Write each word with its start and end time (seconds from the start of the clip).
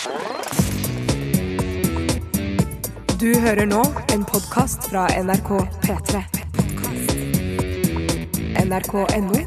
Du 0.00 0.06
hører 3.36 3.66
nå 3.68 3.82
en 4.14 4.22
podkast 4.24 4.86
fra 4.88 5.02
NRK 5.12 5.50
P3. 5.82 6.22
NRK.no. 8.64 9.42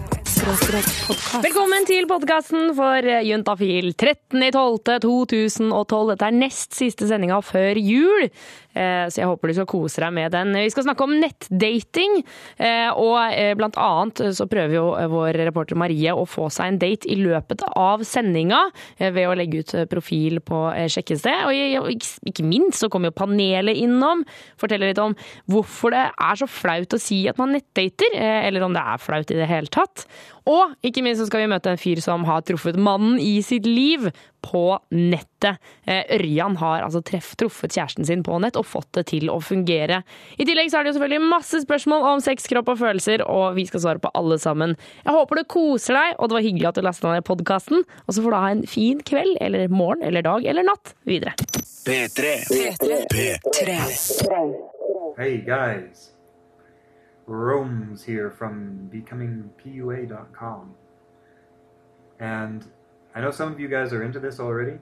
Velkommen 1.42 1.90
til 1.90 2.06
podkasten 2.06 2.78
for 2.78 3.02
Juntafil 3.26 3.98
13.12.2012. 3.98 6.14
Dette 6.14 6.30
er 6.30 6.38
nest 6.38 6.78
siste 6.78 7.10
sendinga 7.10 7.42
før 7.42 7.74
jul, 7.82 8.28
eh, 8.28 8.63
så 8.74 9.22
jeg 9.22 9.30
håper 9.30 9.50
du 9.50 9.56
skal 9.58 9.70
kose 9.70 10.02
deg 10.04 10.14
med 10.16 10.34
den. 10.34 10.54
Vi 10.58 10.72
skal 10.74 10.88
snakke 10.88 11.06
om 11.06 11.16
nettdating, 11.22 12.20
eh, 12.58 12.90
og 12.90 13.18
eh, 13.30 13.54
blant 13.58 13.78
annet 13.80 14.24
så 14.38 14.48
prøver 14.50 14.78
jo 14.78 14.86
vår 15.14 15.38
reporter 15.48 15.80
Marie 15.80 16.14
å 16.14 16.26
få 16.30 16.50
seg 16.54 16.72
en 16.72 16.80
date 16.82 17.10
i 17.12 17.18
løpet 17.22 17.66
av 17.78 18.04
sendinga 18.08 18.62
ved 19.00 19.28
å 19.28 19.36
legge 19.38 19.64
ut 19.64 19.76
profil 19.92 20.40
på 20.46 20.66
sjekkested. 20.92 21.48
Og 21.82 21.94
ikke 21.94 22.48
minst 22.48 22.82
så 22.84 22.90
kommer 22.92 23.12
jo 23.12 23.18
panelet 23.24 23.80
innom, 23.84 24.24
forteller 24.60 24.92
litt 24.92 25.02
om 25.02 25.16
hvorfor 25.52 25.94
det 25.94 26.06
er 26.12 26.40
så 26.40 26.50
flaut 26.50 26.96
å 26.96 27.02
si 27.02 27.24
at 27.30 27.40
man 27.42 27.54
nettdater, 27.56 28.18
eller 28.18 28.66
om 28.66 28.76
det 28.76 28.84
er 28.84 29.02
flaut 29.02 29.34
i 29.34 29.40
det 29.40 29.50
hele 29.50 29.72
tatt. 29.74 30.08
Og 30.50 30.74
ikke 30.84 31.04
minst 31.06 31.22
så 31.22 31.28
skal 31.30 31.44
vi 31.44 31.52
møte 31.54 31.72
en 31.72 31.80
fyr 31.80 32.02
som 32.04 32.26
har 32.28 32.44
truffet 32.48 32.76
mannen 32.80 33.20
i 33.22 33.38
sitt 33.46 33.68
liv 33.70 34.10
på 34.44 34.64
nettet. 34.92 35.62
Ørjan 35.88 36.58
har 36.60 36.84
altså 36.84 37.00
treff, 37.06 37.32
truffet 37.40 37.72
kjæresten 37.76 38.08
sin 38.08 38.26
på 38.28 38.36
nett 38.44 38.58
og 38.60 38.68
fått 38.68 38.90
det 38.98 39.06
til 39.14 39.32
å 39.32 39.40
fungere. 39.44 40.02
I 40.36 40.48
tillegg 40.48 40.72
så 40.72 40.80
er 40.80 40.84
det 40.84 40.92
jo 40.92 40.98
selvfølgelig 40.98 41.32
masse 41.32 41.64
spørsmål 41.64 42.08
om 42.12 42.24
sex, 42.24 42.48
kropp 42.52 42.74
og 42.74 42.82
følelser, 42.82 43.24
og 43.24 43.56
vi 43.56 43.68
skal 43.70 43.86
svare 43.86 44.04
på 44.04 44.12
alle 44.20 44.40
sammen. 44.42 44.76
Jeg 45.06 45.16
håper 45.16 45.40
du 45.40 45.46
koser 45.56 45.96
deg, 46.00 46.18
og 46.18 46.30
det 46.30 46.40
var 46.40 46.48
hyggelig 46.48 46.70
at 46.74 46.80
du 46.80 46.84
lasta 46.84 47.16
ned 47.16 47.28
podkasten. 47.28 47.88
Og 48.04 48.12
så 48.12 48.26
får 48.26 48.36
du 48.36 48.40
ha 48.42 48.52
en 48.52 48.68
fin 48.68 49.00
kveld, 49.00 49.38
eller 49.44 49.72
morgen, 49.72 50.04
eller 50.04 50.28
dag, 50.28 50.44
eller 50.44 50.68
natt 50.68 50.96
videre. 51.08 51.36
P3. 51.88 52.36
P3. 53.12 53.80
Hey 55.18 55.38
guys, 55.46 56.13
Rome's 57.34 58.04
here 58.04 58.30
from 58.30 58.90
becomingpua.com. 58.94 60.76
And 62.20 62.66
I 63.16 63.22
know 63.22 63.32
some 63.32 63.52
of 63.52 63.60
you 63.60 63.68
guys 63.68 63.92
are 63.92 64.04
into 64.04 64.20
this 64.20 64.40
already, 64.40 64.78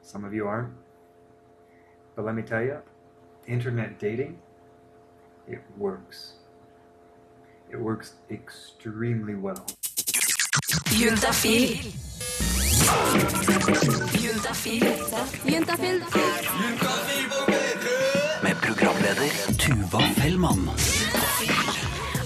some 0.00 0.24
of 0.24 0.32
you 0.32 0.46
aren't. 0.46 0.72
But 2.14 2.24
let 2.24 2.36
me 2.36 2.42
tell 2.42 2.62
you, 2.62 2.78
internet 3.48 3.98
dating, 3.98 4.38
it 5.48 5.60
works. 5.76 6.34
It 7.70 7.80
works 7.80 8.14
extremely 8.30 9.34
well. 9.34 9.66
Juntafil. 10.94 11.90
Juntafil. 14.22 14.84
Juntafil. 15.44 16.02
Med 18.42 18.60
programleder 18.60 19.30
Tuva 19.58 20.00
Fellmann. 20.00 20.70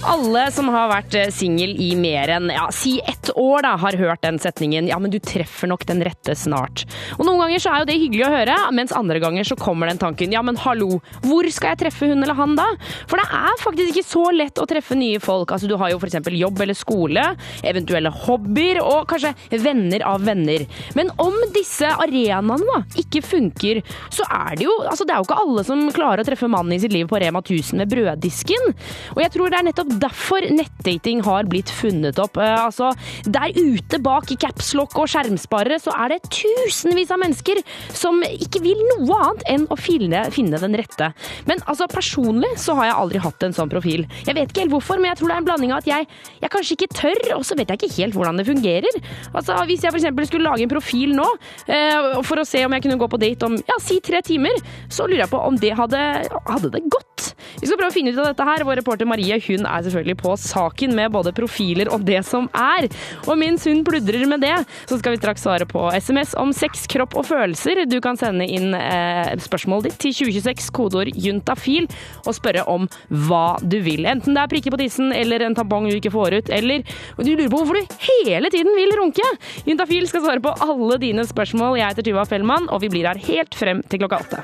Alle 0.09 0.45
som 0.55 0.69
har 0.71 0.87
vært 0.91 1.17
singel 1.35 1.73
i 1.81 1.91
mer 1.99 2.31
enn 2.37 2.47
ja, 2.53 2.69
si 2.71 2.97
ett 3.03 3.18
år, 3.35 3.63
da, 3.65 3.75
har 3.77 3.97
hørt 3.97 4.21
den 4.21 4.39
setningen 4.39 4.87
'ja, 4.87 4.99
men 4.99 5.11
du 5.11 5.19
treffer 5.19 5.67
nok 5.67 5.85
den 5.85 6.01
rette 6.03 6.35
snart'. 6.35 6.85
Og 7.17 7.25
Noen 7.25 7.39
ganger 7.39 7.59
så 7.59 7.73
er 7.73 7.79
jo 7.79 7.89
det 7.89 7.99
hyggelig 7.99 8.25
å 8.25 8.33
høre, 8.33 8.57
mens 8.73 8.91
andre 8.95 9.19
ganger 9.19 9.43
så 9.43 9.57
kommer 9.57 9.87
den 9.87 9.97
tanken 9.97 10.31
'ja, 10.31 10.41
men 10.41 10.55
hallo, 10.57 11.01
hvor 11.21 11.45
skal 11.51 11.75
jeg 11.75 11.79
treffe 11.85 12.09
hun 12.09 12.23
eller 12.23 12.35
han 12.35 12.55
da?' 12.55 12.75
For 13.07 13.17
det 13.17 13.27
er 13.29 13.55
faktisk 13.59 13.93
ikke 13.93 14.09
så 14.09 14.25
lett 14.35 14.55
å 14.57 14.67
treffe 14.67 14.95
nye 14.95 15.19
folk. 15.19 15.51
Altså, 15.51 15.67
Du 15.69 15.77
har 15.77 15.91
jo 15.91 15.99
f.eks. 15.99 16.15
jobb 16.29 16.61
eller 16.61 16.73
skole, 16.73 17.37
eventuelle 17.63 18.09
hobbyer 18.09 18.81
og 18.81 19.07
kanskje 19.07 19.35
venner 19.51 20.01
av 20.03 20.23
venner. 20.25 20.65
Men 20.95 21.11
om 21.17 21.33
disse 21.53 21.85
arenaene 21.85 22.57
da 22.57 22.83
ikke 22.97 23.21
funker, 23.21 23.83
så 24.09 24.23
er 24.29 24.55
det 24.55 24.65
jo 24.65 24.73
altså 24.89 25.05
det 25.05 25.13
er 25.13 25.21
jo 25.21 25.27
ikke 25.27 25.41
alle 25.43 25.63
som 25.67 25.83
klarer 25.93 26.23
å 26.23 26.27
treffe 26.27 26.49
mannen 26.49 26.73
i 26.75 26.81
sitt 26.81 26.93
liv 26.93 27.07
på 27.09 27.19
Rema 27.21 27.41
1000 27.41 27.79
med 27.81 27.91
brøddisken. 27.91 28.73
Og 29.15 29.21
jeg 29.23 29.33
tror 29.35 29.51
det 29.51 29.59
er 29.59 29.67
nettopp 29.69 29.93
derfor 30.01 30.45
nettdating 30.53 31.23
har 31.25 31.49
blitt 31.49 31.71
funnet 31.73 32.19
opp. 32.21 32.37
Eh, 32.37 32.55
altså, 32.65 32.91
der 33.25 33.53
ute 33.55 33.99
bak 34.03 34.29
capslock 34.39 34.95
og 34.99 35.09
skjermsparere 35.11 35.79
så 35.81 35.93
er 36.05 36.13
det 36.13 36.31
tusenvis 36.33 37.11
av 37.13 37.21
mennesker 37.21 37.61
som 37.95 38.21
ikke 38.27 38.61
vil 38.63 38.79
noe 38.93 39.17
annet 39.19 39.45
enn 39.49 39.65
å 39.71 39.77
finne, 39.79 40.25
finne 40.33 40.59
den 40.61 40.77
rette. 40.77 41.11
Men 41.49 41.63
altså, 41.65 41.87
personlig 41.91 42.51
så 42.61 42.75
har 42.79 42.89
jeg 42.89 42.97
aldri 43.03 43.23
hatt 43.23 43.45
en 43.47 43.55
sånn 43.55 43.71
profil. 43.71 44.05
Jeg 44.27 44.37
vet 44.37 44.51
ikke 44.51 44.65
helt 44.65 44.75
hvorfor, 44.75 45.01
men 45.01 45.11
jeg 45.11 45.21
tror 45.21 45.31
det 45.31 45.37
er 45.37 45.43
en 45.43 45.49
blanding 45.49 45.73
av 45.73 45.83
at 45.83 45.89
jeg, 45.89 46.09
jeg 46.43 46.53
kanskje 46.53 46.77
ikke 46.77 46.91
tør, 46.95 47.23
og 47.37 47.45
så 47.47 47.57
vet 47.59 47.73
jeg 47.73 47.81
ikke 47.81 47.95
helt 47.97 48.17
hvordan 48.17 48.41
det 48.41 48.47
fungerer. 48.49 48.99
Altså, 49.33 49.57
Hvis 49.69 49.85
jeg 49.85 49.93
f.eks. 49.95 50.29
skulle 50.29 50.49
lage 50.49 50.65
en 50.65 50.71
profil 50.71 51.15
nå 51.17 51.27
eh, 51.67 52.21
for 52.27 52.41
å 52.41 52.47
se 52.47 52.63
om 52.65 52.75
jeg 52.75 52.85
kunne 52.85 52.99
gå 53.01 53.09
på 53.11 53.21
date 53.21 53.47
om 53.49 53.57
ja, 53.57 53.79
si 53.83 53.99
tre 54.03 54.21
timer, 54.25 54.59
så 54.91 55.07
lurer 55.07 55.25
jeg 55.25 55.33
på 55.33 55.41
om 55.49 55.59
det 55.59 55.73
hadde, 55.77 56.03
hadde 56.49 56.73
det 56.75 56.85
gått. 56.91 57.33
Vi 57.59 57.67
skal 57.67 57.79
prøve 57.79 57.91
å 57.91 57.95
finne 57.95 58.13
ut 58.13 58.21
av 58.21 58.29
dette 58.29 58.47
her. 58.47 58.63
Vår 58.67 58.79
reporter 58.81 59.09
Marie 59.09 59.39
hun 59.47 59.65
er 59.67 59.85
selvfølgelig 59.85 60.17
på 60.21 60.35
saken 60.39 60.95
med 60.97 61.13
både 61.15 61.33
profiler 61.35 61.91
og 61.93 62.05
det 62.07 62.21
som 62.27 62.47
er. 62.55 62.87
Og 63.27 63.37
mens 63.39 63.65
hun 63.69 63.83
pludrer 63.87 64.25
med 64.29 64.43
det, 64.43 64.55
så 64.89 64.99
skal 64.99 65.15
vi 65.15 65.21
straks 65.21 65.45
svare 65.45 65.67
på 65.69 65.85
SMS 65.95 66.35
om 66.39 66.53
sex, 66.55 66.85
kropp 66.91 67.15
og 67.19 67.27
følelser. 67.29 67.83
Du 67.89 67.99
kan 68.03 68.19
sende 68.19 68.47
inn 68.47 68.73
eh, 68.77 69.35
spørsmålet 69.41 69.89
ditt 69.89 69.99
til 70.05 70.15
2026, 70.21 70.69
kodeord 70.75 71.13
juntafil, 71.15 71.89
og 72.25 72.37
spørre 72.37 72.65
om 72.71 72.87
hva 73.27 73.57
du 73.61 73.79
vil. 73.85 74.07
Enten 74.09 74.37
det 74.37 74.43
er 74.43 74.53
prikker 74.53 74.75
på 74.75 74.81
tissen 74.81 75.13
eller 75.15 75.45
en 75.45 75.57
tampong 75.57 75.89
du 75.89 75.97
ikke 75.97 76.13
får 76.13 76.39
ut, 76.39 76.53
eller 76.59 76.85
du 77.19 77.31
lurer 77.33 77.51
på 77.51 77.61
hvorfor 77.61 77.79
du 77.79 77.99
hele 78.19 78.51
tiden 78.53 78.73
vil 78.77 78.95
runke. 78.99 79.25
Juntafil 79.67 80.07
skal 80.09 80.25
svare 80.25 80.43
på 80.43 80.55
alle 80.65 80.99
dine 81.01 81.25
spørsmål. 81.27 81.79
Jeg 81.79 81.93
heter 81.93 82.09
Tuva 82.09 82.25
Fellmann, 82.29 82.69
og 82.69 82.83
vi 82.85 82.91
blir 82.93 83.09
her 83.09 83.21
helt 83.29 83.57
frem 83.57 83.83
til 83.89 84.03
klokka 84.03 84.23
åtte. 84.25 84.43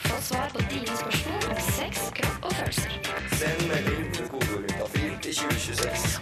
Få 0.00 0.22
svar 0.30 0.52
på 0.54 0.68
dine 0.68 0.86
spørsmål 0.86 1.19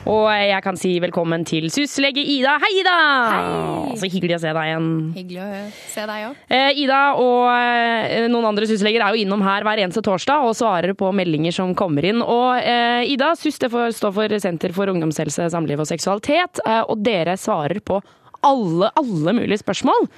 Og 0.08 0.26
jeg 0.32 0.62
kan 0.64 0.76
si 0.80 0.94
velkommen 1.02 1.44
til 1.48 1.68
syslege 1.72 2.22
Ida. 2.22 2.56
Hei, 2.62 2.70
Ida! 2.80 2.96
Hei. 3.32 3.96
Så 4.00 4.10
hyggelig 4.10 4.36
å 4.38 4.40
se 4.42 4.52
deg 4.54 4.70
igjen. 4.70 4.88
Hyggelig 5.16 5.42
å 5.44 5.48
se 5.92 6.04
deg 6.08 6.26
òg. 6.28 6.42
Eh, 6.58 6.80
Ida 6.84 7.00
og 7.20 7.44
eh, 7.52 8.26
noen 8.32 8.48
andre 8.50 8.68
sysleger 8.70 9.04
er 9.04 9.16
jo 9.16 9.24
innom 9.24 9.44
her 9.46 9.66
hver 9.66 9.82
eneste 9.84 10.02
torsdag 10.06 10.46
og 10.48 10.56
svarer 10.58 10.94
på 10.98 11.10
meldinger 11.16 11.54
som 11.56 11.74
kommer 11.78 12.06
inn. 12.08 12.22
Og 12.24 12.58
eh, 12.60 13.08
Ida, 13.12 13.32
SUS 13.38 13.60
det 13.62 13.72
får 13.72 13.96
stå 13.98 14.12
for 14.16 14.38
Senter 14.42 14.74
for 14.76 14.92
ungdomshelse, 14.92 15.50
samliv 15.54 15.84
og 15.84 15.90
seksualitet, 15.90 16.62
eh, 16.66 16.82
og 16.84 17.02
dere 17.04 17.36
svarer 17.40 17.80
på 17.84 18.00
alle, 18.46 18.92
alle 18.98 19.34
mulige 19.40 19.62
spørsmål. 19.64 20.08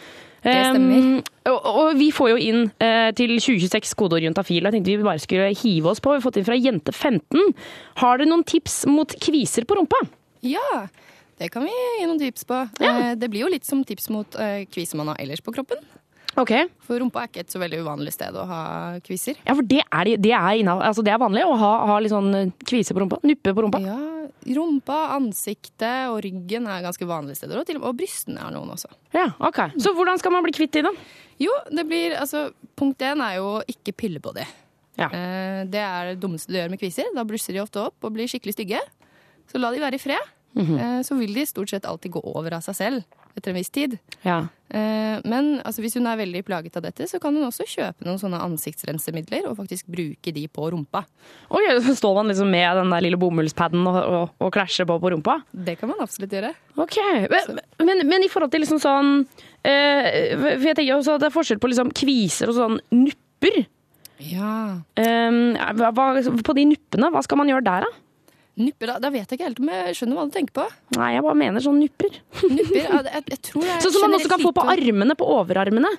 Det 0.45 0.55
stemmer. 0.71 1.05
Um, 1.05 1.23
og, 1.51 1.69
og 1.71 1.99
vi 1.99 2.09
får 2.15 2.31
jo 2.33 2.39
inn 2.41 2.62
uh, 2.81 3.11
til 3.17 3.34
2026 3.37 3.93
kodeord 3.99 4.25
juntafil. 4.25 4.65
Jeg 4.65 4.77
tenkte 4.77 4.95
vi 4.95 5.05
bare 5.06 5.21
skulle 5.23 5.51
hive 5.61 5.93
oss 5.93 6.01
på. 6.01 6.15
Vi 6.15 6.21
har 6.21 6.25
fått 6.25 6.41
inn 6.41 6.49
fra 6.49 6.56
Jente15. 6.56 7.53
Har 8.01 8.21
dere 8.21 8.31
noen 8.31 8.47
tips 8.49 8.83
mot 8.91 9.12
kviser 9.21 9.69
på 9.69 9.77
rumpa? 9.78 10.01
Ja, 10.47 10.87
det 11.41 11.51
kan 11.53 11.65
vi 11.69 11.73
gi 11.73 12.06
noen 12.09 12.21
tips 12.23 12.49
på. 12.49 12.62
Ja. 12.81 12.93
Uh, 12.97 13.12
Det 13.21 13.28
blir 13.33 13.45
jo 13.45 13.53
litt 13.53 13.69
som 13.69 13.84
tips 13.84 14.09
mot 14.12 14.41
uh, 14.41 14.62
kviser 14.73 15.01
man 15.01 15.12
har 15.12 15.21
ellers 15.21 15.45
på 15.45 15.53
kroppen. 15.56 15.83
Ok. 16.38 16.52
For 16.86 17.00
rumpa 17.02 17.24
er 17.24 17.30
ikke 17.30 17.42
et 17.42 17.50
så 17.50 17.58
veldig 17.62 17.80
uvanlig 17.82 18.12
sted 18.14 18.36
å 18.38 18.44
ha 18.46 18.60
kviser. 19.02 19.38
Ja, 19.46 19.54
for 19.58 19.66
det 19.66 19.80
er, 19.82 20.10
det 20.22 20.30
er, 20.36 20.52
innav, 20.60 20.82
altså 20.86 21.02
det 21.06 21.10
er 21.14 21.18
vanlig 21.22 21.42
å 21.46 21.56
ha, 21.58 21.70
ha 21.91 21.96
litt 22.02 22.12
sånn 22.14 22.30
eh, 22.38 22.52
kvise 22.70 22.94
på 22.94 23.02
rumpa. 23.02 23.18
Nuppe 23.26 23.54
på 23.56 23.64
rumpa. 23.66 23.80
Ja, 23.84 23.98
Rumpa, 24.41 25.10
ansiktet 25.18 26.08
og 26.08 26.22
ryggen 26.24 26.64
er 26.70 26.80
ganske 26.80 27.04
vanlige 27.04 27.36
steder. 27.42 27.58
Og, 27.60 27.66
til, 27.68 27.76
og 27.84 27.96
brystene 27.98 28.41
er 28.41 28.54
noen 28.54 28.70
også. 28.72 28.88
Ja, 29.12 29.26
ok. 29.36 29.58
Så 29.76 29.92
hvordan 29.96 30.16
skal 30.22 30.32
man 30.32 30.46
bli 30.46 30.54
kvitt 30.56 30.72
de, 30.78 30.84
da? 30.86 30.92
Jo, 31.42 31.52
det 31.68 31.84
blir 31.88 32.14
altså 32.16 32.47
Punkt 32.78 33.02
én 33.04 33.20
er 33.20 33.34
jo 33.36 33.58
ikke 33.68 33.92
pille 34.00 34.22
på 34.24 34.32
de. 34.38 34.47
Ja. 34.97 35.10
Eh, 35.12 35.60
Det 35.68 35.82
er 35.82 36.12
det 36.14 36.20
dummeste 36.22 36.48
du 36.48 36.56
gjør 36.56 36.72
med 36.72 36.80
kviser. 36.80 37.10
Da 37.16 37.26
blusser 37.28 37.52
de 37.52 37.60
ofte 37.60 37.82
opp 37.91 38.06
og 38.08 38.14
blir 38.16 38.30
skikkelig 38.30 38.56
stygge. 38.56 38.80
Så 39.50 39.60
la 39.60 39.74
de 39.74 39.82
være 39.82 39.98
i 39.98 40.02
fred. 40.02 40.32
Eh, 40.56 41.00
Så 41.06 41.15
vil 41.19 41.33
de 41.34 41.44
stort 41.47 41.71
sett 41.71 41.84
alltid 41.87 42.12
gå 42.12 42.21
over 42.34 42.55
av 42.59 42.61
seg 42.66 42.75
selv 42.75 43.05
etter 43.37 43.50
en 43.53 43.56
viss 43.61 43.71
tid. 43.71 43.99
Ja. 44.25 44.49
Eh, 44.69 45.21
Men 45.24 45.60
altså, 45.65 45.80
hvis 45.80 45.95
hun 45.95 46.07
er 46.10 46.16
veldig 46.19 46.42
plaget 46.45 46.77
av 46.77 46.83
dette, 46.83 47.07
så 47.07 47.21
kan 47.22 47.34
hun 47.34 47.45
også 47.47 47.65
kjøpe 47.71 48.04
noen 48.04 48.19
sånne 48.19 48.41
ansiktsrensemidler 48.42 49.47
og 49.48 49.57
faktisk 49.60 49.86
bruke 49.86 50.33
de 50.34 50.47
på 50.48 50.71
rumpa. 50.72 51.04
Oi, 51.51 51.63
så 51.86 51.95
står 51.95 52.15
man 52.19 52.28
liksom 52.33 52.51
med 52.51 52.77
den 52.80 52.91
der 52.91 53.01
lille 53.07 53.16
bomullspaden 53.21 53.86
og, 53.86 53.97
og, 54.03 54.30
og 54.41 54.53
klasjer 54.53 54.86
på 54.91 54.98
på 55.01 55.13
rumpa? 55.15 55.39
Det 55.54 55.78
kan 55.78 55.89
man 55.92 56.01
absolutt 56.03 56.33
gjøre. 56.34 56.53
Ok, 56.77 56.98
men, 57.30 57.60
men, 57.86 58.07
men 58.10 58.22
i 58.27 58.28
forhold 58.33 58.51
til 58.51 58.60
liksom 58.65 58.80
sånn 58.83 59.24
For 59.63 60.66
jeg 60.66 60.77
tenker 60.77 60.97
også 60.98 61.15
at 61.15 61.21
det 61.22 61.28
er 61.30 61.34
forskjell 61.39 61.60
på 61.63 61.71
liksom 61.71 61.91
kviser 61.95 62.51
og 62.51 62.57
sånn 62.59 62.80
nupper. 62.91 63.66
Ja. 64.21 64.80
Hva- 64.97 66.42
på 66.45 66.54
de 66.59 66.65
nuppene, 66.74 67.10
hva 67.13 67.22
skal 67.24 67.39
man 67.41 67.48
gjøre 67.48 67.65
der, 67.65 67.86
da? 67.86 67.91
Nupper, 68.60 68.92
da, 68.92 68.98
da 69.03 69.10
vet 69.15 69.24
jeg 69.24 69.39
ikke 69.39 69.48
helt 69.48 69.62
om 69.62 69.72
jeg 69.72 69.97
skjønner 69.98 70.18
hva 70.18 70.27
du 70.28 70.34
tenker 70.36 70.57
på. 70.60 70.66
Nei, 70.98 71.10
jeg 71.16 71.24
bare 71.27 71.41
mener 71.42 71.65
sånn 71.65 71.80
nupper. 71.83 72.21
Nupper, 72.45 72.78
ja, 72.78 73.03
jeg, 73.09 73.24
jeg 73.34 73.42
tror 73.48 73.66
det 73.66 73.74
er 73.74 73.84
Sånn 73.86 73.97
som 73.97 74.07
man 74.07 74.18
også 74.21 74.33
kan 74.34 74.45
få 74.45 74.54
på 74.57 74.68
armene, 74.77 75.16
på 75.18 75.33
overarmene. 75.39 75.91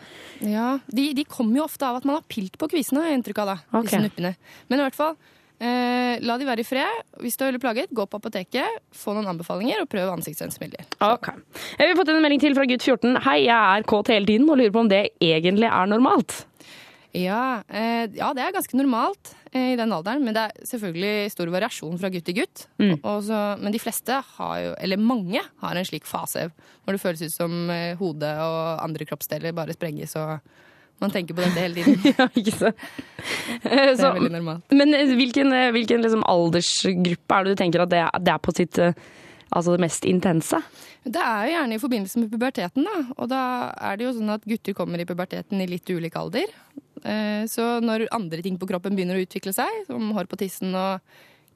Ja, 0.46 0.70
de, 0.88 1.12
de 1.18 1.28
kommer 1.30 1.62
jo 1.62 1.68
ofte 1.68 1.90
av 1.90 2.00
at 2.02 2.08
man 2.08 2.20
har 2.20 2.26
pilt 2.32 2.58
på 2.62 2.72
kvisene, 2.72 3.04
har 3.04 3.14
jeg 3.14 3.22
inntrykk 3.22 3.44
av 3.44 3.54
da. 3.54 3.60
Okay. 3.72 3.90
Disse 3.90 4.04
nuppene. 4.08 4.36
Men 4.72 4.82
i 4.82 4.88
hvert 4.88 5.00
fall, 5.00 5.16
Eh, 5.62 6.18
la 6.26 6.40
de 6.42 6.46
være 6.48 6.64
i 6.64 6.66
fred. 6.66 7.02
Hvis 7.22 7.36
du 7.38 7.44
er 7.44 7.52
veldig 7.52 7.62
plaget, 7.62 7.92
gå 7.94 8.06
på 8.10 8.18
apoteket, 8.18 8.80
få 8.98 9.14
noen 9.14 9.30
anbefalinger 9.30 9.84
og 9.84 9.90
prøv 9.92 10.10
ansiktsrensemidler. 10.16 10.88
Ok. 11.06 11.30
Vi 11.78 11.86
har 11.86 12.00
fått 12.00 12.10
en 12.10 12.24
melding 12.24 12.42
til 12.42 12.58
fra 12.58 12.66
gutt 12.66 12.82
14. 12.82 13.20
Hei, 13.28 13.44
jeg 13.46 13.58
er 13.78 13.86
kåt 13.86 14.10
hele 14.10 14.26
tiden 14.26 14.50
og 14.50 14.58
lurer 14.58 14.74
på 14.74 14.82
om 14.82 14.90
det 14.90 15.04
egentlig 15.22 15.70
er 15.70 15.92
normalt. 15.92 16.48
Ja, 17.14 17.62
eh, 17.70 18.08
ja, 18.16 18.32
det 18.34 18.42
er 18.42 18.56
ganske 18.56 18.80
normalt 18.80 19.36
i 19.52 19.76
den 19.76 19.92
alderen, 19.92 20.24
men 20.24 20.36
det 20.36 20.44
er 20.48 20.68
selvfølgelig 20.70 21.32
stor 21.34 21.50
variasjon 21.52 21.98
fra 22.00 22.08
gutt 22.14 22.24
til 22.30 22.38
gutt. 22.38 22.66
Mm. 22.80 22.94
Så, 23.26 23.40
men 23.60 23.74
de 23.76 23.82
fleste 23.84 24.22
har 24.38 24.54
jo, 24.64 24.70
eller 24.80 25.02
mange, 25.02 25.42
har 25.60 25.76
en 25.76 25.88
slik 25.88 26.06
fase 26.08 26.46
hvor 26.54 26.96
det 26.96 27.02
føles 27.04 27.26
ut 27.26 27.34
som 27.36 27.56
eh, 27.74 27.98
hodet 28.00 28.32
og 28.40 28.84
andre 28.86 29.08
kroppsdeler 29.10 29.52
bare 29.58 29.76
sprenges, 29.76 30.16
og 30.16 30.38
man 31.02 31.12
tenker 31.12 31.36
på 31.36 31.42
dette 31.44 31.60
hele 31.66 31.82
tiden. 31.84 31.98
ja, 32.20 32.28
ikke 32.38 32.54
så. 32.54 32.72
Eh, 33.66 33.92
Det 33.92 33.98
så 34.00 34.12
er 34.12 34.20
veldig 34.20 34.32
normalt. 34.38 34.72
men 34.72 34.94
eh, 34.96 35.12
hvilken, 35.20 35.52
eh, 35.58 35.72
hvilken 35.76 36.06
liksom 36.06 36.24
aldersgruppe 36.32 37.40
er 37.40 37.44
det 37.50 37.56
du 37.58 37.62
tenker 37.64 37.84
at 37.84 37.92
det 37.92 38.02
er, 38.06 38.24
det 38.24 38.34
er 38.36 38.42
på 38.48 38.54
sitt 38.56 38.80
eh, 38.80 38.94
altså 39.52 39.76
det 39.76 39.84
mest 39.84 40.06
intense? 40.08 40.62
Det 41.04 41.20
er 41.20 41.48
jo 41.50 41.54
gjerne 41.58 41.76
i 41.76 41.82
forbindelse 41.82 42.22
med 42.22 42.32
puberteten, 42.32 42.86
da. 42.88 43.00
Og 43.18 43.28
da 43.32 43.42
er 43.82 43.98
det 43.98 44.06
jo 44.06 44.14
sånn 44.20 44.32
at 44.36 44.46
gutter 44.48 44.78
kommer 44.78 45.02
i 45.02 45.08
puberteten 45.10 45.60
i 45.60 45.68
litt 45.68 45.90
ulik 45.90 46.16
alder. 46.16 46.48
Eh, 47.04 47.46
Så 47.50 47.82
når 47.82 48.08
andre 48.12 48.42
ting 48.42 48.58
på 48.62 48.68
kroppen 48.70 48.96
begynner 48.96 49.18
å 49.18 49.26
utvikle 49.26 49.54
seg, 49.56 49.86
som 49.88 50.12
hår 50.16 50.30
på 50.30 50.38
tissen 50.38 50.76
og 50.76 51.02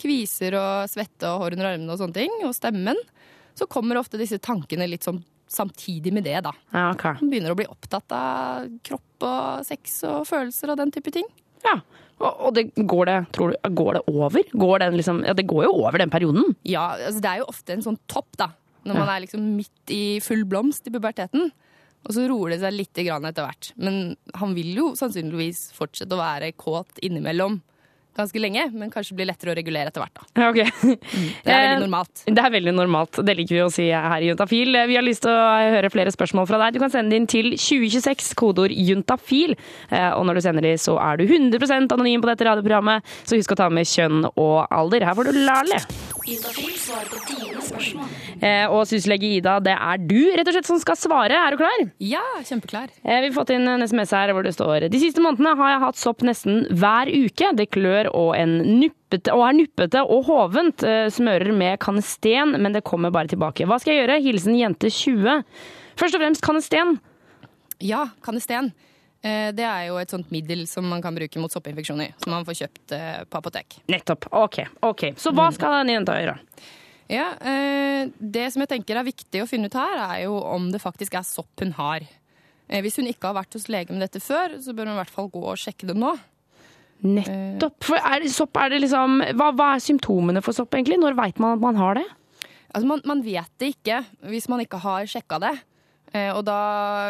kviser 0.02 0.58
og 0.60 0.90
svette 0.92 1.30
og 1.30 1.44
hår 1.44 1.56
under 1.56 1.72
armene 1.74 1.94
og 1.94 2.02
sånne 2.02 2.18
ting, 2.18 2.34
og 2.44 2.56
stemmen, 2.58 2.98
så 3.56 3.68
kommer 3.72 4.00
ofte 4.00 4.20
disse 4.20 4.40
tankene 4.44 4.90
litt 4.90 5.06
sånn 5.08 5.22
samtidig 5.48 6.12
med 6.12 6.26
det, 6.26 6.40
da. 6.44 6.52
Ja, 6.74 6.90
okay. 6.92 7.16
Man 7.22 7.30
begynner 7.32 7.54
å 7.54 7.60
bli 7.60 7.68
opptatt 7.70 8.12
av 8.12 8.66
kropp 8.84 9.26
og 9.28 9.66
sex 9.68 10.02
og 10.10 10.26
følelser 10.28 10.74
og 10.74 10.82
den 10.82 10.92
type 10.92 11.14
ting. 11.14 11.28
Ja. 11.64 11.80
Og, 12.16 12.54
det, 12.56 12.70
går, 12.76 13.10
det, 13.10 13.16
tror 13.36 13.52
du, 13.52 13.70
går 13.76 13.98
det 13.98 14.02
over? 14.08 14.52
Går 14.56 14.84
den 14.86 14.98
liksom, 14.98 15.22
ja, 15.28 15.34
det 15.36 15.48
går 15.50 15.66
jo 15.68 15.74
over 15.84 16.00
den 16.00 16.12
perioden. 16.12 16.54
Ja, 16.64 16.94
altså 16.96 17.22
det 17.24 17.32
er 17.32 17.42
jo 17.42 17.50
ofte 17.52 17.76
en 17.76 17.84
sånn 17.84 18.00
topp, 18.12 18.30
da. 18.40 18.50
Når 18.86 19.00
man 19.00 19.10
er 19.12 19.24
liksom 19.24 19.46
midt 19.58 19.92
i 19.92 20.20
full 20.24 20.44
blomst 20.48 20.88
i 20.88 20.94
puberteten. 20.94 21.50
Og 22.06 22.14
så 22.14 22.28
roer 22.30 22.54
det 22.56 22.60
seg 22.62 22.76
litt 22.76 22.98
etter 22.98 23.44
hvert. 23.46 23.72
Men 23.78 24.16
han 24.38 24.54
vil 24.58 24.74
jo 24.78 24.92
sannsynligvis 24.96 25.72
fortsette 25.78 26.14
å 26.14 26.22
være 26.22 26.52
kåt 26.54 27.02
innimellom 27.02 27.62
ganske 28.16 28.40
lenge, 28.40 28.70
men 28.72 28.88
kanskje 28.94 29.16
blir 29.18 29.28
lettere 29.28 29.52
å 29.52 29.56
regulere 29.58 29.92
etter 29.92 30.00
hvert. 30.00 30.16
da. 30.16 30.46
Okay. 30.48 30.70
Det 31.44 31.52
er 31.52 31.66
veldig 31.66 31.74
Eh, 31.76 31.82
normalt. 31.84 32.22
Det 32.32 32.44
er 32.46 32.54
veldig 32.54 32.74
normalt. 32.78 33.20
Det 33.28 33.36
liker 33.36 33.58
vi 33.58 33.64
å 33.66 33.72
si 33.74 33.90
her 33.92 34.24
i 34.24 34.30
Juntafil. 34.30 34.72
Vi 34.88 34.96
har 34.96 35.04
lyst 35.04 35.26
til 35.26 35.34
å 35.36 35.74
høre 35.76 35.90
flere 35.92 36.14
spørsmål 36.16 36.48
fra 36.48 36.62
deg. 36.64 36.78
Du 36.78 36.80
kan 36.80 36.94
sende 36.94 37.12
det 37.12 37.20
inn 37.20 37.28
til 37.28 37.52
2026, 37.60 38.32
kodeord 38.40 38.72
juntafil. 38.72 39.58
Eh, 39.92 40.12
Og 40.16 40.24
når 40.30 40.40
du 40.40 40.42
sender 40.48 40.64
de, 40.64 40.72
så 40.80 40.96
er 40.96 41.20
du 41.20 41.26
100% 41.28 41.92
anonym 41.92 42.24
på 42.24 42.32
dette 42.32 42.48
radioprogrammet. 42.48 43.04
Så 43.28 43.36
husk 43.36 43.52
å 43.52 43.60
ta 43.60 43.68
med 43.68 43.84
kjønn 43.92 44.24
og 44.32 44.68
alder. 44.72 45.04
Her 45.04 45.14
får 45.20 45.28
du 45.28 45.42
Lale. 45.44 45.82
Juntafil 46.26 46.72
svarer 46.80 47.12
på 47.12 47.20
dine 47.28 47.60
spørsmål. 47.68 48.08
Eh, 48.46 48.68
Og 48.70 48.84
syslege 48.86 49.26
Ida, 49.40 49.56
det 49.64 49.74
er 49.74 50.02
du 50.06 50.20
rett 50.38 50.46
og 50.46 50.54
slett 50.54 50.68
som 50.70 50.78
skal 50.82 50.98
svare. 51.00 51.34
Er 51.34 51.56
du 51.56 51.58
klar? 51.58 51.86
Ja, 52.04 52.22
kjempeklar. 52.46 52.92
Eh, 53.02 53.22
Vi 53.24 53.30
har 53.32 53.34
fått 53.34 53.50
inn 53.56 53.66
en 53.68 53.82
SMS 53.88 54.12
her 54.14 54.34
hvor 54.36 54.46
det 54.46 54.54
står 54.54 54.86
De 54.92 55.00
siste 55.02 55.24
månedene 55.24 55.56
har 55.58 55.72
jeg 55.74 55.82
hatt 55.86 55.98
sopp 55.98 56.22
nesten 56.22 56.68
hver 56.70 57.10
uke. 57.10 57.50
Det 57.58 57.72
klør 57.74 58.12
og, 58.14 58.36
en 58.38 58.60
nuppete, 58.82 59.34
og 59.34 59.48
er 59.48 59.58
nuppete 59.58 60.04
og 60.06 60.28
hovent. 60.30 60.84
Eh, 60.86 61.08
Smører 61.10 61.56
med 61.58 61.80
kanesten, 61.82 62.54
men 62.62 62.74
det 62.78 62.84
kommer 62.86 63.10
bare 63.12 63.32
tilbake. 63.34 63.66
Hva 63.66 63.80
skal 63.82 63.96
jeg 63.96 64.04
gjøre? 64.06 64.22
Hilsen 64.28 64.60
jente 64.60 64.92
20. 64.94 65.42
Først 65.98 66.14
og 66.14 66.22
fremst 66.22 66.46
kanesten. 66.46 67.00
Ja, 67.82 68.06
kanesten. 68.22 68.74
Det 69.26 69.64
er 69.66 69.88
jo 69.88 69.96
et 69.98 70.12
sånt 70.14 70.30
middel 70.30 70.68
som 70.70 70.86
man 70.86 71.02
kan 71.02 71.16
bruke 71.18 71.40
mot 71.42 71.50
soppinfeksjoner. 71.50 72.12
Som 72.22 72.36
man 72.36 72.44
får 72.46 72.60
kjøpt 72.60 72.94
på 73.32 73.40
apotek. 73.40 73.80
Nettopp. 73.90 74.28
Ok. 74.38 74.60
ok. 74.86 75.16
Så 75.18 75.34
hva 75.34 75.48
skal 75.56 75.80
den 75.82 75.96
jenta 75.96 76.14
gjøre? 76.20 76.36
Ja, 77.12 77.34
eh, 77.38 78.10
Det 78.20 78.52
som 78.54 78.64
jeg 78.64 78.72
tenker 78.72 78.98
er 78.98 79.06
viktig 79.08 79.44
å 79.44 79.50
finne 79.50 79.70
ut 79.70 79.78
her, 79.78 79.98
er 80.10 80.24
jo 80.26 80.38
om 80.42 80.72
det 80.72 80.82
faktisk 80.82 81.14
er 81.18 81.26
sopp 81.28 81.62
hun 81.62 81.72
har. 81.78 82.06
Eh, 82.70 82.82
Hvis 82.82 82.98
hun 82.98 83.06
ikke 83.10 83.30
har 83.30 83.38
vært 83.44 83.54
hos 83.54 83.68
lege 83.70 83.92
med 83.94 84.02
dette 84.02 84.20
før, 84.24 84.58
så 84.60 84.74
bør 84.74 84.90
hun 84.90 84.96
i 84.98 85.02
hvert 85.04 85.14
fall 85.14 85.30
gå 85.30 85.44
og 85.44 85.58
sjekke 85.58 85.88
det 85.88 85.96
nå. 85.96 86.16
Nettopp. 87.06 87.84
For 87.84 88.00
er 88.00 88.24
det, 88.24 88.32
sopp, 88.34 88.56
er 88.58 88.70
det 88.74 88.82
liksom, 88.82 89.20
hva, 89.38 89.52
hva 89.54 89.76
er 89.76 89.84
symptomene 89.84 90.42
for 90.42 90.56
sopp, 90.56 90.74
egentlig? 90.74 90.98
Når 91.02 91.18
veit 91.18 91.40
man 91.44 91.58
at 91.58 91.62
man 91.62 91.76
har 91.76 92.00
det? 92.00 92.06
Altså 92.74 92.88
man, 92.90 93.02
man 93.06 93.22
vet 93.24 93.52
det 93.62 93.76
ikke 93.76 94.02
hvis 94.28 94.50
man 94.52 94.64
ikke 94.64 94.82
har 94.84 95.06
sjekka 95.08 95.40
det. 95.44 95.54
Eh, 96.16 96.30
Og 96.32 96.46
da, 96.48 96.56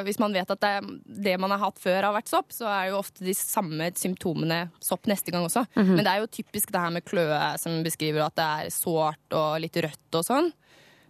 hvis 0.08 0.18
man 0.22 0.34
vet 0.34 0.50
at 0.50 0.64
det, 0.64 0.74
det 1.06 1.36
man 1.42 1.52
har 1.54 1.62
hatt 1.62 1.78
før 1.84 2.08
har 2.08 2.16
vært 2.16 2.32
sopp, 2.32 2.50
så 2.56 2.66
er 2.72 2.90
jo 2.90 3.00
ofte 3.04 3.22
de 3.28 3.36
samme 3.38 3.92
symptomene 4.00 4.64
sopp 4.82 5.06
neste 5.12 5.30
gang 5.36 5.46
også. 5.46 5.66
Men 5.78 6.02
det 6.02 6.12
er 6.16 6.24
jo 6.24 6.32
typisk 6.40 6.72
det 6.74 6.82
her 6.82 6.94
med 6.96 7.06
kløe 7.06 7.40
som 7.62 7.78
beskriver 7.86 8.26
at 8.26 8.36
det 8.40 8.48
er 8.66 8.74
sårt 8.74 9.38
og 9.38 9.60
litt 9.62 9.78
rødt 9.86 10.18
og 10.20 10.26
sånn. 10.26 10.50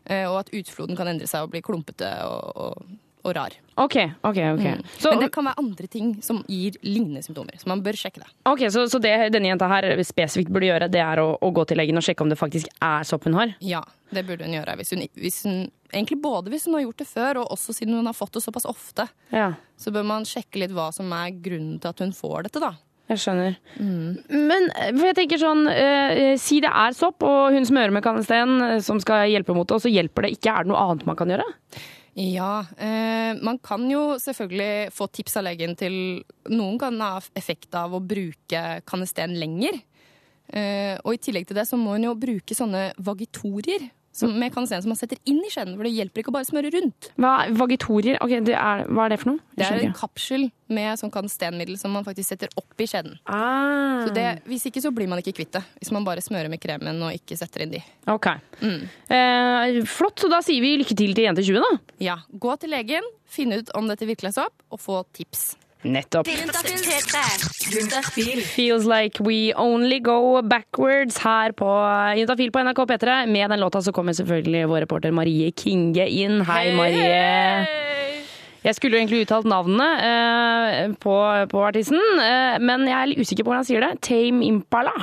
Eh, 0.06 0.26
Og 0.28 0.42
at 0.44 0.52
utfloden 0.54 0.98
kan 1.00 1.08
endre 1.08 1.26
seg 1.32 1.48
og 1.48 1.54
bli 1.56 1.64
klumpete 1.66 2.12
og, 2.28 2.52
og, 2.56 2.86
og 3.26 3.36
rar. 3.36 3.56
Ok, 3.82 3.98
ok, 4.22 4.40
ok. 4.54 4.66
Så, 5.02 5.12
Men 5.12 5.26
det 5.26 5.32
kan 5.36 5.48
være 5.50 5.60
andre 5.60 5.88
ting 5.92 6.14
som 6.24 6.44
gir 6.48 6.78
lignende 6.86 7.24
symptomer, 7.26 7.58
så 7.60 7.68
man 7.72 7.82
bør 7.84 7.98
sjekke 8.00 8.22
det. 8.22 8.30
ok, 8.48 8.66
så, 8.72 8.86
så 8.92 9.02
det 9.04 9.16
denne 9.34 9.50
jenta 9.52 9.68
her 9.72 9.90
spesifikt 10.06 10.54
burde 10.54 10.70
gjøre, 10.70 10.90
det 10.94 11.02
er 11.04 11.22
å, 11.24 11.32
å 11.42 11.52
gå 11.56 11.66
til 11.68 11.82
legen 11.82 12.00
og 12.00 12.06
sjekke 12.06 12.24
om 12.24 12.32
det 12.32 12.40
faktisk 12.40 12.72
er 12.86 13.08
sopp 13.08 13.28
hun 13.28 13.38
har? 13.40 13.56
Ja, 13.66 13.84
det 14.14 14.26
burde 14.30 14.48
hun 14.48 14.56
gjøre. 14.56 14.78
Hvis 14.80 14.94
hun, 14.96 15.04
hvis 15.20 15.42
hun, 15.48 15.62
egentlig 15.92 16.22
både 16.24 16.54
hvis 16.54 16.70
hun 16.70 16.78
har 16.78 16.86
gjort 16.86 17.04
det 17.04 17.10
før, 17.10 17.42
og 17.44 17.56
også 17.58 17.76
siden 17.76 17.98
hun 17.98 18.08
har 18.08 18.16
fått 18.18 18.38
det 18.38 18.46
såpass 18.46 18.70
ofte. 18.70 19.10
Ja. 19.34 19.54
Så 19.82 19.92
bør 19.96 20.08
man 20.08 20.28
sjekke 20.30 20.62
litt 20.62 20.76
hva 20.76 20.92
som 20.96 21.12
er 21.18 21.34
grunnen 21.34 21.80
til 21.82 21.92
at 21.92 22.06
hun 22.06 22.16
får 22.16 22.48
dette, 22.48 22.64
da. 22.64 22.76
Jeg 23.06 23.22
skjønner. 23.22 23.58
Men 23.78 24.72
eh, 24.74 24.90
for 24.96 25.06
jeg 25.12 25.18
tenker 25.20 25.42
sånn, 25.42 25.68
eh, 25.70 26.32
si 26.42 26.58
det 26.64 26.72
er 26.74 26.96
sopp, 26.98 27.22
og 27.26 27.54
hun 27.54 27.68
smører 27.68 27.94
med 27.94 28.02
kanesten 28.06 28.56
eh, 28.66 28.80
som 28.86 28.98
skal 29.04 29.28
hjelpe 29.30 29.54
mot 29.54 29.68
det, 29.70 29.78
og 29.78 29.84
så 29.84 29.92
hjelper 29.94 30.26
det 30.26 30.32
ikke. 30.40 30.50
Er 30.56 30.66
det 30.66 30.72
noe 30.72 30.82
annet 30.82 31.06
man 31.06 31.20
kan 31.20 31.30
gjøre? 31.30 31.46
Ja, 32.16 32.66
eh, 32.78 33.36
man 33.44 33.58
kan 33.60 33.84
jo 33.92 34.16
selvfølgelig 34.24 34.94
få 34.96 35.10
tips 35.12 35.36
av 35.36 35.44
legen 35.50 35.74
til 35.76 35.96
Noen 36.48 36.78
kan 36.80 37.02
ha 37.04 37.18
effekt 37.36 37.76
av 37.76 37.92
å 37.92 38.00
bruke 38.00 38.62
kanesten 38.88 39.36
lenger. 39.36 39.82
Eh, 40.48 40.96
og 41.04 41.12
i 41.12 41.20
tillegg 41.20 41.50
til 41.50 41.60
det 41.60 41.66
så 41.68 41.76
må 41.76 41.98
hun 41.98 42.08
jo 42.08 42.16
bruke 42.16 42.56
sånne 42.56 42.94
vagitorier 43.04 43.90
som, 44.16 44.32
med 44.40 44.54
kanesten 44.56 44.84
som 44.86 44.92
man 44.94 45.00
setter 45.00 45.20
inn 45.28 45.42
i 45.44 45.50
skjeden, 45.52 45.74
for 45.76 45.84
det 45.88 45.92
hjelper 45.92 46.22
ikke 46.24 46.32
å 46.32 46.36
bare 46.38 46.48
smøre 46.48 46.70
rundt. 46.72 47.10
Hva, 47.20 47.34
vagitorier, 47.60 48.16
okay, 48.24 48.40
det 48.48 48.56
er, 48.56 48.86
hva 48.88 49.06
er 49.10 49.12
det 49.14 49.18
for 49.22 49.34
noe? 49.34 49.44
Det 49.60 49.68
er 49.68 49.82
en 49.90 49.96
kapsel 49.98 50.46
med 50.72 50.98
sånn 51.02 51.12
kanestenmiddel 51.14 51.76
som 51.78 51.92
man 51.94 52.06
faktisk 52.08 52.32
setter 52.32 52.54
opp 52.58 52.80
i 52.82 52.88
skjeden. 52.90 53.18
Ah, 53.30 54.06
Så 54.08 54.14
det, 54.16 54.26
hvis 54.50 54.66
ikke 54.72 54.82
så 54.82 54.94
blir 54.96 55.12
man 55.12 55.20
ikke 55.22 55.36
kvitt 55.42 55.52
det. 55.58 55.62
Hvis 55.82 55.92
man 55.94 56.08
bare 56.08 56.24
smører 56.24 56.50
med 56.50 56.64
kremen 56.64 57.04
og 57.06 57.12
ikke 57.14 57.38
setter 57.38 57.66
inn 57.68 57.76
de. 57.76 57.84
ok. 58.10 58.32
Eh, 59.12 59.82
flott, 59.90 60.24
så 60.24 60.32
da 60.32 60.40
sier 60.46 60.64
vi 60.64 60.78
lykke 60.82 60.96
til 60.98 61.14
til 61.16 61.28
jente 61.28 61.44
20 61.46 61.62
da. 61.62 61.74
Ja, 62.04 62.18
Gå 62.32 62.56
til 62.62 62.74
legen, 62.74 63.06
finn 63.30 63.54
ut 63.56 63.70
om 63.78 63.88
dette 63.92 64.08
virkelig 64.08 64.32
er 64.34 64.40
sopp, 64.40 64.56
og 64.72 64.82
få 64.82 65.04
tips. 65.16 65.54
Nettopp. 65.86 66.28
Juntafil 66.28 66.82
P3. 66.82 67.24
Juntafil. 67.76 68.42
Feels 68.42 68.86
like 68.90 69.20
we 69.22 69.54
only 69.54 70.00
go 70.00 70.42
backwards 70.42 71.20
her 71.22 71.54
på 71.54 71.70
Juntafil 72.18 72.52
på 72.52 72.64
NRK 72.66 72.86
P3. 72.90 73.26
Med 73.30 73.50
den 73.50 73.60
låta 73.60 73.82
så 73.82 73.94
kommer 73.94 74.14
selvfølgelig 74.14 74.66
vår 74.70 74.86
reporter 74.88 75.12
Marie 75.12 75.52
Kinge 75.52 76.08
inn. 76.10 76.42
Hei, 76.42 76.74
Marie. 76.76 77.68
Jeg 78.66 78.76
skulle 78.76 78.98
jo 78.98 79.04
egentlig 79.04 79.28
uttalt 79.28 79.46
navnet 79.46 80.02
eh, 80.02 80.96
på, 80.98 81.14
på 81.52 81.66
artisten, 81.68 82.02
eh, 82.18 82.58
men 82.58 82.88
jeg 82.90 82.98
er 82.98 83.12
litt 83.12 83.22
usikker 83.22 83.46
på 83.46 83.54
hvordan 83.54 83.62
han 83.62 83.70
sier 83.70 83.86
det. 83.86 83.92
Tame 84.02 84.42
Impala. 84.48 84.96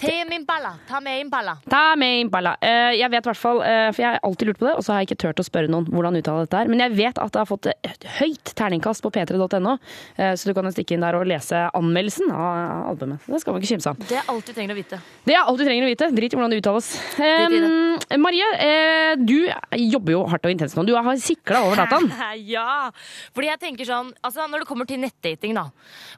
Tame 0.00 0.34
Impala. 0.34 0.72
Ta 0.88 1.00
med 1.00 1.20
Impala. 1.20 1.56
Ta 1.70 1.96
med 1.96 2.20
Impala. 2.20 2.54
Eh, 2.60 2.96
jeg 2.96 3.10
vet 3.12 3.26
i 3.26 3.28
hvert 3.28 3.40
fall, 3.40 3.60
eh, 3.62 3.90
for 3.92 4.02
jeg 4.02 4.08
har 4.08 4.20
alltid 4.24 4.48
lurt 4.48 4.60
på 4.60 4.66
det, 4.66 4.74
og 4.78 4.84
så 4.84 4.94
har 4.94 5.02
jeg 5.02 5.10
ikke 5.10 5.20
turt 5.26 5.42
å 5.42 5.44
spørre 5.44 5.70
noen 5.72 5.88
hvordan 5.92 6.16
uttale 6.16 6.46
dette 6.46 6.62
er. 6.62 6.70
Men 6.72 6.82
jeg 6.84 6.96
vet 6.96 7.20
at 7.20 7.34
det 7.34 7.42
har 7.42 7.48
fått 7.48 7.68
et 7.70 8.06
høyt 8.18 8.52
terningkast 8.56 9.04
på 9.04 9.12
p3.no, 9.12 9.76
eh, 10.16 10.32
så 10.32 10.48
du 10.48 10.54
kan 10.56 10.64
jo 10.64 10.72
stikke 10.74 10.96
inn 10.96 11.04
der 11.04 11.18
og 11.20 11.28
lese 11.28 11.66
anmeldelsen 11.76 12.32
av 12.32 12.88
albumet. 12.94 13.28
Det 13.28 13.42
skal 13.44 13.54
man 13.54 13.62
ikke 13.62 13.72
kimse 13.74 13.92
av. 13.92 14.02
Det 14.08 14.18
er 14.22 14.32
alt 14.32 14.48
du 14.48 14.56
trenger 14.56 14.74
å 14.74 14.80
vite. 14.80 15.00
Det 15.28 15.36
er 15.36 15.44
alt 15.44 15.60
du 15.60 15.66
trenger 15.68 15.86
å 15.86 15.92
vite. 15.92 16.10
Drit 16.16 16.32
i 16.32 16.40
hvordan 16.40 16.54
det 16.54 16.60
uttales. 16.62 16.90
Eh, 17.20 18.18
Marie, 18.20 18.50
eh, 18.56 19.14
du 19.20 19.36
jobber 19.76 20.16
jo 20.16 20.24
hardt 20.32 20.48
og 20.48 20.54
intenst 20.54 20.78
nå. 20.78 20.86
Du 20.88 20.94
har 20.96 21.10
sikla 21.20 21.64
over 21.68 21.84
dataen. 21.84 22.08
ja, 22.56 22.88
fordi 23.36 23.52
jeg 23.52 23.60
tenker 23.62 23.88
sånn 23.88 24.14
altså 24.24 24.46
Når 24.48 24.62
det 24.62 24.68
kommer 24.68 24.88
til 24.88 25.00
nettdating, 25.02 25.54
da. 25.56 25.68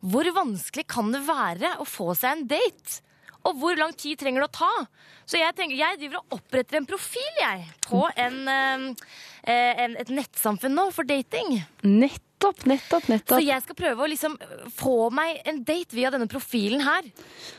Hvor 0.02 0.28
vanskelig 0.36 0.86
kan 0.90 1.10
det 1.14 1.24
være 1.26 1.76
å 1.82 1.88
få 1.88 2.12
seg 2.18 2.36
en 2.38 2.46
date? 2.52 3.02
Og 3.48 3.56
hvor 3.58 3.78
lang 3.78 3.94
tid 3.98 4.20
trenger 4.20 4.44
det 4.44 4.50
å 4.50 4.56
ta? 4.62 4.72
Så 5.26 5.38
jeg 5.40 5.54
tenker, 5.58 5.76
jeg 5.78 5.98
driver 6.00 6.20
og 6.20 6.36
oppretter 6.38 6.78
en 6.78 6.88
profil, 6.88 7.30
jeg. 7.40 7.64
På 7.86 8.04
en, 8.18 8.36
eh, 8.50 9.80
en, 9.84 9.96
et 10.02 10.12
nettsamfunn 10.12 10.74
nå 10.76 10.88
for 10.94 11.06
dating. 11.08 11.60
Nettopp, 11.86 12.64
nettopp, 12.70 13.08
nettopp. 13.10 13.36
Så 13.36 13.40
jeg 13.44 13.64
skal 13.64 13.78
prøve 13.78 14.04
å 14.04 14.10
liksom 14.10 14.36
få 14.76 15.10
meg 15.14 15.40
en 15.48 15.62
date 15.66 15.96
via 15.96 16.10
denne 16.14 16.28
profilen 16.30 16.82
her. 16.86 17.06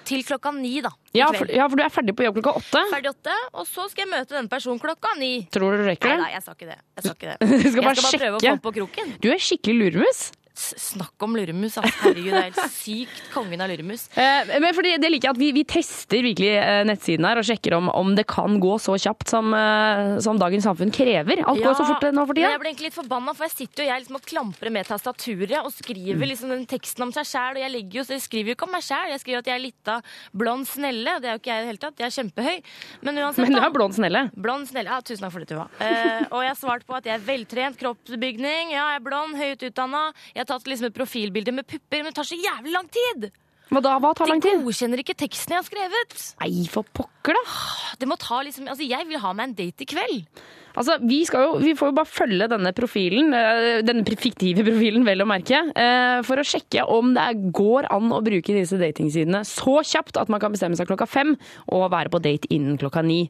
Til 0.07 0.23
klokka 0.27 0.53
ni, 0.55 0.75
da. 0.83 0.93
Ja 1.15 1.31
for, 1.35 1.49
ja, 1.51 1.67
for 1.69 1.79
du 1.79 1.85
er 1.85 1.93
ferdig 1.93 2.15
på 2.17 2.27
jobb 2.27 2.39
klokka 2.39 2.55
åtte. 2.61 2.83
Ferdig 2.91 3.11
åtte, 3.13 3.35
og 3.53 3.67
så 3.69 3.87
skal 3.91 4.05
jeg 4.05 4.11
møte 4.13 4.37
denne 4.37 4.51
personen 4.51 4.81
klokka 4.83 5.15
ni. 5.19 5.33
Tror 5.53 5.75
du 5.75 5.83
du 5.83 5.89
rekker 5.89 6.13
Nei 6.13 6.19
det? 6.19 6.23
da, 6.23 6.31
jeg 6.37 6.45
sa 6.45 6.55
ikke 6.57 6.69
det. 6.71 6.79
Jeg, 6.79 7.07
sa 7.07 7.17
ikke 7.17 7.33
det. 7.33 7.37
Du 7.63 7.67
skal 7.67 7.67
jeg 7.67 7.73
skal 7.73 7.89
bare 7.89 8.23
prøve 8.23 8.39
å 8.39 8.45
komme 8.47 8.65
på 8.69 8.77
kroken. 8.79 9.13
Du 9.23 9.29
er 9.33 9.43
skikkelig 9.43 9.91
luremus. 9.93 10.23
Snakk 10.53 11.23
om 11.25 11.35
lurmus. 11.37 11.77
Altså. 11.81 11.93
Herregud, 12.03 12.29
det 12.29 12.39
er 12.39 12.49
helt 12.51 12.73
sykt. 12.75 13.21
Kongen 13.33 13.63
av 13.63 13.71
lurmus. 13.71 14.05
Eh, 14.13 14.53
men 14.61 14.75
fordi 14.77 14.95
det 15.01 15.09
liker 15.09 15.31
jeg 15.31 15.35
at 15.35 15.41
vi, 15.41 15.49
vi 15.55 15.63
tester 15.67 16.21
virkelig 16.25 16.51
eh, 16.59 16.83
nettsiden 16.87 17.25
her 17.25 17.41
og 17.41 17.47
sjekker 17.47 17.77
om, 17.79 17.89
om 17.89 18.13
det 18.17 18.27
kan 18.29 18.59
gå 18.61 18.75
så 18.81 18.97
kjapt 19.01 19.33
som, 19.33 19.49
eh, 19.57 20.19
som 20.23 20.39
dagens 20.41 20.67
samfunn 20.67 20.93
krever. 20.93 21.41
Alt 21.49 21.63
går 21.63 21.77
så 21.79 21.87
fort 21.89 22.05
eh, 22.05 22.13
nå 22.13 22.25
for 22.29 22.37
tida. 22.37 22.53
jeg 22.53 22.61
ble 22.61 22.71
egentlig 22.71 22.91
litt 22.91 22.97
forbanna, 22.97 23.33
for 23.37 23.47
jeg 23.49 23.55
sitter 23.55 23.85
jo 23.85 23.89
jeg 23.89 24.03
liksom 24.03 24.19
og 24.19 24.27
klamprer 24.29 24.73
med 24.73 24.87
tastaturet 24.89 25.57
og 25.63 25.73
skriver 25.73 26.29
liksom 26.29 26.53
den 26.53 26.67
teksten 26.69 27.07
om 27.07 27.13
seg 27.15 27.27
sjæl, 27.27 27.57
og 27.57 27.63
jeg 27.65 27.87
jo, 27.97 28.05
så 28.05 28.15
jeg 28.17 28.25
skriver 28.27 28.53
jo 28.53 28.57
ikke 28.57 28.67
om 28.69 28.75
meg 28.77 28.85
sjæl, 28.85 29.09
jeg 29.13 29.23
skriver 29.23 29.43
at 29.43 29.49
jeg 29.49 29.57
er 29.57 29.63
lita 29.63 29.97
blond 30.37 30.69
snelle, 30.69 31.17
det 31.23 31.29
er 31.29 31.37
jo 31.37 31.41
ikke 31.41 31.51
jeg 31.51 31.63
i 31.63 31.65
det 31.65 31.71
hele 31.71 31.81
tatt, 31.81 31.99
jeg 31.99 32.09
er 32.09 32.15
kjempehøy. 32.19 32.61
Men 33.01 33.21
uansett, 33.23 33.43
Men 33.47 33.57
du 33.57 33.61
er 33.63 33.73
blond 33.73 33.97
snelle. 33.97 34.23
Blond 34.45 34.69
snelle. 34.69 34.93
Ja, 34.93 35.01
tusen 35.05 35.25
takk 35.25 35.33
for 35.33 35.43
det, 35.43 35.49
Tuva. 35.49 35.65
Eh, 35.81 36.23
og 36.29 36.43
jeg 36.45 36.51
har 36.51 36.59
svart 36.59 36.85
på 36.87 36.97
at 36.97 37.09
jeg 37.09 37.17
er 37.17 37.25
veltrent, 37.25 37.79
kroppsbygning, 37.81 38.73
ja, 38.75 38.87
jeg 38.93 39.01
er 39.01 39.05
blond, 39.05 39.37
høyt 39.39 39.65
utdanna. 39.69 40.03
Jeg 40.35 40.42
har 40.43 40.51
tatt 40.55 40.69
liksom 40.69 40.89
et 40.89 40.95
profilbilde 40.95 41.55
med 41.55 41.67
pupper, 41.67 42.01
men 42.01 42.11
det 42.11 42.17
tar 42.19 42.29
så 42.29 42.39
jævlig 42.39 42.75
lang 42.75 42.89
tid. 42.91 43.31
Hva 43.73 43.81
da? 43.81 43.93
Hva 44.01 44.11
tar 44.17 44.29
lang 44.29 44.41
tid? 44.43 44.59
De 44.59 44.67
godkjenner 44.67 45.01
ikke 45.01 45.15
teksten 45.17 45.55
jeg 45.55 45.61
har 45.61 45.67
skrevet. 45.67 46.17
Nei, 46.43 46.65
for 46.71 46.87
pokker, 46.99 47.37
da. 47.37 47.61
Det 47.99 48.09
må 48.09 48.17
ta 48.21 48.41
liksom, 48.45 48.67
altså 48.69 48.85
Jeg 48.85 49.07
vil 49.09 49.21
ha 49.23 49.31
meg 49.37 49.49
en 49.49 49.55
date 49.57 49.85
i 49.85 49.89
kveld. 49.89 50.43
Altså, 50.73 50.95
vi, 51.05 51.19
jo, 51.29 51.57
vi 51.61 51.75
får 51.77 51.91
jo 51.91 51.95
bare 51.99 52.09
følge 52.09 52.47
denne 52.49 52.71
profilen, 52.73 53.33
eh, 53.37 53.81
denne 53.85 54.15
fiktive 54.17 54.65
profilen, 54.65 55.03
vel 55.05 55.21
å 55.21 55.27
merke, 55.29 55.59
eh, 55.69 56.21
for 56.25 56.41
å 56.41 56.45
sjekke 56.47 56.87
om 56.89 57.11
det 57.13 57.27
går 57.53 57.91
an 57.93 58.09
å 58.09 58.23
bruke 58.25 58.55
disse 58.55 58.79
datingsidene 58.81 59.43
så 59.45 59.83
kjapt 59.85 60.17
at 60.17 60.33
man 60.33 60.41
kan 60.41 60.53
bestemme 60.55 60.77
seg 60.79 60.89
klokka 60.89 61.05
fem 61.09 61.35
og 61.69 61.91
være 61.93 62.09
på 62.13 62.23
date 62.25 62.49
innen 62.49 62.79
klokka 62.81 63.05
ni. 63.05 63.27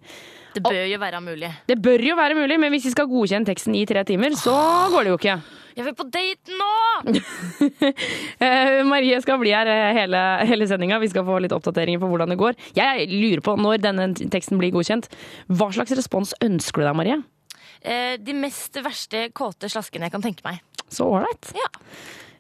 Det 0.54 0.62
bør 0.64 0.86
jo 0.86 1.02
være 1.02 1.20
mulig. 1.24 1.50
Det 1.70 1.78
bør 1.82 2.04
jo 2.06 2.16
være 2.20 2.38
mulig, 2.38 2.60
men 2.62 2.74
hvis 2.74 2.88
vi 2.90 2.94
skal 2.94 3.10
godkjenne 3.10 3.48
teksten 3.50 3.76
i 3.78 3.84
tre 3.90 4.04
timer, 4.08 4.36
så 4.38 4.54
går 4.94 5.08
det 5.08 5.14
jo 5.14 5.20
ikke. 5.20 5.38
Jeg 5.74 5.88
vil 5.88 5.96
på 5.98 6.06
date 6.14 6.58
nå! 6.60 6.72
Eh, 8.44 8.82
Marie 8.86 9.18
skal 9.24 9.38
bli 9.40 9.54
her 9.54 9.70
eh, 9.70 9.96
hele, 9.96 10.20
hele 10.50 10.66
sendinga. 10.68 10.98
Vi 11.02 11.10
skal 11.12 11.24
få 11.26 11.38
litt 11.42 11.54
oppdateringer 11.56 12.02
på 12.02 12.10
hvordan 12.12 12.34
det 12.34 12.38
går. 12.40 12.58
Jeg 12.76 13.08
lurer 13.12 13.42
på, 13.46 13.56
når 13.60 13.82
denne 13.84 14.10
teksten 14.34 14.60
blir 14.60 14.74
godkjent, 14.76 15.08
hva 15.48 15.70
slags 15.74 15.94
respons 15.96 16.34
ønsker 16.44 16.84
du 16.84 16.88
deg, 16.90 16.98
Marie? 17.00 17.18
Eh, 17.82 18.16
de 18.20 18.36
mest 18.36 18.78
verste 18.84 19.30
kåte 19.36 19.72
slaskene 19.72 20.10
jeg 20.10 20.16
kan 20.16 20.26
tenke 20.26 20.46
meg. 20.46 20.60
Så 20.92 21.08
ålreit. 21.08 21.54
Ja. 21.58 21.70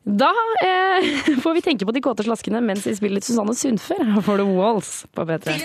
Da 0.03 0.33
eh, 0.63 1.05
får 1.43 1.53
vi 1.53 1.61
tenke 1.63 1.85
på 1.87 1.93
de 1.95 2.01
kåte 2.03 2.25
slaskene 2.27 2.59
mens 2.63 2.83
vi 2.83 2.95
spiller 2.97 3.23
Susanne 3.23 3.55
Sundfør. 3.55 4.03
Her 4.03 4.23
får 4.25 4.41
du 4.41 4.49
Walls 4.57 4.91
på 5.15 5.23
P3. 5.29 5.55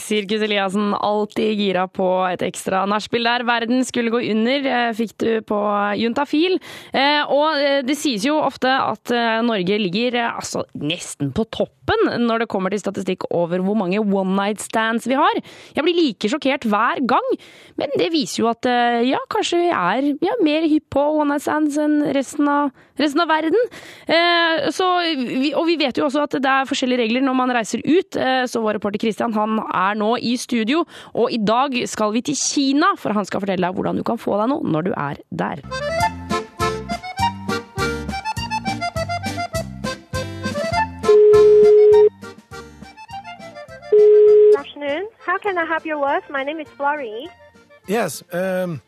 Sirkus 0.00 0.44
Eliassen, 0.46 0.94
alltid 0.96 1.60
gira 1.60 1.84
på 1.92 2.06
et 2.30 2.42
ekstra 2.46 2.86
nachspiel 2.88 3.28
der 3.28 3.44
verden 3.46 3.84
skulle 3.84 4.12
gå 4.14 4.22
under, 4.32 4.64
eh, 4.64 4.94
fikk 4.96 5.12
du 5.20 5.28
på 5.44 5.58
Juntafil. 6.00 6.56
Eh, 6.96 7.20
og 7.28 7.60
eh, 7.60 7.82
det 7.84 7.98
sies 8.00 8.24
jo 8.24 8.38
ofte 8.40 8.72
at 8.72 9.12
eh, 9.12 9.42
Norge 9.44 9.76
ligger 9.82 10.16
altså 10.30 10.64
nesten 10.80 11.34
på 11.36 11.44
toppen 11.52 12.08
når 12.24 12.44
det 12.44 12.48
kommer 12.48 12.72
til 12.72 12.80
statistikk 12.80 13.28
over 13.28 13.60
hvor 13.60 13.76
mange 13.76 14.00
one 14.00 14.32
night 14.38 14.64
stands 14.64 15.04
vi 15.10 15.20
har. 15.20 15.42
Jeg 15.76 15.84
blir 15.84 15.98
like 16.00 16.32
sjokkert 16.32 16.64
hver 16.64 17.04
gang, 17.04 17.28
men 17.76 17.92
det 18.00 18.08
viser 18.14 18.40
jo 18.40 18.48
at 18.48 18.64
ja, 19.04 19.18
kanskje 19.32 19.58
vi 19.60 19.70
er 19.74 20.08
ja, 20.24 20.36
mer 20.44 20.64
hypp 20.70 20.88
på 20.94 21.02
one 21.20 21.34
night 21.34 21.44
stands 21.44 21.76
enn 21.80 22.00
resten 22.06 22.21
av, 22.48 22.70
resten 23.00 23.20
av 23.24 23.28
verden. 23.28 23.58
Eh, 24.06 24.70
så, 24.74 24.88
vi, 25.18 25.52
og 25.54 25.66
vi 25.68 25.76
vet 25.80 25.98
jo 25.98 26.06
også 26.06 26.26
at 26.26 26.36
det 26.38 26.50
er 26.50 26.68
forskjellige 26.68 27.04
regler 27.04 27.24
når 27.26 27.38
man 27.38 27.54
reiser 27.54 27.82
ut, 27.84 28.16
eh, 28.16 28.44
så 28.46 28.62
vår 28.62 28.78
reporter 28.78 29.02
Christian 29.02 29.34
han 29.36 29.58
er 29.66 29.98
nå 29.98 30.14
i 30.22 30.36
studio, 30.40 30.84
og 31.14 31.32
i 31.32 31.40
dag 31.42 31.76
skal 31.90 32.14
vi 32.14 32.24
til 32.26 32.38
Kina, 32.38 32.94
for 32.98 33.16
han 33.16 33.28
skal 33.28 33.42
fortelle 33.44 33.66
deg 33.66 33.76
hvordan 33.76 33.98
du 33.98 34.06
kan 34.06 34.20
få 34.20 34.38
deg 34.40 34.52
noe 34.52 34.74
når 34.74 34.90
du 34.90 34.94
er 34.96 35.22
der. 35.30 35.62
Good 43.92 44.56
afternoon. 44.58 45.08
How 45.26 45.38
can 45.38 45.58
I 45.58 45.66
help 45.66 45.84
you 45.84 45.98
with? 45.98 46.24
My 46.30 46.42
name 46.42 46.60
is 46.60 46.68
Florrie. 46.76 47.28
Yes, 47.86 48.22
um, 48.32 48.80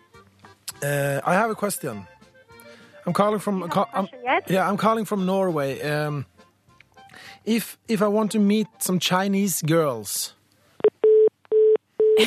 uh, 0.83 1.21
I 1.25 1.35
have 1.35 1.51
a 1.51 1.55
question. 1.55 2.07
I'm 3.07 3.13
calling 3.13 3.41
from. 3.41 3.69
ca- 3.69 3.89
I'm- 3.93 4.09
yeah, 4.49 4.69
I'm 4.69 4.77
calling 4.77 5.05
from 5.07 5.27
Norway. 5.27 5.81
Um, 5.83 6.25
if 7.45 7.77
if 7.89 8.01
I 8.03 8.09
want 8.09 8.33
to 8.33 8.39
meet 8.39 8.69
some 8.79 8.99
Chinese 8.99 9.61
girls, 9.63 10.35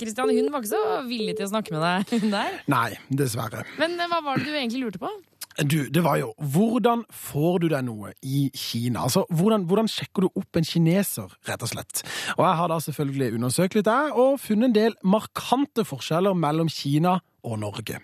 Kristian, 0.00 0.30
hun 0.30 0.48
var 0.52 0.62
ikke 0.62 0.70
så 0.72 0.80
villig 1.08 1.36
til 1.36 1.46
å 1.48 1.50
snakke 1.52 1.74
med 1.74 1.82
deg 1.84 2.22
hun 2.22 2.30
der. 2.32 2.58
nei, 2.70 2.90
dessverre. 3.10 3.64
Men 3.80 3.98
eh, 4.00 4.08
hva 4.10 4.20
var 4.24 4.38
det 4.40 4.46
du 4.48 4.54
egentlig 4.56 4.84
lurte 4.86 5.00
på? 5.02 5.10
Du, 5.70 5.76
det 5.86 6.02
var 6.02 6.16
jo 6.18 6.32
Hvordan 6.50 7.04
får 7.14 7.60
du 7.62 7.68
deg 7.70 7.84
noe 7.86 8.08
i 8.26 8.48
Kina? 8.58 9.04
Altså, 9.06 9.22
hvordan, 9.30 9.68
hvordan 9.70 9.86
sjekker 9.90 10.24
du 10.26 10.30
opp 10.40 10.58
en 10.58 10.66
kineser, 10.66 11.30
rett 11.46 11.62
og 11.62 11.70
slett? 11.70 12.02
Og 12.34 12.42
jeg 12.42 12.56
har 12.58 12.72
da 12.72 12.78
selvfølgelig 12.82 13.28
undersøkt 13.36 13.76
litt 13.78 13.86
der, 13.86 14.10
og 14.18 14.40
funnet 14.42 14.72
en 14.72 14.74
del 14.74 14.96
markante 15.06 15.84
forskjeller 15.86 16.34
mellom 16.34 16.70
Kina 16.74 17.20
og 17.46 17.60
Norge. 17.62 18.00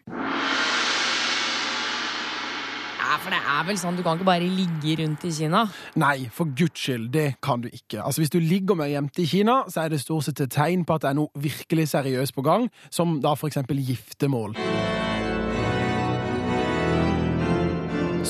For 3.21 3.33
det 3.35 3.41
er 3.53 3.65
vel 3.69 3.77
sånn, 3.81 3.99
du 3.99 4.05
kan 4.05 4.17
ikke 4.17 4.29
bare 4.29 4.49
ligge 4.49 4.97
rundt 5.03 5.27
i 5.29 5.33
Kina. 5.35 5.67
Nei, 6.01 6.31
for 6.33 6.49
guds 6.57 6.81
skyld, 6.81 7.11
det 7.13 7.27
kan 7.45 7.61
du 7.61 7.69
ikke. 7.69 8.01
Altså, 8.01 8.23
Hvis 8.23 8.33
du 8.33 8.41
ligger 8.41 8.79
med 8.79 8.89
ei 8.89 8.95
jente 8.95 9.23
i 9.23 9.29
Kina, 9.29 9.63
så 9.69 9.85
er 9.85 9.93
det 9.93 10.01
stort 10.01 10.25
sett 10.25 10.41
et 10.41 10.55
tegn 10.57 10.87
på 10.89 10.97
at 10.97 11.05
det 11.05 11.13
er 11.13 11.21
noe 11.21 11.29
virkelig 11.37 11.91
seriøst 11.93 12.35
på 12.37 12.47
gang, 12.47 12.71
som 12.91 13.21
da 13.21 13.37
for 13.37 13.53
eksempel 13.53 13.83
giftermål. 13.85 14.57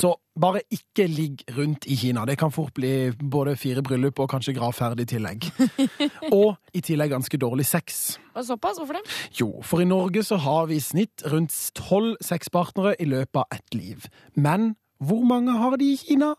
Så 0.01 0.15
bare 0.41 0.63
ikke 0.73 1.05
ligg 1.07 1.43
rundt 1.57 1.85
i 1.85 1.95
Kina. 1.95 2.23
Det 2.25 2.37
kan 2.39 2.51
fort 2.51 2.73
bli 2.73 3.11
både 3.31 3.55
fire 3.59 3.83
bryllup 3.85 4.19
og 4.19 4.29
kanskje 4.31 4.55
gravferd 4.57 4.99
i 4.99 5.05
tillegg. 5.05 5.45
Og 6.39 6.55
i 6.73 6.81
tillegg 6.81 7.11
ganske 7.11 7.37
dårlig 7.37 7.67
sex. 7.69 8.17
Og 8.33 8.45
såpass, 8.47 8.79
hvorfor 8.79 8.97
det? 8.97 9.03
Jo, 9.39 9.61
for 9.61 9.83
i 9.83 9.85
Norge 9.85 10.23
så 10.23 10.39
har 10.41 10.71
vi 10.71 10.79
i 10.79 10.83
snitt 10.83 11.21
rundt 11.31 11.53
tolv 11.77 12.15
sexpartnere 12.23 12.95
i 12.99 13.05
løpet 13.05 13.43
av 13.43 13.59
ett 13.59 13.75
liv. 13.77 14.07
Men 14.35 14.73
hvor 15.01 15.23
mange 15.25 15.51
har 15.57 15.75
de 15.81 15.85
i 15.93 15.95
Kina? 15.97 16.33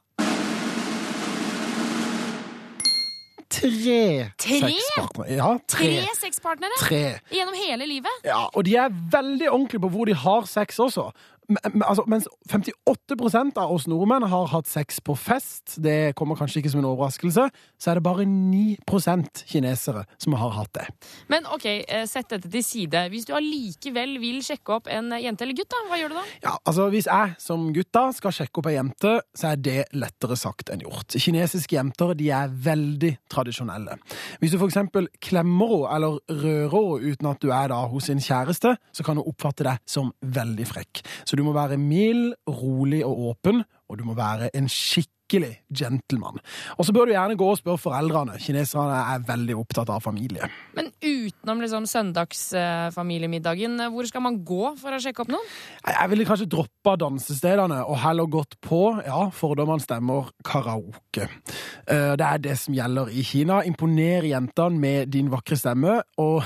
Tre, 3.53 4.31
Tre? 4.39 4.59
sexpartnere. 4.61 5.29
Ja, 5.37 5.49
tre. 5.69 5.85
Tre 5.85 6.15
sexpartnere 6.17 6.79
Tre. 6.81 7.03
gjennom 7.31 7.55
hele 7.69 7.87
livet. 7.87 8.15
Ja, 8.25 8.47
og 8.55 8.65
de 8.65 8.77
er 8.81 8.89
veldig 9.13 9.51
ordentlige 9.53 9.83
på 9.85 9.91
hvor 9.93 10.09
de 10.09 10.15
har 10.17 10.47
sex 10.49 10.79
også. 10.81 11.11
Men, 11.49 11.59
men, 11.73 11.83
altså, 11.83 12.05
mens 12.07 12.29
58% 12.51 13.59
av 13.59 13.73
oss 13.75 13.89
nordmenn 13.91 14.27
har 14.31 14.51
hatt 14.53 14.69
sex 14.71 15.01
på 15.05 15.17
fest, 15.19 15.77
det 15.83 16.15
kommer 16.19 16.39
kanskje 16.39 16.61
ikke 16.61 16.73
som 16.73 16.83
en 16.83 16.89
overraskelse, 16.93 17.49
så 17.53 17.91
er 17.91 17.99
det 17.99 18.05
bare 18.07 18.27
9% 18.29 19.43
kinesere 19.51 20.05
som 20.23 20.37
har 20.39 20.55
hatt 20.55 20.73
det. 20.79 20.87
Men 21.33 21.49
ok, 21.51 21.67
eh, 21.67 22.05
sett 22.11 22.31
dette 22.31 22.51
til 22.51 22.65
side. 22.65 23.05
Hvis 23.13 23.27
du 23.29 23.35
allikevel 23.37 24.17
vil 24.23 24.39
sjekke 24.47 24.77
opp 24.79 24.91
en 24.93 25.11
jente 25.19 25.45
eller 25.45 25.59
gutt, 25.59 25.71
da, 25.73 25.83
hva 25.91 25.99
gjør 25.99 26.15
du 26.15 26.19
da? 26.21 26.25
Ja, 26.47 26.55
altså 26.63 26.89
Hvis 26.93 27.09
jeg 27.09 27.35
som 27.41 27.69
gutta 27.75 28.05
skal 28.15 28.35
sjekke 28.37 28.61
opp 28.61 28.69
ei 28.71 28.77
jente, 28.77 29.15
så 29.35 29.53
er 29.53 29.61
det 29.63 29.79
lettere 29.97 30.37
sagt 30.39 30.71
enn 30.73 30.85
gjort. 30.85 31.17
Kinesiske 31.17 31.77
jenter 31.77 32.15
de 32.19 32.31
er 32.35 32.53
veldig 32.53 33.13
tradisjonelle. 33.33 33.99
Hvis 34.41 34.55
du 34.55 34.59
for 34.61 34.69
eksempel 34.71 35.09
klemmer 35.23 35.73
henne 35.73 35.97
eller 35.97 36.19
rører 36.43 36.77
henne 36.77 37.13
uten 37.13 37.31
at 37.31 37.43
du 37.43 37.51
er 37.55 37.71
da 37.73 37.81
hos 37.91 38.09
sin 38.11 38.21
kjæreste, 38.23 38.75
så 38.93 39.07
kan 39.07 39.19
hun 39.19 39.29
oppfatte 39.29 39.67
deg 39.67 39.81
som 39.89 40.13
veldig 40.23 40.67
frekk. 40.69 41.03
Så 41.25 41.32
du 41.37 41.45
må 41.47 41.53
være 41.57 41.79
mild, 41.81 42.35
rolig 42.49 43.05
og 43.07 43.19
åpen, 43.33 43.65
og 43.89 43.99
du 43.99 44.05
må 44.05 44.15
være 44.17 44.49
en 44.57 44.69
skikkelig 44.69 45.11
gentleman. 45.73 46.37
Og 46.77 46.85
så 46.85 46.93
bør 46.93 47.07
du 47.09 47.13
gjerne 47.15 47.37
gå 47.41 47.47
og 47.49 47.57
spørre 47.61 47.81
foreldrene. 47.81 48.35
Kineserne 48.41 48.99
er 49.15 49.23
veldig 49.29 49.55
opptatt 49.57 49.89
av 49.93 50.03
familie. 50.05 50.49
Men 50.77 50.91
utenom 51.01 51.61
liksom 51.65 51.87
søndagsfamiliemiddagen, 51.89 53.79
hvor 53.95 54.09
skal 54.09 54.25
man 54.25 54.41
gå 54.45 54.75
for 54.81 54.93
å 54.93 55.01
sjekke 55.03 55.25
opp 55.25 55.33
noen? 55.33 55.49
Jeg 55.89 56.13
ville 56.13 56.27
kanskje 56.29 56.49
droppa 56.53 56.97
dansestedene 57.01 57.81
og 57.87 58.01
heller 58.05 58.29
gått 58.33 58.59
på, 58.65 58.83
ja, 59.07 59.23
fordommene 59.37 59.85
stemmer, 59.85 60.33
karaoke. 60.45 61.29
Eh, 61.87 62.13
Det 62.17 62.27
er 62.29 62.39
det 62.39 62.59
som 62.61 62.75
gjelder 62.77 63.09
i 63.09 63.23
Kina. 63.25 63.63
Imponer 63.65 64.23
jentene 64.29 64.79
med 64.79 65.09
din 65.13 65.31
vakre 65.33 65.57
stemme, 65.57 66.03
og 66.19 66.45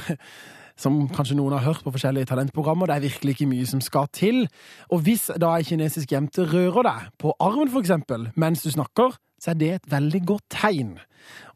som 0.77 0.99
kanskje 1.09 1.39
noen 1.39 1.57
har 1.57 1.65
hørt 1.65 1.85
på 1.85 1.93
forskjellige 1.95 2.29
talentprogrammer, 2.31 2.91
det 2.91 2.97
er 2.97 3.07
virkelig 3.09 3.37
ikke 3.37 3.49
mye 3.51 3.69
som 3.69 3.83
skal 3.85 4.09
til. 4.13 4.45
Og 4.93 5.03
hvis 5.07 5.29
da 5.41 5.55
ei 5.57 5.67
kinesisk 5.67 6.13
jente 6.13 6.45
rører 6.45 6.87
deg, 6.87 7.11
på 7.21 7.33
armen 7.41 7.71
for 7.73 7.81
eksempel, 7.81 8.29
mens 8.37 8.65
du 8.65 8.71
snakker, 8.75 9.17
så 9.41 9.53
er 9.53 9.61
det 9.61 9.71
et 9.75 9.91
veldig 9.93 10.23
godt 10.29 10.47
tegn. 10.53 10.97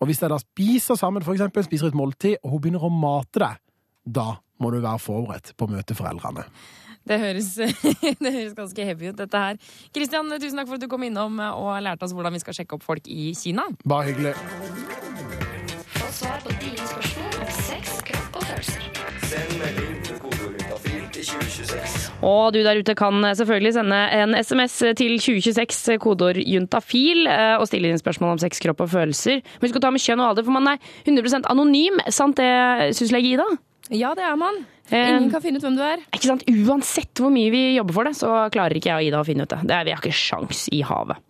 Og 0.00 0.08
hvis 0.08 0.20
dere 0.20 0.34
da 0.34 0.42
spiser 0.42 0.98
sammen, 0.98 1.24
for 1.24 1.36
eksempel, 1.36 1.64
spiser 1.64 1.90
et 1.90 1.98
måltid, 1.98 2.40
og 2.42 2.56
hun 2.56 2.64
begynner 2.64 2.84
å 2.84 2.92
mate 2.92 3.42
deg, 3.42 3.60
da 4.04 4.28
må 4.60 4.72
du 4.72 4.80
være 4.80 5.00
forberedt 5.00 5.54
på 5.56 5.68
å 5.68 5.74
møte 5.76 5.96
foreldrene. 5.96 6.46
Det 7.08 7.16
høres, 7.20 7.54
det 8.24 8.32
høres 8.32 8.56
ganske 8.56 8.84
heavy 8.84 9.12
ut, 9.12 9.18
dette 9.20 9.44
her. 9.44 9.60
Kristian, 9.94 10.32
tusen 10.40 10.60
takk 10.60 10.68
for 10.68 10.80
at 10.80 10.84
du 10.84 10.88
kom 10.92 11.04
innom 11.04 11.40
og 11.40 11.72
lærte 11.84 12.08
oss 12.08 12.16
hvordan 12.16 12.36
vi 12.36 12.42
skal 12.44 12.56
sjekke 12.56 12.76
opp 12.76 12.84
folk 12.84 13.08
i 13.08 13.32
Kina. 13.36 13.68
Bare 13.84 14.12
hyggelig. 14.12 14.36
Få 15.96 16.12
svar 16.20 16.44
på 16.44 16.56
dine 16.60 16.92
spørsmål 16.92 17.19
Send 19.30 19.60
melding 19.60 19.98
til 20.02 20.16
kodeordet 20.18 20.64
til 21.14 21.26
2026. 21.28 22.14
Og 22.26 22.54
du 22.54 22.64
der 22.66 22.80
ute 22.80 22.94
kan 22.98 23.22
selvfølgelig 23.38 23.72
sende 23.76 23.98
en 24.16 24.34
SMS 24.34 24.74
til 24.98 25.20
2026, 25.22 25.98
kodeord 26.02 26.40
juntafil, 26.42 27.28
eh, 27.30 27.54
og 27.60 27.68
stille 27.70 27.92
inn 27.92 28.00
spørsmål 28.00 28.34
om 28.34 28.40
sex, 28.42 28.58
kropp 28.64 28.82
og 28.82 28.90
følelser. 28.90 29.38
Men 29.38 29.68
husk 29.68 29.78
å 29.78 29.84
ta 29.84 29.92
med 29.94 30.02
kjønn 30.02 30.24
og 30.24 30.32
alder, 30.32 30.48
for 30.48 30.56
man 30.58 30.72
er 30.72 30.82
100% 31.06 31.46
anonym. 31.52 32.02
Sant 32.10 32.42
det, 32.42 32.50
syslege 32.98 33.36
Ida? 33.36 33.46
Ja, 33.94 34.16
det 34.18 34.26
er 34.26 34.34
man. 34.40 34.64
Ingen 34.90 35.30
kan 35.30 35.42
finne 35.44 35.60
ut 35.60 35.64
hvem 35.64 35.76
du 35.78 35.82
er. 35.86 36.00
Ikke 36.10 36.26
sant? 36.30 36.42
Uansett 36.50 37.20
hvor 37.22 37.30
mye 37.34 37.50
vi 37.54 37.60
jobber 37.76 37.94
for 37.94 38.08
det, 38.08 38.14
så 38.18 38.30
klarer 38.54 38.74
ikke 38.78 38.90
jeg 38.90 38.96
og 38.98 39.06
Ida 39.08 39.20
å 39.22 39.26
finne 39.28 39.44
ut 39.46 39.52
det. 39.52 39.58
det 39.70 39.76
er, 39.76 39.84
vi 39.86 39.94
har 39.94 40.02
ikke 40.02 40.16
sjans 40.18 40.64
i 40.74 40.80
havet. 40.86 41.20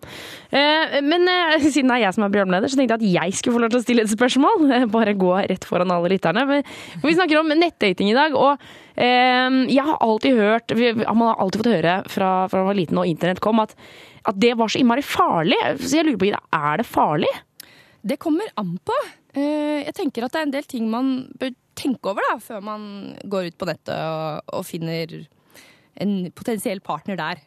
Eh, 0.50 0.98
Men 1.04 1.28
eh, 1.28 1.66
siden 1.74 1.90
det 1.92 1.98
er 1.98 2.04
jeg 2.06 2.16
som 2.16 2.24
er 2.26 2.32
programleder, 2.34 2.72
så 2.72 2.80
tenkte 2.80 2.96
jeg 2.96 3.00
at 3.00 3.30
jeg 3.30 3.38
skulle 3.40 3.58
få 3.58 3.64
lov 3.66 3.74
til 3.74 3.80
å 3.82 3.84
stille 3.84 4.04
et 4.06 4.12
spørsmål. 4.14 4.64
Bare 4.96 5.16
gå 5.18 5.32
rett 5.52 5.66
foran 5.68 5.92
alle 5.94 6.12
lytterne. 6.14 6.46
Vi 7.04 7.16
snakker 7.18 7.42
om 7.42 7.52
nettdating 7.52 8.10
i 8.12 8.16
dag, 8.16 8.36
og 8.38 8.56
eh, 8.96 9.60
jeg 9.70 9.84
har 9.86 10.00
alltid 10.04 10.40
hørt 10.40 10.74
Man 11.04 11.26
har 11.28 11.38
alltid 11.40 11.62
fått 11.62 11.72
høre 11.74 11.98
fra, 12.10 12.32
fra 12.50 12.62
man 12.64 12.70
var 12.72 12.78
liten 12.80 12.98
og 13.02 13.08
internett 13.08 13.40
kom, 13.44 13.60
at, 13.62 13.76
at 14.24 14.36
det 14.40 14.54
var 14.58 14.72
så 14.72 14.80
innmari 14.80 15.04
farlig. 15.04 15.58
Så 15.80 15.98
jeg 16.00 16.08
lurer 16.08 16.20
på, 16.20 16.30
Ida, 16.32 16.40
er 16.56 16.80
det 16.80 16.88
farlig? 16.88 17.30
Det 18.00 18.16
kommer 18.20 18.48
an 18.60 18.78
på. 18.80 18.94
Eh, 19.36 19.84
Jeg 19.84 19.92
tenker 19.98 20.24
at 20.24 20.32
det 20.32 20.40
er 20.40 20.46
en 20.48 20.54
del 20.56 20.64
ting 20.68 20.86
man 20.90 21.10
bør 21.38 21.52
tenke 21.80 22.12
over 22.12 22.24
da, 22.28 22.36
før 22.44 22.60
man 22.68 22.86
går 23.24 23.50
ut 23.50 23.58
på 23.60 23.68
nettet 23.72 23.96
og, 23.96 24.54
og 24.60 24.66
finner 24.68 25.16
en 26.00 26.14
potensiell 26.36 26.80
partner 26.84 27.16
der. 27.20 27.40